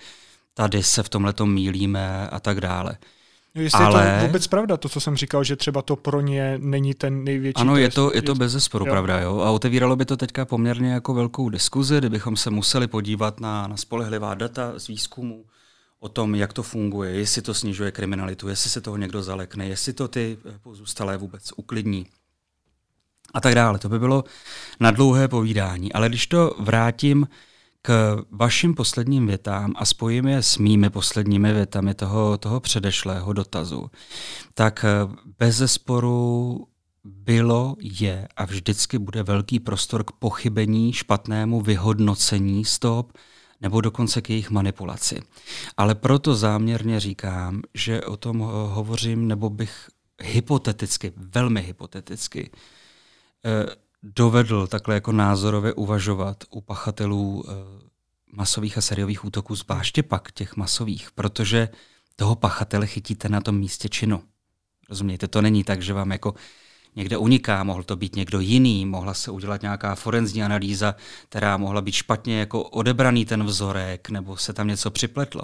[0.55, 2.97] tady se v tomhle mílíme a tak dále.
[3.55, 4.07] No, jestli ale...
[4.07, 7.25] je to vůbec pravda, to, co jsem říkal, že třeba to pro ně není ten
[7.25, 9.21] největší Ano, je to, je to bez zesporu pravda.
[9.21, 9.41] Jo?
[9.41, 13.77] A otevíralo by to teďka poměrně jako velkou diskuzi, kdybychom se museli podívat na, na
[13.77, 15.45] spolehlivá data z výzkumu
[16.01, 19.93] o tom, jak to funguje, jestli to snižuje kriminalitu, jestli se toho někdo zalekne, jestli
[19.93, 22.07] to ty pozůstalé vůbec uklidní
[23.35, 23.79] a tak dále.
[23.79, 24.25] To by bylo
[24.81, 25.93] na dlouhé povídání.
[25.93, 27.29] Ale když to vrátím
[27.87, 33.91] k vašim posledním větám a spojím je s mými posledními větami toho, toho předešlého dotazu,
[34.55, 36.67] tak eh, bez zesporu
[37.05, 43.13] bylo, je a vždycky bude velký prostor k pochybení, špatnému vyhodnocení stop
[43.61, 45.23] nebo dokonce k jejich manipulaci.
[45.77, 48.39] Ale proto záměrně říkám, že o tom
[48.69, 49.89] hovořím, nebo bych
[50.23, 52.51] hypoteticky, velmi hypoteticky,
[53.45, 57.53] eh, dovedl takhle jako názorově uvažovat u pachatelů e,
[58.33, 61.69] masových a seriových útoků, zvláště pak těch masových, protože
[62.17, 64.23] toho pachatele chytíte na tom místě činu.
[64.91, 66.35] Rozumějte, to není tak, že vám jako
[66.97, 70.95] někde uniká, mohl to být někdo jiný, mohla se udělat nějaká forenzní analýza,
[71.29, 75.43] která mohla být špatně jako odebraný ten vzorek, nebo se tam něco připletlo.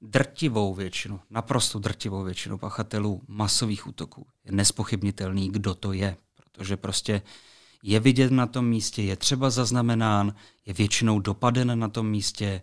[0.00, 7.22] Drtivou většinu, naprosto drtivou většinu pachatelů masových útoků je nespochybnitelný, kdo to je, protože prostě
[7.82, 10.34] je vidět na tom místě, je třeba zaznamenán,
[10.66, 12.62] je většinou dopaden na tom místě.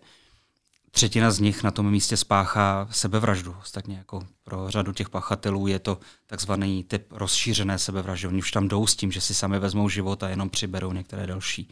[0.90, 3.56] Třetina z nich na tom místě spáchá sebevraždu.
[3.60, 8.28] Ostatně jako pro řadu těch pachatelů je to takzvaný typ rozšířené sebevraždy.
[8.28, 11.26] Oni už tam jdou s tím, že si sami vezmou život a jenom přiberou některé
[11.26, 11.68] další.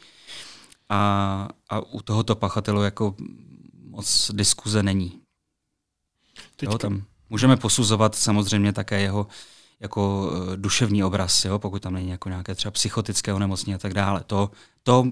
[0.89, 3.16] A, a u tohoto pachatelu jako
[3.85, 5.20] moc diskuze není.
[6.62, 9.27] Jo, tam můžeme posuzovat samozřejmě také jeho
[9.83, 13.95] jako eh, duševní obraz, jo, pokud tam není jako nějaké třeba psychotické onemocnění a tak
[13.95, 14.25] dále.
[14.27, 14.51] To,
[14.83, 15.07] to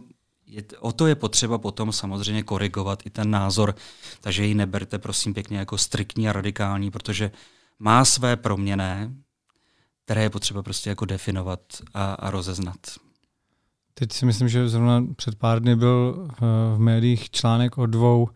[0.46, 3.74] je, o to je potřeba potom samozřejmě korigovat i ten názor,
[4.20, 7.30] takže ji neberte prosím pěkně jako striktní a radikální, protože
[7.78, 9.14] má své proměné,
[10.04, 11.60] které je potřeba prostě jako definovat
[11.94, 12.76] a, a rozeznat.
[13.94, 16.36] Teď si myslím, že zrovna před pár dny byl eh,
[16.76, 18.28] v médiích článek o dvou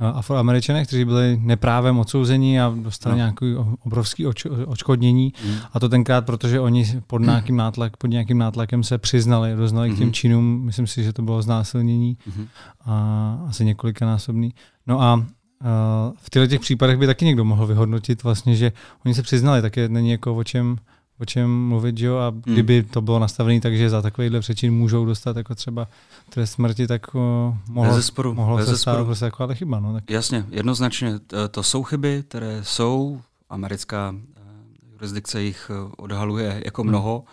[0.00, 3.16] afroameričané, kteří byli neprávem odsouzení a dostali no.
[3.16, 3.54] nějaký
[3.84, 5.32] obrovský oč, očkodnění.
[5.44, 5.54] Mm.
[5.72, 9.94] A to tenkrát, protože oni pod nějakým, nátlak, pod nějakým nátlakem se přiznali, doznali mm.
[9.94, 10.12] k těm mhm.
[10.12, 10.60] činům.
[10.64, 12.46] Myslím si, že to bylo znásilnění mm.
[12.84, 14.54] a asi několikanásobný.
[14.86, 15.24] No a
[15.62, 18.72] Uh, v těchto těch případech by taky někdo mohl vyhodnotit vlastně, že
[19.04, 20.76] oni se přiznali, tak je, není jako o čem,
[21.20, 22.16] o čem mluvit, že jo?
[22.16, 22.42] A hmm.
[22.44, 25.88] kdyby to bylo nastavené tak, že za takovýhle přečin můžou dostat jako třeba
[26.28, 27.20] trest smrti, tak uh,
[27.68, 29.80] mohlo, zesporu, mohlo se stát prostě jako chyba.
[29.80, 30.10] No, tak.
[30.10, 31.14] Jasně, jednoznačně.
[31.50, 33.20] To jsou chyby, které jsou.
[33.48, 36.88] Americká uh, jurisdikce jich uh, odhaluje jako hmm.
[36.88, 37.24] mnoho.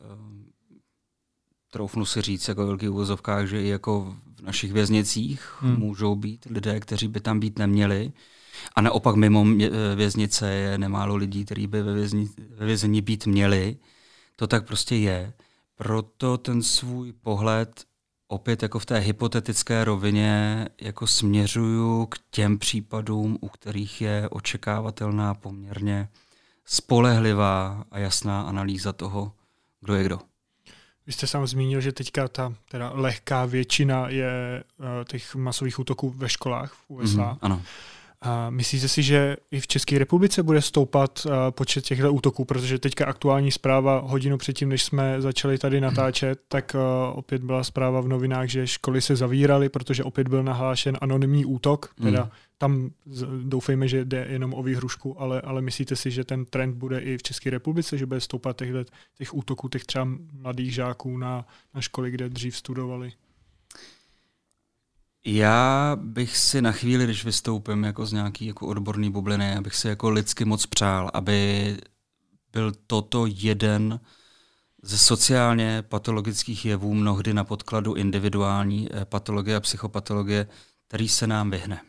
[0.00, 0.44] Hmm.
[1.70, 5.76] Troufnu si říct jako velký úvozovkách, že i jako v našich věznicích hmm.
[5.76, 8.12] můžou být lidé, kteří by tam být neměli.
[8.74, 9.44] A naopak mimo
[9.94, 13.76] věznice je nemálo lidí, kteří by ve, vězni, ve vězení být měli.
[14.36, 15.32] To tak prostě je.
[15.74, 17.84] Proto ten svůj pohled
[18.28, 25.34] opět jako v té hypotetické rovině jako směřuju k těm případům, u kterých je očekávatelná
[25.34, 26.08] poměrně
[26.64, 29.32] spolehlivá a jasná analýza toho,
[29.80, 30.18] kdo je kdo.
[31.06, 36.10] Vy jste sám zmínil, že teďka ta teda lehká většina je uh, těch masových útoků
[36.10, 37.16] ve školách v USA.
[37.16, 37.62] Mm-hmm, ano.
[38.24, 42.78] A myslíte si, že i v České republice bude stoupat uh, počet těchto útoků, protože
[42.78, 48.00] teďka aktuální zpráva hodinu předtím, než jsme začali tady natáčet, tak uh, opět byla zpráva
[48.00, 52.30] v novinách, že školy se zavíraly, protože opět byl nahlášen anonymní útok, teda mm.
[52.58, 52.90] tam
[53.42, 57.18] doufejme, že jde jenom o výhrušku, ale, ale myslíte si, že ten trend bude i
[57.18, 58.84] v České republice, že bude stoupat těchto,
[59.18, 63.12] těch útoků těch třeba mladých žáků na, na školy, kde dřív studovali?
[65.24, 69.88] Já bych si na chvíli, když vystoupím jako z nějaký jako odborný bubliny, abych si
[69.88, 71.76] jako lidsky moc přál, aby
[72.52, 74.00] byl toto jeden
[74.82, 80.46] ze sociálně patologických jevů, mnohdy na podkladu individuální eh, patologie a psychopatologie,
[80.88, 81.80] který se nám vyhne.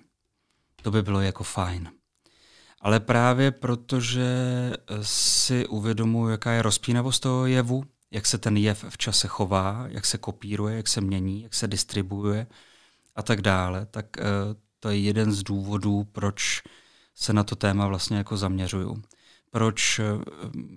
[0.81, 1.91] To by bylo jako fajn.
[2.81, 4.23] Ale právě protože
[4.73, 9.85] eh, si uvědomuji, jaká je rozpínavost toho jevu, jak se ten jev v čase chová,
[9.87, 12.47] jak se kopíruje, jak se mění, jak se distribuuje,
[13.15, 14.25] a tak dále, tak uh,
[14.79, 16.61] to je jeden z důvodů, proč
[17.15, 19.01] se na to téma vlastně jako zaměřuju.
[19.51, 20.05] Proč uh,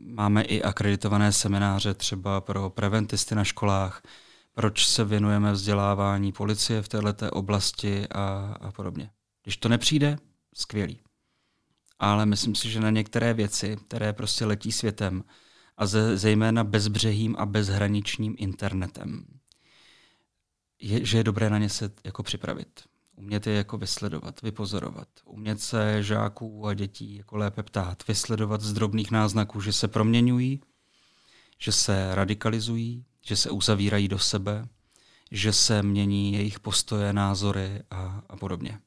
[0.05, 4.03] máme i akreditované semináře třeba pro preventisty na školách,
[4.53, 9.11] proč se věnujeme vzdělávání policie v této oblasti a, a podobně.
[9.43, 10.19] Když to nepřijde,
[10.55, 11.01] skvělý.
[11.99, 15.25] Ale myslím si, že na některé věci, které prostě letí světem,
[15.77, 19.25] a ze, zejména bezbřehým a bezhraničním internetem,
[20.81, 22.83] je, že je dobré na ně se jako připravit.
[23.17, 25.09] Umět je jako vysledovat, vypozorovat.
[25.25, 28.09] Umět se žáků a dětí jako lépe ptát.
[28.09, 30.61] Vysledovat z drobných náznaků, že se proměňují,
[31.59, 34.69] že se radikalizují, že se uzavírají do sebe,
[35.31, 38.81] že se mění jejich postoje, názory a, a podobně.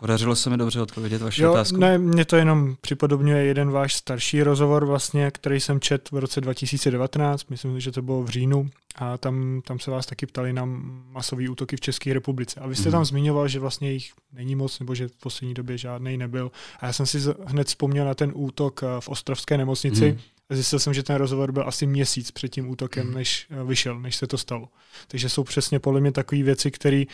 [0.00, 1.76] Podařilo se mi dobře odpovědět vaši jo, otázku?
[1.76, 6.40] Ne, mě to jenom připodobňuje jeden váš starší rozhovor, vlastně, který jsem čet v roce
[6.40, 10.64] 2019, myslím, že to bylo v říjnu, a tam, tam se vás taky ptali na
[11.10, 12.60] masové útoky v České republice.
[12.60, 12.92] A vy jste mm.
[12.92, 16.50] tam zmiňoval, že vlastně jich není moc, nebo že v poslední době žádný nebyl.
[16.80, 20.18] A já jsem si hned vzpomněl na ten útok eh, v Ostravské nemocnici, mm.
[20.52, 23.14] Zjistil jsem, že ten rozhovor byl asi měsíc před tím útokem, mm.
[23.14, 24.68] než eh, vyšel, než se to stalo.
[25.08, 27.04] Takže jsou přesně podle mě takové věci, které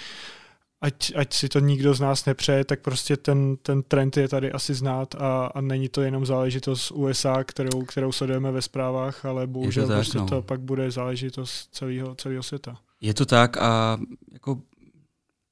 [0.81, 4.53] ať, ať si to nikdo z nás nepřeje, tak prostě ten, ten trend je tady
[4.53, 9.47] asi znát a, a není to jenom záležitost USA, kterou, kterou sledujeme ve zprávách, ale
[9.47, 10.27] bohužel to, tak, prostě no.
[10.27, 12.79] to pak bude záležitost celého, celého světa.
[13.01, 13.99] Je to tak a
[14.33, 14.61] jako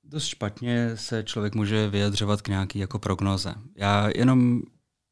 [0.04, 3.54] dost špatně se člověk může vyjadřovat k nějaký jako prognoze.
[3.76, 4.62] Já jenom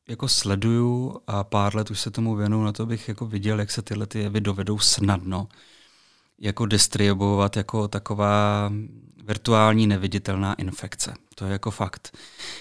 [0.09, 3.71] jako sleduju a pár let už se tomu věnu na to, bych jako viděl, jak
[3.71, 5.49] se tyhle ty jevy dovedou snadno
[6.39, 8.73] jako distribuovat jako taková
[9.23, 11.15] virtuální neviditelná infekce.
[11.35, 12.17] To je jako fakt.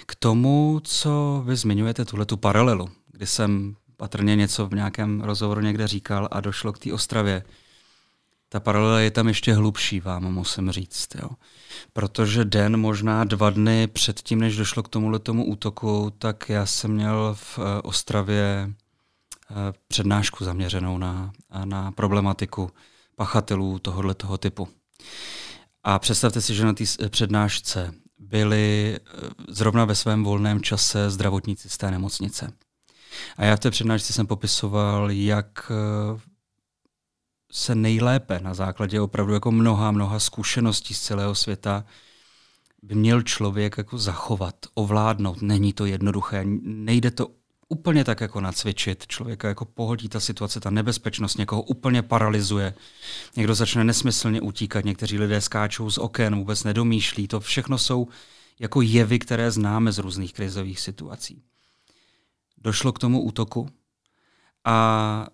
[0.06, 5.62] K tomu, co vy zmiňujete, tuhle tu paralelu, kdy jsem patrně něco v nějakém rozhovoru
[5.62, 7.44] někde říkal a došlo k té Ostravě,
[8.50, 11.08] ta paralela je tam ještě hlubší, vám musím říct.
[11.22, 11.30] Jo.
[11.94, 16.92] Protože den, možná dva dny předtím, než došlo k tomuhle tomu útoku, tak já jsem
[16.92, 19.54] měl v eh, Ostravě eh,
[19.88, 21.32] přednášku zaměřenou na,
[21.66, 22.70] na problematiku
[23.16, 24.68] pachatelů tohoto typu.
[25.84, 31.70] A představte si, že na té přednášce byli eh, zrovna ve svém volném čase zdravotníci
[31.70, 32.54] z té nemocnice.
[33.38, 36.20] A já v té přednášce jsem popisoval, jak eh,
[37.52, 41.86] se nejlépe na základě opravdu jako mnoha, mnoha zkušeností z celého světa
[42.84, 45.42] by měl člověk jako zachovat, ovládnout.
[45.42, 47.28] Není to jednoduché, nejde to
[47.72, 49.08] úplně tak jako nacvičit.
[49.08, 52.74] Člověka jako pohodí ta situace, ta nebezpečnost někoho úplně paralyzuje.
[53.36, 57.28] Někdo začne nesmyslně utíkat, někteří lidé skáčou z oken, vůbec nedomýšlí.
[57.28, 58.08] To všechno jsou
[58.60, 61.44] jako jevy, které známe z různých krizových situací.
[62.58, 63.70] Došlo k tomu útoku
[64.66, 65.28] a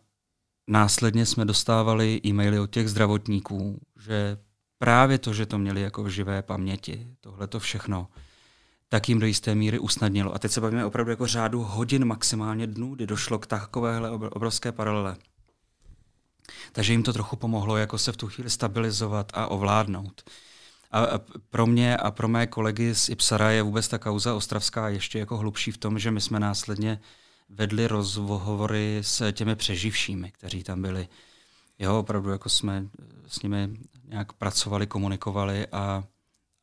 [0.67, 4.37] následně jsme dostávali e-maily od těch zdravotníků, že
[4.77, 8.07] právě to, že to měli jako v živé paměti, tohle to všechno,
[8.89, 10.35] tak jim do jisté míry usnadnilo.
[10.35, 14.71] A teď se bavíme opravdu jako řádu hodin, maximálně dnů, kdy došlo k takovéhle obrovské
[14.71, 15.17] paralele.
[16.71, 20.29] Takže jim to trochu pomohlo jako se v tu chvíli stabilizovat a ovládnout.
[20.91, 21.05] A
[21.49, 25.37] pro mě a pro mé kolegy z Ipsara je vůbec ta kauza ostravská ještě jako
[25.37, 26.99] hlubší v tom, že my jsme následně
[27.49, 31.07] vedli rozhovory s těmi přeživšími, kteří tam byli.
[31.79, 32.87] Jo, opravdu jako jsme
[33.27, 33.69] s nimi
[34.03, 36.03] nějak pracovali, komunikovali a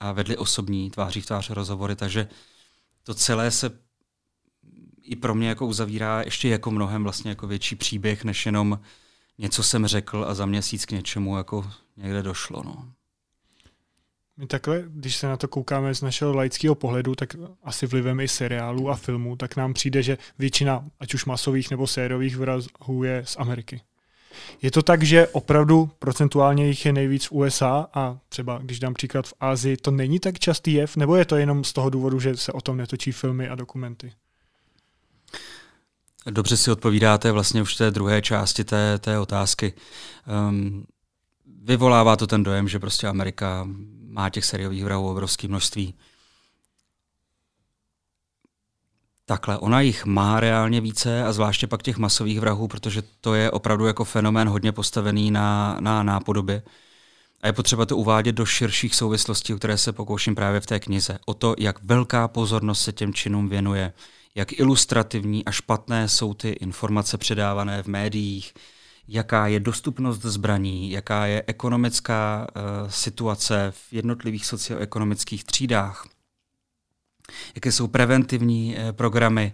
[0.05, 2.29] a vedli osobní tváří v tvář rozhovory, takže
[3.03, 3.71] to celé se
[5.03, 8.81] i pro mě jako uzavírá ještě jako mnohem vlastně jako větší příběh, než jenom
[9.39, 12.63] něco jsem řekl a za měsíc k něčemu jako někde došlo.
[12.65, 12.93] No.
[14.37, 18.29] my takhle, když se na to koukáme z našeho laického pohledu, tak asi vlivem i
[18.29, 23.23] seriálů a filmů, tak nám přijde, že většina, ať už masových nebo sériových vrazů je
[23.27, 23.81] z Ameriky.
[24.63, 28.95] Je to tak, že opravdu procentuálně jich je nejvíc v USA a třeba, když dám
[28.95, 32.21] příklad v Ázii, to není tak častý jev, nebo je to jenom z toho důvodu,
[32.21, 34.13] že se o tom netočí filmy a dokumenty?
[36.31, 39.73] Dobře si odpovídáte vlastně už té druhé části té, té otázky.
[40.49, 40.87] Um,
[41.63, 43.69] vyvolává to ten dojem, že prostě Amerika
[44.09, 45.95] má těch seriových vrahů obrovské množství.
[49.27, 53.51] Takhle, ona jich má reálně více a zvláště pak těch masových vrahů, protože to je
[53.51, 56.63] opravdu jako fenomén hodně postavený na, na nápodobě.
[57.43, 60.81] A je potřeba to uvádět do širších souvislostí, o které se pokouším právě v té
[60.81, 61.19] knize.
[61.27, 63.93] O to, jak velká pozornost se těm činům věnuje,
[64.35, 68.55] jak ilustrativní a špatné jsou ty informace předávané v médiích,
[69.09, 76.07] jaká je dostupnost zbraní, jaká je ekonomická uh, situace v jednotlivých socioekonomických třídách,
[77.55, 79.53] jaké jsou preventivní uh, programy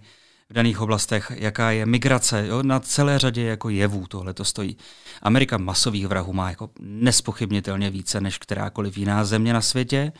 [0.50, 2.46] v daných oblastech, jaká je migrace.
[2.46, 2.62] Jo?
[2.62, 4.76] Na celé řadě jako jevů tohle to stojí.
[5.22, 10.12] Amerika masových vrahů má jako nespochybnitelně více než kterákoliv jiná země na světě.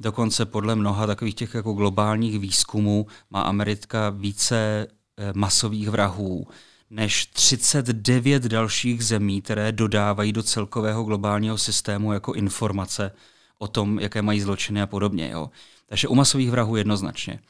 [0.00, 6.46] Dokonce podle mnoha takových těch jako globálních výzkumů má Amerika více eh, masových vrahů
[6.90, 13.12] než 39 dalších zemí, které dodávají do celkového globálního systému jako informace
[13.58, 15.30] o tom, jaké mají zločiny a podobně.
[15.30, 15.50] Jo.
[15.86, 17.40] Takže u masových vrahů jednoznačně.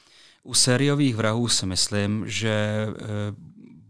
[0.42, 2.94] U sériových vrahů si myslím, že e,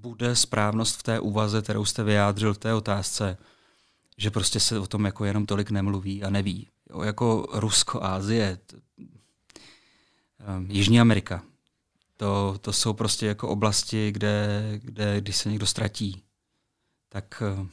[0.00, 3.38] bude správnost v té úvaze, kterou jste vyjádřil v té otázce,
[4.16, 6.68] že prostě se o tom jako jenom tolik nemluví a neví.
[6.90, 8.58] Jo, jako Rusko, Ázie,
[8.98, 11.42] um, Jižní Amerika,
[12.16, 16.22] to, to jsou prostě jako oblasti, kde, kde když se někdo ztratí,
[17.08, 17.66] tak uh,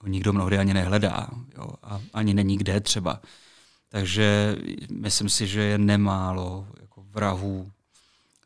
[0.00, 3.20] ho nikdo mnohdy ani nehledá jo, a ani není kde třeba.
[3.94, 4.56] Takže
[4.90, 7.72] myslím si, že je nemálo jako vrahů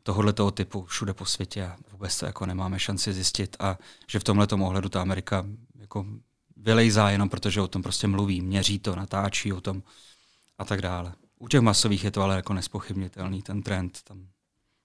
[0.03, 3.77] tohohle toho typu všude po světě a vůbec to jako nemáme šanci zjistit a
[4.07, 5.45] že v tomhle ohledu ta Amerika
[5.79, 6.05] jako
[6.57, 9.83] vylejzá jenom protože o tom prostě mluví, měří to, natáčí o tom
[10.57, 11.13] a tak dále.
[11.39, 13.99] U těch masových je to ale jako nespochybnitelný ten trend.
[14.03, 14.27] Tam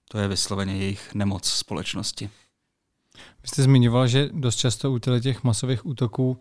[0.09, 2.29] to je vysloveně jejich nemoc společnosti.
[3.41, 6.37] Vy jste zmiňoval, že dost často u těch masových útoků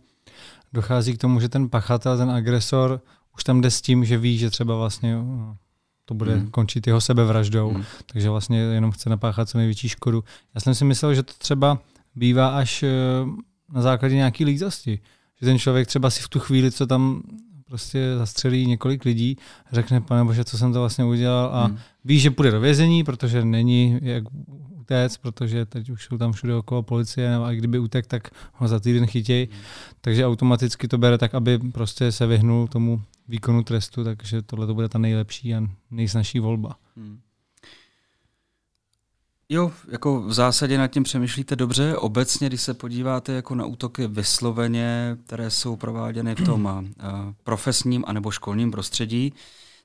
[0.72, 3.00] dochází k tomu, že ten pachatel, ten agresor
[3.34, 5.56] už tam jde s tím, že ví, že třeba vlastně no,
[6.04, 6.50] to bude mm.
[6.50, 7.84] končit jeho sebevraždou, mm.
[8.06, 10.24] takže vlastně jenom chce napáchat co největší škodu.
[10.54, 11.78] Já jsem si myslel, že to třeba
[12.14, 12.88] bývá až eh,
[13.72, 15.00] na základě nějaký lítosti.
[15.40, 17.22] Že ten člověk třeba si v tu chvíli, co tam
[17.64, 19.36] prostě zastřelí několik lidí,
[19.72, 21.78] řekne, pane bože, co jsem to vlastně udělal a mm.
[22.04, 24.24] ví, že půjde do vězení, protože není jak
[24.80, 28.80] utéct, protože teď už jsou tam všude okolo policie a kdyby utek, tak ho za
[28.80, 29.48] týden chytějí.
[29.50, 29.58] Mm.
[30.00, 34.74] Takže automaticky to bere tak, aby prostě se vyhnul tomu výkonu trestu, takže tohle to
[34.74, 36.76] bude ta nejlepší a nejsnažší volba.
[36.96, 37.20] Hmm.
[39.48, 41.96] Jo, jako v zásadě nad tím přemýšlíte dobře.
[41.96, 46.92] Obecně, když se podíváte jako na útoky vysloveně, které jsou prováděny v tom uh,
[47.44, 49.32] profesním anebo školním prostředí,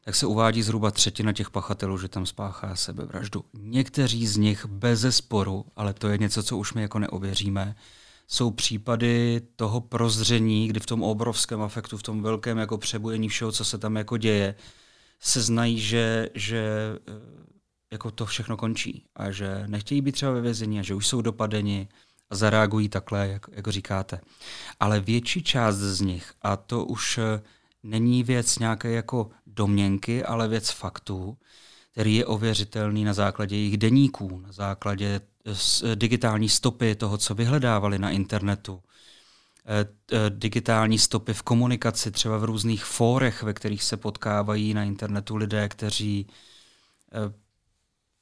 [0.05, 3.45] tak se uvádí zhruba třetina těch pachatelů, že tam spáchá sebevraždu.
[3.53, 7.75] Někteří z nich bez sporu, ale to je něco, co už my jako neověříme,
[8.31, 13.51] jsou případy toho prozření, kdy v tom obrovském afektu, v tom velkém jako přebujení všeho,
[13.51, 14.56] co se tam jako děje,
[15.19, 16.64] se znají, že, že
[17.07, 17.11] eh,
[17.91, 21.22] jako to všechno končí a že nechtějí být třeba ve vězení a že už jsou
[21.22, 21.88] dopadeni
[22.30, 24.22] a zareagují takhle, jak, jako říkáte.
[24.80, 27.41] Ale větší část z nich, a to už eh,
[27.84, 31.38] není věc nějaké jako domněnky, ale věc faktů,
[31.91, 35.21] který je ověřitelný na základě jejich deníků, na základě
[35.95, 38.83] digitální stopy toho, co vyhledávali na internetu,
[39.65, 44.83] eh, eh, digitální stopy v komunikaci, třeba v různých fórech, ve kterých se potkávají na
[44.83, 46.27] internetu lidé, kteří
[47.11, 47.33] eh,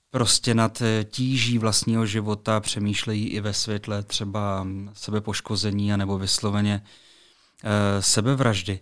[0.09, 6.83] prostě nad tíží vlastního života přemýšlejí i ve světle třeba sebepoškození anebo vysloveně
[7.99, 8.79] sebevraždy,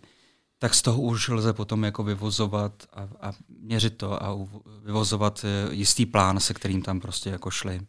[0.60, 4.48] tak z toho už lze potom jako vyvozovat a, a měřit to a
[4.84, 7.82] vyvozovat jistý plán, se kterým tam prostě jako šli.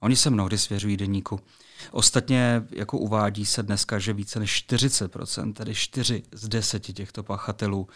[0.00, 1.40] Oni se mnohdy svěřují deníku.
[1.90, 7.88] Ostatně jako uvádí se dneska, že více než 40%, tedy 4 z 10 těchto pachatelů,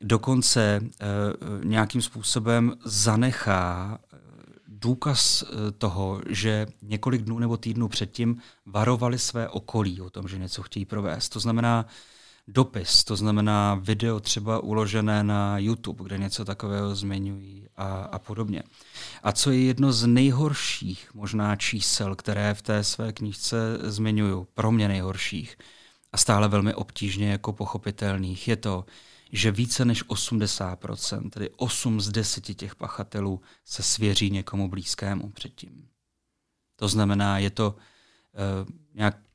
[0.00, 1.06] dokonce e,
[1.64, 4.18] nějakým způsobem zanechá eh,
[4.68, 10.38] důkaz eh, toho, že několik dnů nebo týdnů předtím varovali své okolí o tom, že
[10.38, 11.28] něco chtějí provést.
[11.28, 11.86] To znamená,
[12.48, 18.62] dopis, to znamená video třeba uložené na YouTube, kde něco takového zmiňují a, a podobně.
[19.22, 24.72] A co je jedno z nejhorších možná čísel, které v té své knížce zmiňuju, pro
[24.72, 25.56] mě nejhorších
[26.12, 28.84] a stále velmi obtížně jako pochopitelných, je to,
[29.32, 35.88] že více než 80%, tedy 8 z 10 těch pachatelů se svěří někomu blízkému předtím.
[36.76, 39.25] To znamená, je to uh, nějak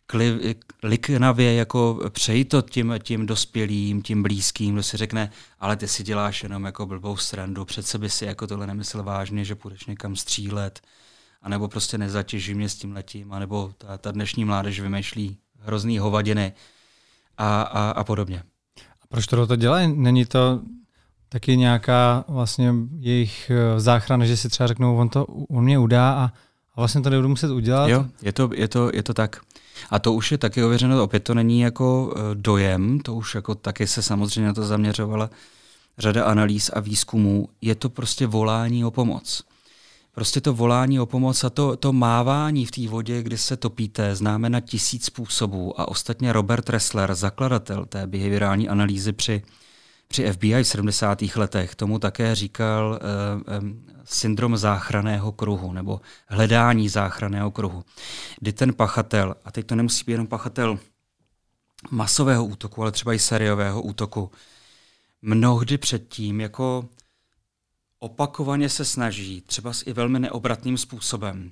[0.83, 6.03] liknavě jako přeji to tím, tím dospělým, tím blízkým, kdo si řekne, ale ty si
[6.03, 10.15] děláš jenom jako blbou srandu, přece by si jako tohle nemyslel vážně, že půjdeš někam
[10.15, 10.81] střílet,
[11.41, 16.53] anebo prostě nezatěží mě s tím letím, anebo ta, ta dnešní mládež vymýšlí hrozný hovadiny
[17.38, 18.43] a, a, a podobně.
[19.01, 19.93] A proč to to dělají?
[19.95, 20.61] Není to
[21.29, 26.13] taky nějaká vlastně jejich eh, záchrana, že si třeba řeknou, on to on mě udá
[26.13, 26.25] a,
[26.75, 27.89] a vlastně to nebudu muset udělat?
[27.89, 29.41] Jo, je to, je to, je to tak.
[29.89, 33.55] A to už je taky ověřeno, opět to není jako eh, dojem, to už jako
[33.55, 35.29] taky se samozřejmě na to zaměřovala
[35.97, 37.49] řada analýz a výzkumů.
[37.61, 39.43] Je to prostě volání o pomoc.
[40.15, 44.15] Prostě to volání o pomoc a to, to mávání v té vodě, kdy se topíte,
[44.15, 45.81] známe na tisíc způsobů.
[45.81, 49.41] A ostatně Robert Ressler, zakladatel té behaviorální analýzy při,
[50.11, 51.21] při FBI v 70.
[51.35, 52.99] letech, tomu také říkal
[53.61, 57.85] um, syndrom záchraného kruhu nebo hledání záchraného kruhu.
[58.39, 60.79] Kdy ten pachatel, a teď to nemusí být jenom pachatel
[61.91, 64.31] masového útoku, ale třeba i sériového útoku,
[65.21, 66.89] mnohdy předtím jako
[67.99, 71.51] opakovaně se snaží, třeba i velmi neobratným způsobem,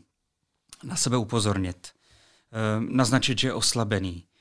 [0.84, 4.39] na sebe upozornit, eh, naznačit, že je oslabený, eh,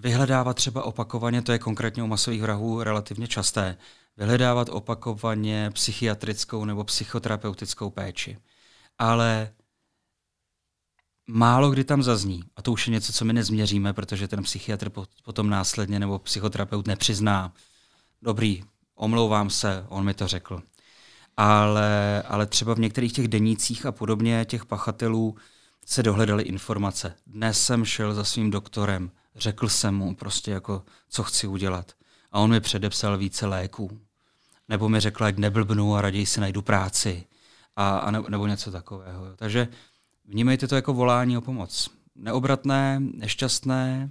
[0.00, 3.76] vyhledávat třeba opakovaně, to je konkrétně u masových vrahů relativně časté,
[4.16, 8.38] vyhledávat opakovaně psychiatrickou nebo psychoterapeutickou péči.
[8.98, 9.52] Ale
[11.26, 14.90] málo kdy tam zazní, a to už je něco, co my nezměříme, protože ten psychiatr
[15.24, 17.52] potom následně nebo psychoterapeut nepřizná,
[18.22, 18.64] dobrý,
[18.94, 20.62] omlouvám se, on mi to řekl
[21.40, 25.36] ale, ale třeba v některých těch denících a podobně těch pachatelů
[25.86, 27.14] se dohledaly informace.
[27.26, 31.92] Dnes jsem šel za svým doktorem, řekl jsem mu prostě jako, co chci udělat.
[32.32, 34.00] A on mi předepsal více léků.
[34.68, 37.24] Nebo mi řekl, ať neblbnu a raději si najdu práci.
[37.76, 39.36] A, a ne, nebo něco takového.
[39.36, 39.68] Takže
[40.24, 41.90] vnímejte to jako volání o pomoc.
[42.14, 44.10] Neobratné, nešťastné,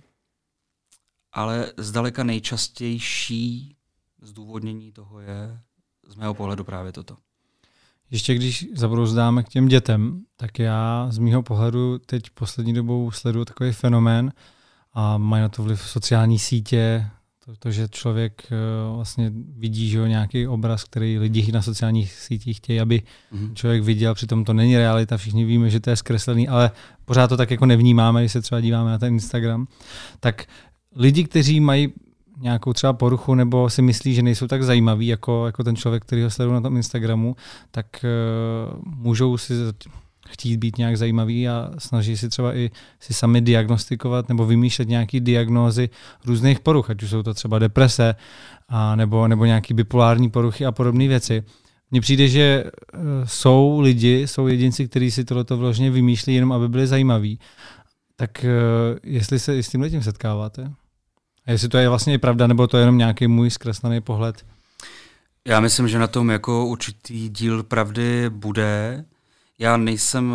[1.32, 3.76] ale zdaleka nejčastější
[4.22, 5.60] zdůvodnění toho je,
[6.08, 7.18] z mého pohledu právě toto.
[8.12, 13.46] Ještě když zabrouzdáme k těm dětem, tak já z mého pohledu teď poslední dobou sleduju
[13.46, 14.34] takový fenomén
[15.00, 17.06] a mají na to vliv sociální sítě,
[17.46, 22.58] to, to že člověk uh, vlastně vidí že nějaký obraz, který lidi na sociálních sítích
[22.58, 23.02] chtějí, aby
[23.34, 23.54] mm-hmm.
[23.54, 26.72] člověk viděl, přitom to není realita, všichni víme, že to je zkreslený, ale
[27.06, 29.68] pořád to tak jako nevnímáme, když se třeba díváme na ten Instagram.
[30.20, 30.46] Tak
[30.96, 31.94] lidi, kteří mají
[32.42, 36.24] nějakou třeba poruchu nebo si myslí, že nejsou tak zajímaví jako, jako ten člověk, který
[36.24, 37.36] ho sleduje na tom Instagramu,
[37.72, 39.54] tak uh, můžou si
[40.30, 45.20] chtít být nějak zajímavý a snaží si třeba i si sami diagnostikovat nebo vymýšlet nějaké
[45.20, 45.90] diagnózy
[46.26, 48.16] různých poruch, ať už jsou to třeba deprese
[48.70, 51.44] a nebo, nebo nějaké bipolární poruchy a podobné věci.
[51.92, 56.70] Mně přijde, že uh, jsou lidi, jsou jedinci, kteří si tohleto vložně vymýšlí jenom, aby
[56.70, 57.40] byli zajímaví.
[58.16, 60.72] Tak uh, jestli se i s tím letím setkáváte?
[61.46, 64.46] A jestli to je vlastně pravda, nebo to je jenom nějaký můj zkreslený pohled?
[65.48, 69.06] Já myslím, že na tom jako určitý díl pravdy bude.
[69.60, 70.34] Já nejsem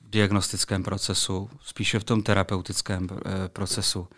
[0.00, 4.08] v diagnostickém procesu, spíše v tom terapeutickém eh, procesu.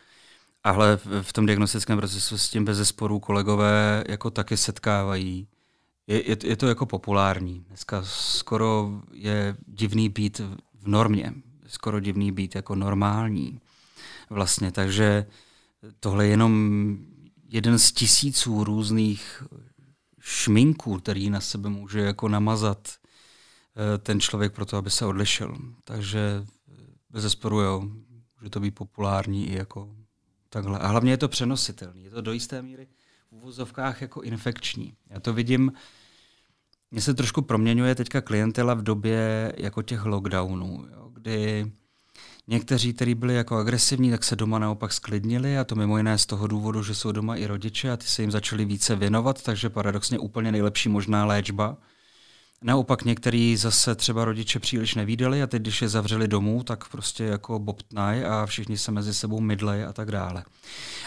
[0.65, 5.49] Ale v tom diagnostickém procesu s tím bez zesporu kolegové jako taky setkávají.
[6.07, 7.65] Je, je, je to jako populární.
[7.69, 10.41] Dneska skoro je divný být
[10.75, 11.33] v normě.
[11.67, 13.61] Skoro divný být jako normální.
[14.31, 15.27] Vlastně, takže
[16.01, 16.97] tohle je jenom
[17.49, 19.43] jeden z tisíců různých
[20.21, 23.02] šminků, který na sebe může jako namazat eh,
[23.99, 25.59] ten člověk pro to, aby se odlišil.
[25.85, 26.45] Takže
[27.11, 27.81] bez zesporu jo,
[28.41, 29.97] může to být populární i jako
[30.49, 30.79] takhle.
[30.79, 32.05] A hlavně je to přenositelný.
[32.05, 32.89] Je to do jisté míry
[33.31, 34.95] v uvozovkách jako infekční.
[35.11, 35.73] Já to vidím,
[36.91, 41.73] mně se trošku proměňuje teďka klientela v době jako těch lockdownů, jo, kdy
[42.47, 46.27] Někteří, kteří byli jako agresivní, tak se doma naopak sklidnili a to mimo jiné z
[46.27, 49.71] toho důvodu, že jsou doma i rodiče a ty se jim začali více věnovat, takže
[49.71, 51.77] paradoxně úplně nejlepší možná léčba.
[52.63, 57.25] Naopak některý zase třeba rodiče příliš nevídali a teď, když je zavřeli domů, tak prostě
[57.25, 60.45] jako bobtnaj a všichni se mezi sebou mydlejí a tak dále.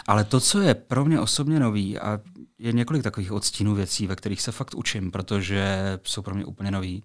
[0.07, 2.19] Ale to, co je pro mě osobně nový a
[2.59, 6.71] je několik takových odstínů věcí, ve kterých se fakt učím, protože jsou pro mě úplně
[6.71, 7.03] nový,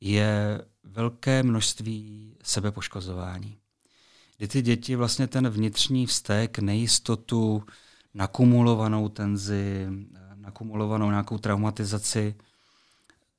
[0.00, 3.56] je velké množství sebepoškozování.
[4.36, 7.62] Kdy ty děti vlastně ten vnitřní vztek, nejistotu,
[8.14, 9.86] nakumulovanou tenzi,
[10.34, 12.34] nakumulovanou nějakou traumatizaci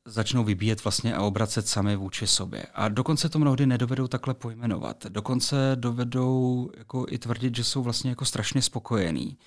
[0.05, 2.65] začnou vybíjet vlastně a obracet sami vůči sobě.
[2.73, 5.05] A dokonce to mnohdy nedovedou takhle pojmenovat.
[5.05, 9.37] Dokonce dovedou jako i tvrdit, že jsou vlastně jako strašně spokojení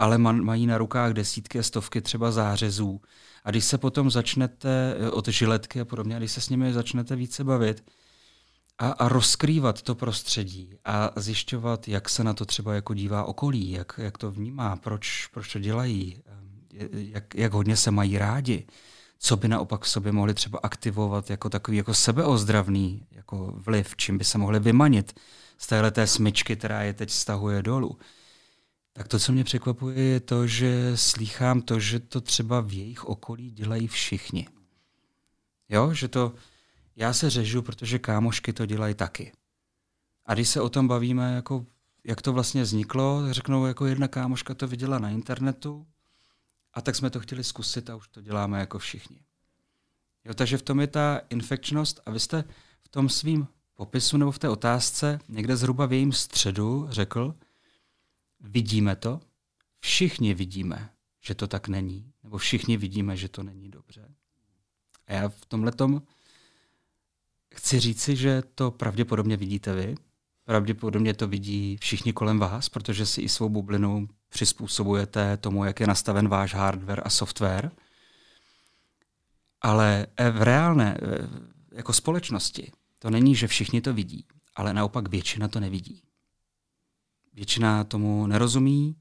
[0.00, 3.00] ale mají na rukách desítky a stovky třeba zářezů.
[3.44, 6.72] A když se potom začnete eh, od žiletky a podobně, a když se s nimi
[6.72, 7.84] začnete více bavit
[8.78, 13.70] a, a rozkrývat to prostředí a zjišťovat, jak se na to třeba jako dívá okolí,
[13.70, 18.66] jak, jak to vnímá, proč, proč to dělají, eh, jak, jak hodně se mají rádi,
[19.22, 24.18] co by naopak v sobě mohli třeba aktivovat jako takový jako sebeozdravný jako vliv, čím
[24.18, 25.20] by se mohli vymanit
[25.58, 27.98] z téhle smyčky, která je teď stahuje dolů.
[28.92, 33.04] Tak to, co mě překvapuje, je to, že slýchám to, že to třeba v jejich
[33.04, 34.48] okolí dělají všichni.
[35.68, 36.34] Jo, že to,
[36.96, 39.32] já se řežu, protože kámošky to dělají taky.
[40.26, 41.66] A když se o tom bavíme, jako,
[42.04, 45.86] jak to vlastně vzniklo, řeknou, jako jedna kámoška to viděla na internetu,
[46.74, 49.24] a tak jsme to chtěli zkusit a už to děláme jako všichni.
[50.24, 52.44] Jo, takže v tom je ta infekčnost a vy jste
[52.82, 57.34] v tom svým popisu nebo v té otázce někde zhruba v jejím středu řekl,
[58.40, 59.20] vidíme to,
[59.80, 60.90] všichni vidíme,
[61.20, 64.14] že to tak není, nebo všichni vidíme, že to není dobře.
[65.06, 65.72] A já v tomhle
[67.54, 69.94] chci říci, že to pravděpodobně vidíte vy,
[70.44, 75.86] pravděpodobně to vidí všichni kolem vás, protože si i svou bublinu přizpůsobujete tomu, jak je
[75.86, 77.70] nastaven váš hardware a software.
[79.60, 81.28] Ale eh, v reálné eh,
[81.72, 84.26] jako společnosti to není, že všichni to vidí,
[84.56, 86.02] ale naopak většina to nevidí.
[87.34, 88.96] Většina tomu nerozumí,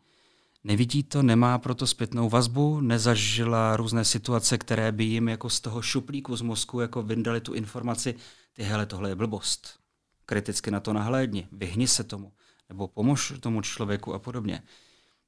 [0.63, 5.81] nevidí to, nemá proto zpětnou vazbu, nezažila různé situace, které by jim jako z toho
[5.81, 8.15] šuplíku z mozku jako vyndali tu informaci,
[8.53, 9.79] ty hele, tohle je blbost.
[10.25, 12.33] Kriticky na to nahlédni, vyhni se tomu,
[12.69, 14.63] nebo pomož tomu člověku a podobně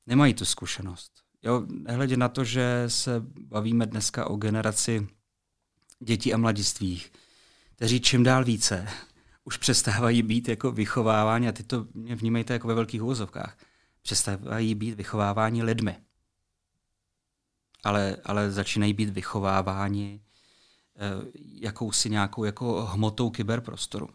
[0.08, 1.12] nemají tu zkušenost.
[1.44, 5.08] Jo, nehledě na to, že se bavíme dneska o generaci
[6.00, 7.12] dětí a mladistvých,
[7.76, 8.88] kteří čím dál více
[9.44, 13.58] už přestávají být jako vychovávání, a ty to mě vnímejte jako ve velkých úvozovkách,
[14.02, 15.98] přestávají být vychovávání lidmi.
[17.84, 20.22] Ale, ale začínají být vychováváni
[20.96, 24.10] eh, jakousi nějakou jako hmotou kyberprostoru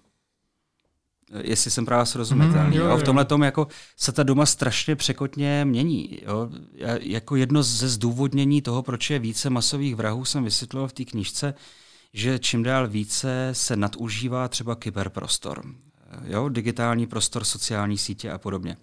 [1.40, 2.77] jestli jsem právě srozumitelný.
[2.77, 2.97] Mm, jo, jo.
[2.97, 6.19] V tomhle tom jako se ta doma strašně překotně mění.
[6.23, 6.48] Jo.
[6.73, 11.05] Já, jako jedno ze zdůvodnění toho, proč je více masových vrahů, jsem vysvětloval v té
[11.05, 11.55] knížce,
[12.12, 15.62] že čím dál více se nadužívá třeba kyberprostor.
[16.24, 18.77] Jo, digitální prostor, sociální sítě a podobně.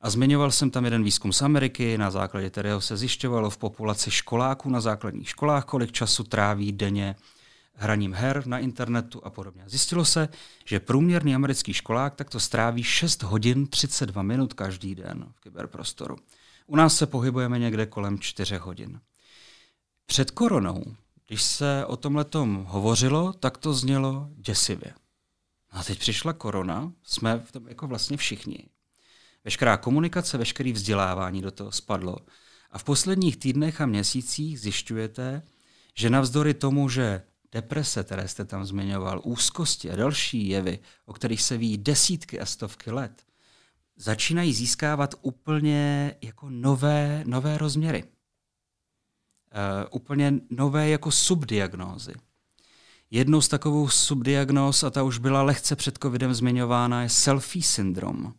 [0.00, 4.10] A zmiňoval jsem tam jeden výzkum z Ameriky, na základě kterého se zjišťovalo v populaci
[4.10, 7.16] školáků na základních školách, kolik času tráví denně
[7.74, 9.62] hraním her na internetu a podobně.
[9.66, 10.28] Zjistilo se,
[10.64, 16.16] že průměrný americký školák takto stráví 6 hodin 32 minut každý den v kyberprostoru.
[16.66, 19.00] U nás se pohybujeme někde kolem 4 hodin.
[20.06, 20.84] Před koronou,
[21.26, 22.26] když se o tomhle
[22.64, 24.94] hovořilo, tak to znělo děsivě.
[25.70, 28.68] A teď přišla korona, jsme v tom jako vlastně všichni.
[29.44, 32.16] Veškerá komunikace, veškeré vzdělávání do toho spadlo.
[32.70, 35.42] A v posledních týdnech a měsících zjišťujete,
[35.94, 41.42] že navzdory tomu, že deprese, které jste tam zmiňoval, úzkosti a další jevy, o kterých
[41.42, 43.22] se ví desítky a stovky let,
[43.96, 48.04] začínají získávat úplně jako nové, nové rozměry.
[48.04, 52.14] Uh, úplně nové jako subdiagnózy.
[53.10, 58.34] Jednou z takovou subdiagnóz, a ta už byla lehce před covidem zmiňována, je selfie syndrom.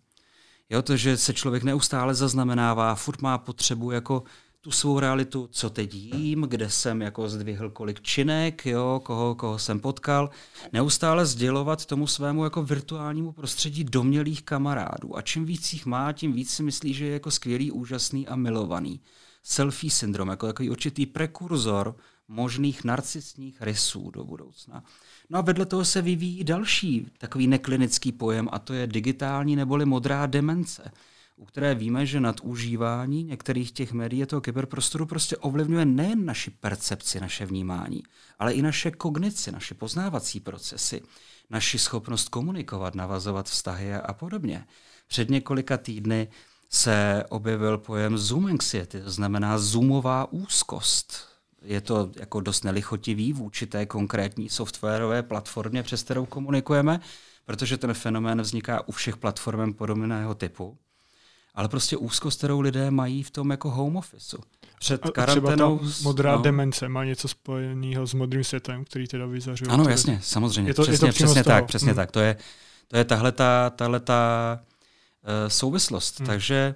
[0.70, 4.24] Jo, to, že se člověk neustále zaznamenává, furt má potřebu jako
[4.64, 9.60] tu svou realitu, co teď jím, kde jsem jako zdvihl kolik činek, jo, koho, koho
[9.60, 10.30] jsem potkal,
[10.74, 15.18] neustále sdělovat tomu svému jako virtuálnímu prostředí domělých kamarádů.
[15.18, 18.36] A čím víc jich má, tím víc si myslí, že je jako skvělý, úžasný a
[18.36, 19.02] milovaný.
[19.44, 21.96] Selfie syndrom, jako takový určitý prekurzor
[22.28, 24.84] možných narcistních rysů do budoucna.
[25.30, 29.86] No a vedle toho se vyvíjí další takový neklinický pojem a to je digitální neboli
[29.86, 30.92] modrá demence
[31.36, 36.52] u které víme, že nadužívání některých těch médií a toho kyberprostoru prostě ovlivňuje nejen naši
[36.52, 38.04] percepci, naše vnímání,
[38.40, 41.02] ale i naše kognici, naše poznávací procesy,
[41.50, 44.66] naši schopnost komunikovat, navazovat vztahy a podobně.
[45.08, 46.28] Před několika týdny
[46.70, 51.28] se objevil pojem zoom anxiety, to znamená zoomová úzkost.
[51.62, 57.00] Je to jako dost nelichotivý vůči té konkrétní softwarové platformě, přes kterou komunikujeme,
[57.46, 60.78] protože ten fenomén vzniká u všech platform podobného typu
[61.56, 64.38] ale prostě úzkost, kterou lidé mají v tom jako home office.
[64.80, 65.78] Před karanténou...
[65.78, 66.42] Třeba ta modrá no.
[66.42, 69.72] demence má něco spojeného s modrým světem, který teda vyzařuje.
[69.72, 70.70] Ano, jasně, samozřejmě.
[70.70, 71.96] Je to, přesně, je to přesně tak, přesně hmm.
[71.96, 72.12] tak.
[72.12, 72.38] To je,
[72.88, 76.20] to je tahle ta, tahle ta uh, souvislost.
[76.20, 76.28] Hmm.
[76.28, 76.76] Takže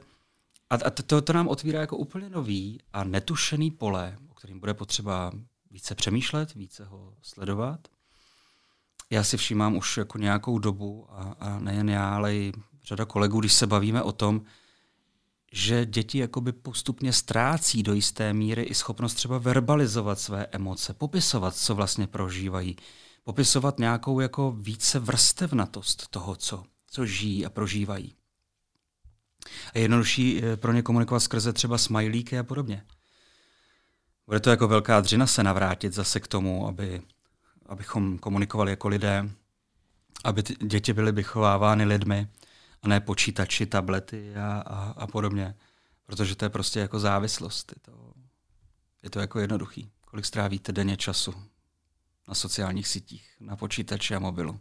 [0.70, 4.74] a, a to, to nám otvírá jako úplně nový a netušený pole, o kterým bude
[4.74, 5.32] potřeba
[5.72, 7.80] více přemýšlet, více ho sledovat.
[9.10, 13.40] Já si všímám už jako nějakou dobu a, a nejen já, ale i řada kolegů,
[13.40, 14.42] když se bavíme o tom,
[15.52, 21.56] že děti jakoby postupně ztrácí do jisté míry i schopnost třeba verbalizovat své emoce, popisovat,
[21.56, 22.76] co vlastně prožívají,
[23.24, 28.14] popisovat nějakou jako více vrstevnatost toho, co, co žijí a prožívají.
[29.74, 32.84] A jednodušší eh, pro ně komunikovat skrze třeba smajlíky a podobně.
[34.26, 37.02] Bude to jako velká dřina se navrátit zase k tomu, aby,
[37.66, 39.30] abychom komunikovali jako lidé,
[40.24, 42.28] aby děti byly vychovávány lidmi
[42.82, 45.56] a ne počítači, tablety a, a, a podobně.
[46.06, 47.74] Protože to je prostě jako závislost.
[47.76, 48.14] Je to,
[49.04, 49.92] je to jako jednoduchý.
[50.06, 51.34] Kolik strávíte denně času
[52.28, 54.60] na sociálních sítích, na počítači a mobilu?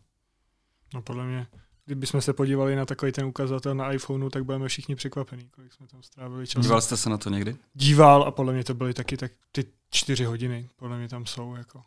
[0.94, 1.46] No podle mě,
[1.84, 5.86] kdybychom se podívali na takový ten ukazatel na iPhoneu, tak budeme všichni překvapení, kolik jsme
[5.86, 6.62] tam strávili času.
[6.62, 7.56] Díval jste se na to někdy?
[7.74, 11.54] Díval a podle mě to byly taky tak ty čtyři hodiny, podle mě tam jsou
[11.54, 11.84] jako.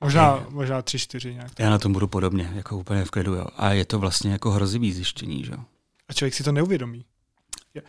[0.00, 1.50] Možná, možná tři, čtyři nějak.
[1.58, 3.46] Já na tom budu podobně, jako úplně v klidu, jo.
[3.56, 5.58] A je to vlastně jako hrozivý zjištění, že jo.
[6.08, 7.04] A člověk si to neuvědomí.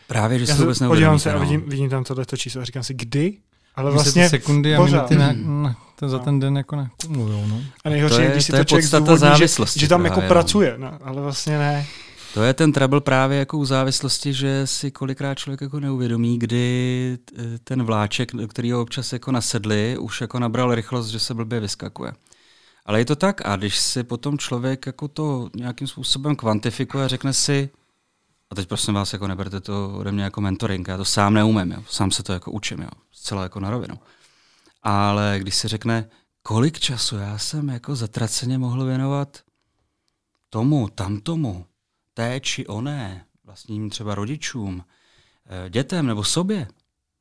[0.06, 1.40] Právě, že Já si se vůbec podívám neuvědomíte, se a no.
[1.40, 3.38] vidím, vidím tam tohleto číslo a říkám si, kdy?
[3.74, 5.10] Ale Vlastně sekundy a pořád.
[5.10, 6.24] minuty na, na, to za No.
[6.24, 7.46] ten den jako nakumulujou.
[7.46, 7.60] No.
[7.84, 10.14] a nejhorší To je, když si to to, je člověk zdůvodní, že, že tam jako
[10.14, 10.34] právě, no.
[10.34, 11.86] pracuje, no, ale vlastně ne.
[12.34, 17.18] To je ten trouble právě jako u závislosti, že si kolikrát člověk jako neuvědomí, kdy
[17.38, 21.60] eh, ten vláček, do kterého občas jako nasedli, už jako nabral rychlost, že se blbě
[21.60, 22.12] vyskakuje.
[22.86, 27.08] Ale je to tak a když si potom člověk jako to nějakým způsobem kvantifikuje a
[27.08, 27.70] řekne si,
[28.50, 31.72] a teď prosím vás, jako neberte to ode mě jako mentoring, já to sám neumím,
[31.72, 31.82] jo.
[31.88, 32.88] sám se to jako učím, jo.
[33.12, 33.94] zcela jako na rovinu.
[34.82, 36.08] Ale když se řekne,
[36.42, 39.40] kolik času já jsem jako zatraceně mohl věnovat
[40.50, 41.66] tomu, tamtomu,
[42.14, 44.84] té či oné, vlastním třeba rodičům,
[45.46, 46.68] eh, dětem nebo sobě,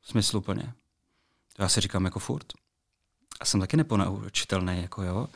[0.03, 0.73] smysluplně.
[1.55, 2.53] To já si říkám jako furt.
[3.39, 5.27] A jsem taky neponaučitelný, jako jo.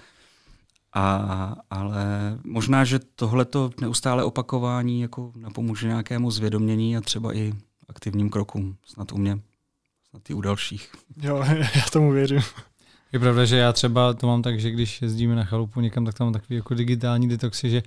[0.94, 2.06] A, ale
[2.44, 7.53] možná, že tohleto neustále opakování jako napomůže nějakému zvědomění a třeba i
[7.90, 8.77] aktivním krokům.
[8.86, 9.40] Snad u mě,
[10.10, 10.91] snad i u dalších.
[11.22, 11.38] Jo,
[11.76, 12.41] já tomu věřím.
[13.11, 16.15] Je pravda, že já třeba to mám tak, že když jezdíme na chalupu někam, tak
[16.15, 17.84] tam mám takový jako digitální detoxy, že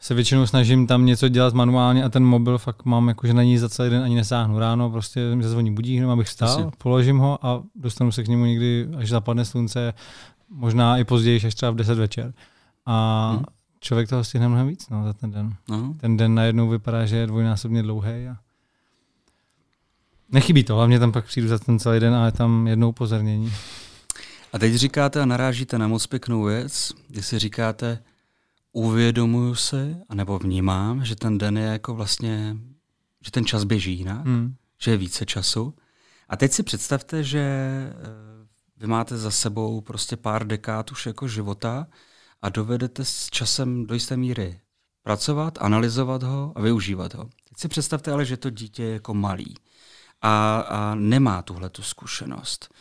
[0.00, 3.42] se většinou snažím tam něco dělat manuálně a ten mobil fakt mám, jako, že na
[3.42, 4.58] ní za celý den ani nesáhnu.
[4.58, 6.72] Ráno prostě mi zazvoní budík, jenom abych stál, Jasně.
[6.78, 9.94] položím ho a dostanu se k němu někdy, až zapadne slunce,
[10.50, 12.32] možná i později, až třeba v 10 večer.
[12.86, 13.44] A Hmm.
[13.80, 15.54] člověk toho stihne mnohem víc no, za ten den.
[15.68, 15.94] No.
[16.00, 18.28] Ten den najednou vypadá, že je dvojnásobně dlouhý.
[18.28, 18.36] A...
[20.32, 23.52] Nechybí to, hlavně tam pak přijdu za ten celý den a je tam jedno upozornění.
[24.52, 27.98] A teď říkáte a narážíte na moc pěknou věc, kdy si říkáte,
[28.76, 32.56] uvědomuju se, anebo vnímám, že ten den je jako vlastně,
[33.24, 34.54] že ten čas běží jinak, Hmm.
[34.80, 35.74] že je více času.
[36.28, 37.94] A teď si představte, že eh,
[38.76, 41.86] vy máte za sebou prostě pár dekád už jako života
[42.42, 44.60] a dovedete s časem do jisté míry
[45.02, 47.24] pracovat, analyzovat ho a využívat ho.
[47.24, 49.54] Teď si představte ale, že to dítě je jako malý
[50.22, 52.74] a, a nemá tuhle tu zkušenost.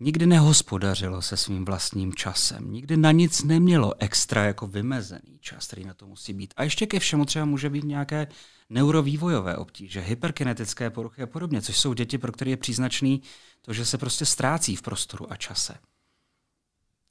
[0.00, 5.84] Nikdy nehospodařilo se svým vlastním časem, nikdy na nic nemělo extra jako vymezený čas, který
[5.84, 6.54] na to musí být.
[6.56, 8.26] A ještě ke všemu třeba může být nějaké
[8.70, 13.22] neurovývojové obtíže, hyperkinetické poruchy a podobně, což jsou děti, pro které je příznačný
[13.62, 15.74] to, že se prostě ztrácí v prostoru a čase.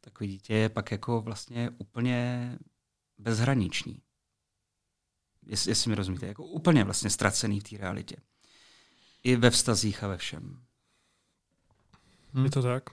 [0.02, 2.52] Takový dítě je pak jako vlastně úplně
[3.18, 4.02] bezhraniční.
[5.45, 8.16] Jestli, jestli mi rozumíte, jako úplně vlastně ztracený v té realitě.
[9.24, 10.65] I ve vztazích a ve všem.
[12.36, 12.45] Hmm.
[12.45, 12.84] Je to tak.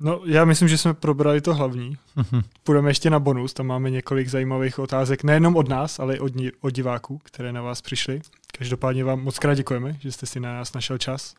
[0.00, 1.96] No, já myslím, že jsme probrali to hlavní.
[2.64, 6.34] Půjdeme ještě na bonus, tam máme několik zajímavých otázek, nejenom od nás, ale i od,
[6.34, 8.20] ní- od diváků, které na vás přišly.
[8.58, 11.34] Každopádně vám moc krát děkujeme, že jste si na nás našel čas.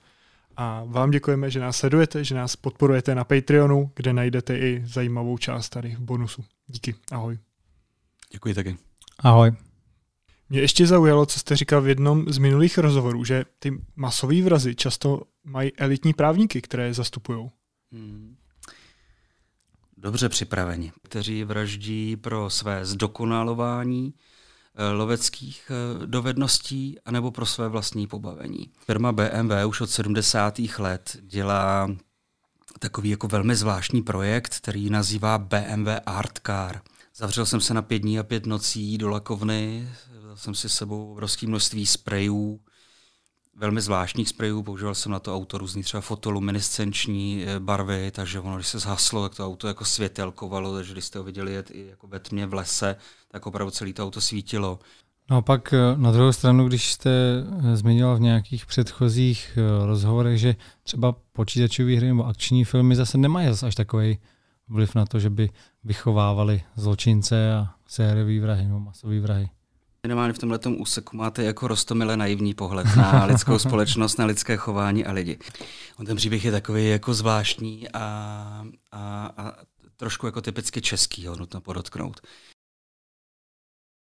[0.58, 5.38] A vám děkujeme, že nás sledujete, že nás podporujete na Patreonu, kde najdete i zajímavou
[5.38, 6.46] část tady v bonusu.
[6.68, 7.38] Díky, ahoj.
[8.32, 8.78] Děkuji taky.
[9.20, 9.52] Ahoj.
[10.50, 14.76] Mě ještě zaujalo, co jste říkal v jednom z minulých rozhovorů, že ty masové vrazy
[14.76, 17.50] často mají elitní právníky, které je zastupují.
[17.92, 18.36] Hmm.
[19.98, 24.14] Dobře připraveni, kteří vraždí pro své zdokonalování
[24.76, 28.70] eh, loveckých eh, dovedností anebo pro své vlastní pobavení.
[28.86, 30.60] Firma BMW už od 70.
[30.80, 31.96] let dělá
[32.80, 36.82] takový jako velmi zvláštní projekt, který nazývá BMW Art Car.
[37.16, 39.90] Zavřel jsem se na pět dní a pět nocí do lakovny,
[40.36, 42.60] jsem si s sebou obrovské množství sprejů,
[43.56, 48.56] velmi zvláštních sprejů, používal jsem na to auto různý třeba fotoluminescenční eh, barvy, takže ono,
[48.56, 51.88] když se zhaslo, tak to auto jako světelkovalo, takže když jste ho viděli jet i
[51.88, 52.96] jako ve tmě v lese,
[53.32, 54.80] tak opravdu celé to auto svítilo.
[55.30, 60.40] No a pak eh, na druhou stranu, když jste eh, zmiňoval v nějakých předchozích rozhovorech,
[60.40, 64.18] že třeba počítačové hry nebo akční filmy zase nemají zase až takový
[64.70, 65.50] vliv na to, že by
[65.84, 69.50] vychovávali zločince a sériový vrahy nebo masový vrahy.
[70.06, 75.06] Minimálně v tomhle úseku máte jako rostomile naivní pohled na lidskou společnost, na lidské chování
[75.06, 75.40] a lidi.
[76.00, 79.54] On ten příběh je takový jako zvláštní a, a, a
[79.98, 82.22] trošku jako typicky český, ho nutno podotknout.